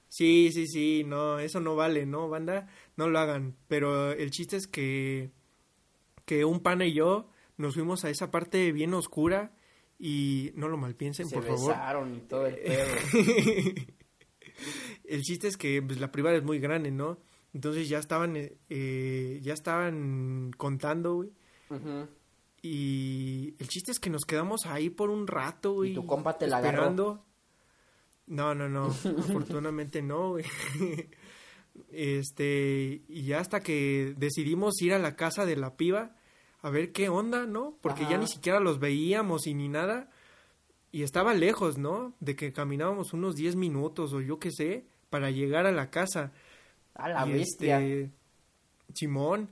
Sí, 0.08 0.50
sí, 0.52 0.66
sí, 0.66 1.04
no, 1.04 1.38
eso 1.38 1.60
no 1.60 1.76
vale, 1.76 2.06
¿no, 2.06 2.28
banda? 2.28 2.68
No 2.96 3.08
lo 3.08 3.18
hagan, 3.18 3.56
pero 3.68 4.12
el 4.12 4.30
chiste 4.30 4.56
es 4.56 4.66
que 4.66 5.30
que 6.24 6.44
un 6.44 6.60
pana 6.60 6.84
y 6.86 6.92
yo 6.92 7.28
nos 7.56 7.74
fuimos 7.74 8.04
a 8.04 8.10
esa 8.10 8.30
parte 8.30 8.72
bien 8.72 8.92
oscura 8.94 9.52
y 9.98 10.52
no 10.56 10.68
lo 10.68 10.76
malpiensen, 10.76 11.28
Se 11.28 11.34
por 11.36 11.44
favor. 11.46 11.68
besaron 11.70 12.14
y 12.14 12.20
todo 12.20 12.46
el 12.46 12.56
pedo. 12.56 12.84
el 15.04 15.22
chiste 15.22 15.48
es 15.48 15.56
que 15.56 15.80
pues, 15.82 16.00
la 16.00 16.12
privada 16.12 16.36
es 16.36 16.42
muy 16.42 16.58
grande, 16.58 16.90
¿no? 16.90 17.18
Entonces 17.54 17.88
ya 17.88 17.98
estaban, 17.98 18.36
eh, 18.36 18.58
eh, 18.68 19.40
ya 19.42 19.54
estaban 19.54 20.50
contando, 20.56 21.14
güey. 21.14 21.30
Y 22.60 23.54
el 23.58 23.68
chiste 23.68 23.92
es 23.92 24.00
que 24.00 24.10
nos 24.10 24.24
quedamos 24.24 24.66
ahí 24.66 24.90
por 24.90 25.10
un 25.10 25.26
rato, 25.26 25.74
güey. 25.74 25.94
tu 25.94 26.04
compa 26.06 26.36
te 26.36 26.46
la 26.46 26.58
agarró? 26.58 27.24
No, 28.26 28.54
no, 28.54 28.68
no. 28.68 28.86
Afortunadamente 29.18 30.02
no, 30.02 30.30
güey. 30.30 30.44
Este, 31.92 33.02
y 33.08 33.22
ya 33.24 33.40
hasta 33.40 33.60
que 33.60 34.14
decidimos 34.16 34.80
ir 34.80 34.94
a 34.94 34.98
la 34.98 35.14
casa 35.16 35.44
de 35.46 35.56
la 35.56 35.76
piba 35.76 36.16
a 36.62 36.70
ver 36.70 36.92
qué 36.92 37.08
onda, 37.08 37.46
¿no? 37.46 37.76
Porque 37.80 38.06
ya 38.08 38.18
ni 38.18 38.26
siquiera 38.26 38.60
los 38.60 38.78
veíamos 38.80 39.46
y 39.46 39.54
ni 39.54 39.68
nada. 39.68 40.10
Y 40.90 41.02
estaba 41.02 41.34
lejos, 41.34 41.78
¿no? 41.78 42.14
De 42.20 42.34
que 42.34 42.52
caminábamos 42.52 43.12
unos 43.12 43.36
10 43.36 43.56
minutos 43.56 44.12
o 44.14 44.20
yo 44.20 44.38
qué 44.38 44.50
sé 44.50 44.86
para 45.10 45.30
llegar 45.30 45.66
a 45.66 45.72
la 45.72 45.90
casa. 45.90 46.32
A 46.94 47.08
la 47.10 47.26
Y, 47.28 47.32
bestia. 47.32 47.80
este, 47.80 48.10
Simón. 48.94 49.50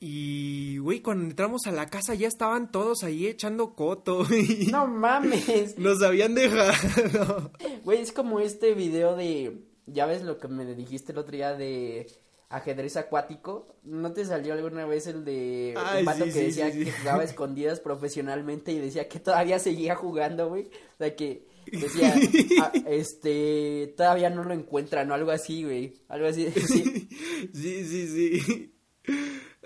Y, 0.00 0.78
güey, 0.78 1.00
cuando 1.00 1.24
entramos 1.24 1.66
a 1.66 1.72
la 1.72 1.86
casa 1.86 2.14
ya 2.14 2.28
estaban 2.28 2.70
todos 2.70 3.02
ahí 3.02 3.26
echando 3.26 3.74
coto. 3.74 4.24
No 4.70 4.86
mames. 4.86 5.76
Nos 5.78 6.02
habían 6.02 6.34
dejado. 6.34 7.50
Güey, 7.84 8.00
es 8.00 8.12
como 8.12 8.40
este 8.40 8.74
video 8.74 9.16
de. 9.16 9.58
Ya 9.86 10.06
ves 10.06 10.22
lo 10.22 10.38
que 10.38 10.48
me 10.48 10.64
dijiste 10.74 11.12
el 11.12 11.18
otro 11.18 11.32
día 11.32 11.54
de 11.54 12.06
ajedrez 12.48 12.96
acuático. 12.96 13.74
¿No 13.82 14.12
te 14.12 14.24
salió 14.24 14.52
alguna 14.54 14.86
vez 14.86 15.06
el 15.06 15.24
de 15.24 15.74
Ay, 15.76 16.00
un 16.00 16.04
vato 16.04 16.24
sí, 16.26 16.32
que 16.32 16.42
decía 16.44 16.70
sí, 16.70 16.78
sí. 16.78 16.84
que 16.84 16.92
jugaba 16.92 17.24
escondidas 17.24 17.80
profesionalmente 17.80 18.72
y 18.72 18.78
decía 18.78 19.08
que 19.08 19.18
todavía 19.18 19.58
seguía 19.58 19.96
jugando, 19.96 20.48
güey? 20.48 20.66
O 20.94 20.96
sea 20.98 21.16
que 21.16 21.46
decía, 21.72 22.14
ah, 22.62 22.72
este, 22.86 23.94
todavía 23.96 24.30
no 24.30 24.44
lo 24.44 24.54
encuentran 24.54 25.10
o 25.10 25.14
algo 25.14 25.30
así, 25.30 25.64
güey. 25.64 25.94
Algo 26.08 26.28
así. 26.28 26.50
sí. 26.52 27.08
Sí, 27.52 27.84
sí, 27.84 28.06
sí. 28.06 28.74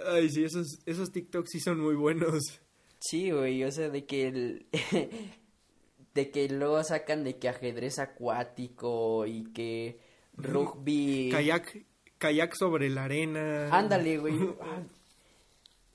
Ay, 0.06 0.28
sí, 0.30 0.44
esos, 0.44 0.78
esos 0.86 1.12
TikToks 1.12 1.50
sí 1.50 1.60
son 1.60 1.80
muy 1.80 1.94
buenos. 1.94 2.60
Sí, 2.98 3.30
güey, 3.30 3.62
o 3.64 3.70
sea, 3.70 3.88
de 3.88 4.04
que 4.04 4.28
el... 4.28 4.66
de 6.14 6.30
que 6.30 6.48
luego 6.48 6.82
sacan 6.84 7.24
de 7.24 7.38
que 7.38 7.48
ajedrez 7.48 7.98
acuático 7.98 9.26
y 9.26 9.44
que 9.52 9.98
rugby... 10.34 11.30
Kayak, 11.32 11.84
kayak 12.18 12.54
sobre 12.54 12.90
la 12.90 13.04
arena. 13.04 13.68
Ándale, 13.76 14.18
güey. 14.18 14.34
Ay, 14.60 14.86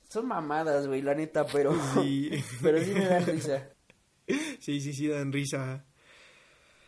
Son 0.10 0.28
mamadas, 0.28 0.88
güey, 0.88 1.02
la 1.02 1.15
neta, 1.15 1.45
pero... 1.45 1.74
Sí. 1.94 2.32
pero 2.61 2.84
sí 2.84 2.91
me 2.91 3.06
dan 3.06 3.26
risa. 3.26 3.69
Sí, 4.60 4.82
sí, 4.82 4.94
sí, 4.94 5.07
dan 5.07 5.32
risa. 5.32 5.86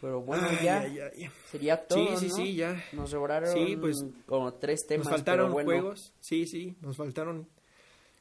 Pero 0.01 0.21
bueno, 0.21 0.47
Ay, 0.49 0.57
ya 0.63 0.79
ay, 0.79 0.99
ay. 0.99 1.29
sería 1.51 1.85
todo, 1.85 2.17
Sí, 2.17 2.27
sí, 2.27 2.27
¿no? 2.29 2.35
sí, 2.35 2.55
ya. 2.55 2.83
Nos 2.93 3.09
sobraron 3.09 3.51
Sí, 3.53 3.75
pues, 3.75 4.05
como 4.25 4.53
tres 4.53 4.85
temas, 4.87 5.07
Nos 5.07 5.15
faltaron 5.15 5.47
pero 5.47 5.53
bueno. 5.53 5.69
juegos. 5.81 6.13
Sí, 6.21 6.45
sí, 6.47 6.77
nos 6.81 6.95
faltaron. 6.95 7.49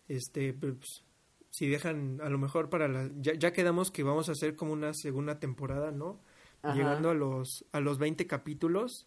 Este, 0.08 0.52
pues, 0.54 1.04
si 1.50 1.68
dejan, 1.68 2.20
a 2.20 2.28
lo 2.30 2.38
mejor 2.38 2.68
para 2.68 2.88
la. 2.88 3.10
Ya, 3.20 3.34
ya 3.34 3.52
quedamos 3.52 3.90
que 3.90 4.02
vamos 4.02 4.28
a 4.28 4.32
hacer 4.32 4.56
como 4.56 4.72
una 4.72 4.92
segunda 4.92 5.38
temporada, 5.38 5.92
¿no? 5.92 6.20
Ajá. 6.62 6.74
Llegando 6.74 7.10
a 7.10 7.14
los, 7.14 7.64
a 7.70 7.78
los 7.80 7.98
20 7.98 8.26
capítulos, 8.26 9.06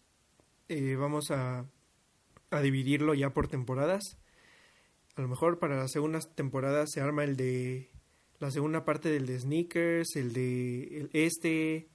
eh, 0.68 0.96
vamos 0.96 1.30
a, 1.30 1.66
a 2.50 2.60
dividirlo 2.62 3.12
ya 3.14 3.34
por 3.34 3.48
temporadas. 3.48 4.16
A 5.14 5.20
lo 5.20 5.28
mejor 5.28 5.58
para 5.58 5.76
la 5.76 5.88
segunda 5.88 6.20
temporada 6.20 6.86
se 6.86 7.00
arma 7.02 7.24
el 7.24 7.36
de. 7.36 7.90
La 8.38 8.50
segunda 8.50 8.84
parte 8.84 9.08
del 9.10 9.26
de 9.26 9.38
Sneakers, 9.38 10.16
el 10.16 10.32
de 10.32 10.82
el 10.98 11.10
este, 11.12 11.88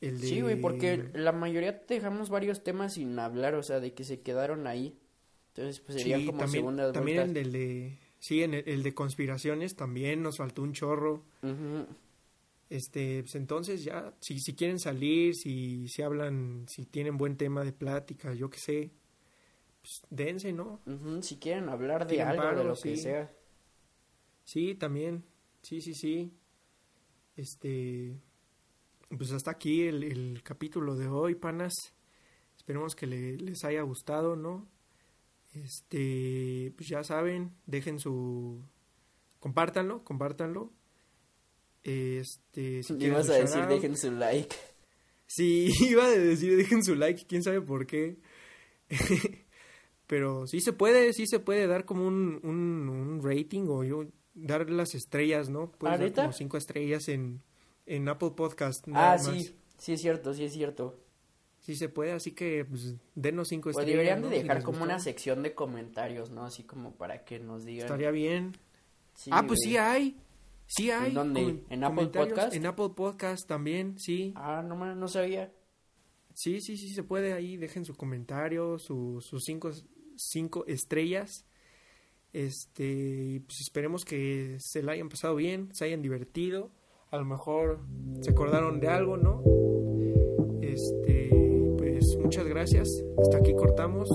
el 0.00 0.20
de. 0.20 0.26
Sí, 0.28 0.40
güey, 0.42 0.56
porque 0.56 1.10
la 1.14 1.32
mayoría 1.32 1.72
dejamos 1.88 2.30
varios 2.30 2.62
temas 2.64 2.94
sin 2.94 3.18
hablar, 3.18 3.54
o 3.54 3.62
sea, 3.62 3.80
de 3.80 3.94
que 3.94 4.04
se 4.04 4.20
quedaron 4.22 4.66
ahí. 4.66 4.98
Entonces, 5.50 5.80
pues 5.80 5.94
serían 5.94 6.20
Sí, 6.20 6.26
como 6.26 6.40
también, 6.40 6.62
segundas 6.62 6.92
también 6.92 7.16
vueltas. 7.16 7.36
el 7.36 7.52
de 7.52 7.98
sí 8.20 8.42
en 8.42 8.54
el, 8.54 8.68
el 8.68 8.82
de 8.82 8.94
conspiraciones 8.94 9.76
también 9.76 10.22
nos 10.22 10.36
faltó 10.38 10.62
un 10.62 10.72
chorro 10.72 11.24
Ujú. 11.42 11.86
este 12.70 13.22
pues 13.22 13.34
entonces 13.34 13.82
ya 13.84 14.14
si 14.20 14.40
si 14.40 14.54
quieren 14.54 14.78
salir 14.78 15.34
si 15.34 15.88
si 15.88 16.02
hablan 16.02 16.66
si 16.68 16.84
tienen 16.84 17.16
buen 17.16 17.36
tema 17.36 17.64
de 17.64 17.72
plática 17.72 18.34
yo 18.34 18.50
qué 18.50 18.58
sé 18.58 18.90
pues 19.82 20.02
dense 20.10 20.52
no 20.52 20.80
Ujú, 20.86 21.22
Si 21.22 21.36
quieren 21.38 21.68
hablar 21.68 22.06
de 22.08 22.20
algo, 22.20 22.42
de 22.42 22.64
paro, 22.64 22.64
lo 22.64 22.74
que 22.74 22.96
sí. 22.96 22.96
sea. 22.96 23.30
sí 24.44 24.74
también 24.74 25.24
Sí, 25.62 25.80
sí, 25.80 25.92
sí. 25.94 26.32
Este. 27.36 28.18
Pues 29.16 29.32
hasta 29.32 29.50
aquí 29.50 29.82
el, 29.82 30.02
el 30.04 30.42
capítulo 30.42 30.94
de 30.96 31.08
hoy, 31.08 31.34
panas. 31.34 31.72
Esperemos 32.56 32.94
que 32.94 33.06
le- 33.06 33.36
les 33.38 33.64
haya 33.64 33.82
gustado, 33.82 34.36
¿no? 34.36 34.66
Este. 35.54 36.72
Pues 36.76 36.88
ya 36.88 37.02
saben, 37.04 37.52
dejen 37.66 37.98
su. 37.98 38.60
Compártanlo, 39.40 40.04
compártanlo. 40.04 40.72
Este. 41.84 42.82
Si 42.82 42.94
quieren 42.94 43.14
Ibas 43.16 43.30
a 43.30 43.34
decir, 43.34 43.66
dejen 43.66 43.96
su 43.96 44.10
like. 44.10 44.54
Sí, 45.26 45.68
iba 45.88 46.04
a 46.04 46.10
decir, 46.10 46.56
dejen 46.56 46.82
su 46.84 46.94
like, 46.94 47.24
quién 47.26 47.42
sabe 47.42 47.60
por 47.60 47.86
qué. 47.86 48.18
Pero 50.06 50.46
sí 50.46 50.60
se 50.60 50.72
puede, 50.72 51.12
sí 51.12 51.26
se 51.26 51.38
puede 51.38 51.66
dar 51.66 51.84
como 51.84 52.06
un, 52.06 52.40
un, 52.42 52.88
un 52.88 53.20
rating 53.22 53.66
o 53.68 53.84
yo 53.84 54.06
dar 54.34 54.70
las 54.70 54.94
estrellas, 54.94 55.50
¿no? 55.50 55.70
Puedes 55.72 55.98
dar 55.98 56.06
como 56.24 56.32
cinco 56.32 56.56
estrellas 56.56 57.08
en, 57.08 57.42
en 57.88 58.08
Apple 58.08 58.30
Podcast. 58.36 58.86
nada 58.86 59.14
Ah, 59.14 59.16
más. 59.16 59.26
sí, 59.26 59.54
sí 59.78 59.92
es 59.94 60.00
cierto, 60.00 60.34
sí 60.34 60.44
es 60.44 60.52
cierto. 60.52 60.98
Sí 61.60 61.74
se 61.76 61.88
puede, 61.88 62.12
así 62.12 62.32
que 62.32 62.64
pues, 62.64 62.94
denos 63.14 63.48
cinco 63.48 63.64
Pues 63.64 63.76
estrellas. 63.78 63.92
deberían 63.98 64.20
¿no? 64.22 64.28
de 64.28 64.36
Si 64.36 64.42
dejar 64.42 64.56
les 64.58 64.64
como 64.64 64.78
gustó. 64.78 64.84
una 64.92 64.98
sección 65.00 65.42
de 65.42 65.54
comentarios, 65.54 66.30
¿no? 66.30 66.44
Así 66.44 66.62
como 66.62 66.92
para 66.94 67.24
que 67.24 67.38
nos 67.40 67.64
digan. 67.64 67.84
Estaría 67.86 68.10
bien. 68.10 68.56
Sí, 69.14 69.30
ah, 69.32 69.44
pues 69.46 69.58
güey. 69.60 69.70
sí 69.72 69.76
hay. 69.76 70.16
Sí 70.66 70.90
hay. 70.90 71.12
dónde? 71.12 71.42
com- 71.42 71.60
¿En 71.70 71.84
Apple. 71.84 72.06
Podcast? 72.08 72.54
En 72.54 72.66
Apple 72.66 72.90
Podcast 72.94 73.46
también, 73.48 73.98
sí. 73.98 74.32
Ah, 74.36 74.62
no, 74.66 74.94
no 74.94 75.08
sabía. 75.08 75.52
Sí, 76.34 76.60
sí, 76.60 76.76
sí 76.76 76.90
se 76.90 77.02
puede 77.02 77.32
ahí. 77.32 77.56
Dejen 77.56 77.84
su 77.84 77.94
comentario, 77.96 78.78
su- 78.78 79.20
sus 79.20 79.42
cinco, 79.44 79.70
cinco 80.16 80.64
estrellas. 80.68 81.44
Este, 82.32 82.84
y 82.84 83.40
pues 83.40 83.60
esperemos 83.60 84.04
que 84.04 84.56
se 84.60 84.82
la 84.82 84.92
hayan 84.92 85.08
pasado 85.08 85.34
bien, 85.36 85.74
se 85.74 85.84
hayan 85.86 86.02
divertido. 86.02 86.70
A 87.10 87.16
lo 87.16 87.24
mejor 87.24 87.78
se 88.20 88.32
acordaron 88.32 88.80
de 88.80 88.88
algo, 88.88 89.16
¿no? 89.16 89.42
Este, 90.60 91.30
pues 91.78 92.18
muchas 92.22 92.46
gracias. 92.46 93.02
Hasta 93.16 93.38
aquí 93.38 93.54
cortamos. 93.54 94.10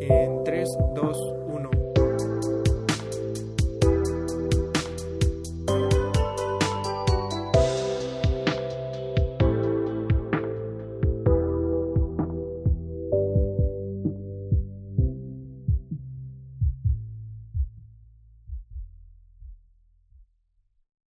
En 0.00 0.44
3, 0.44 0.78
2, 0.94 1.34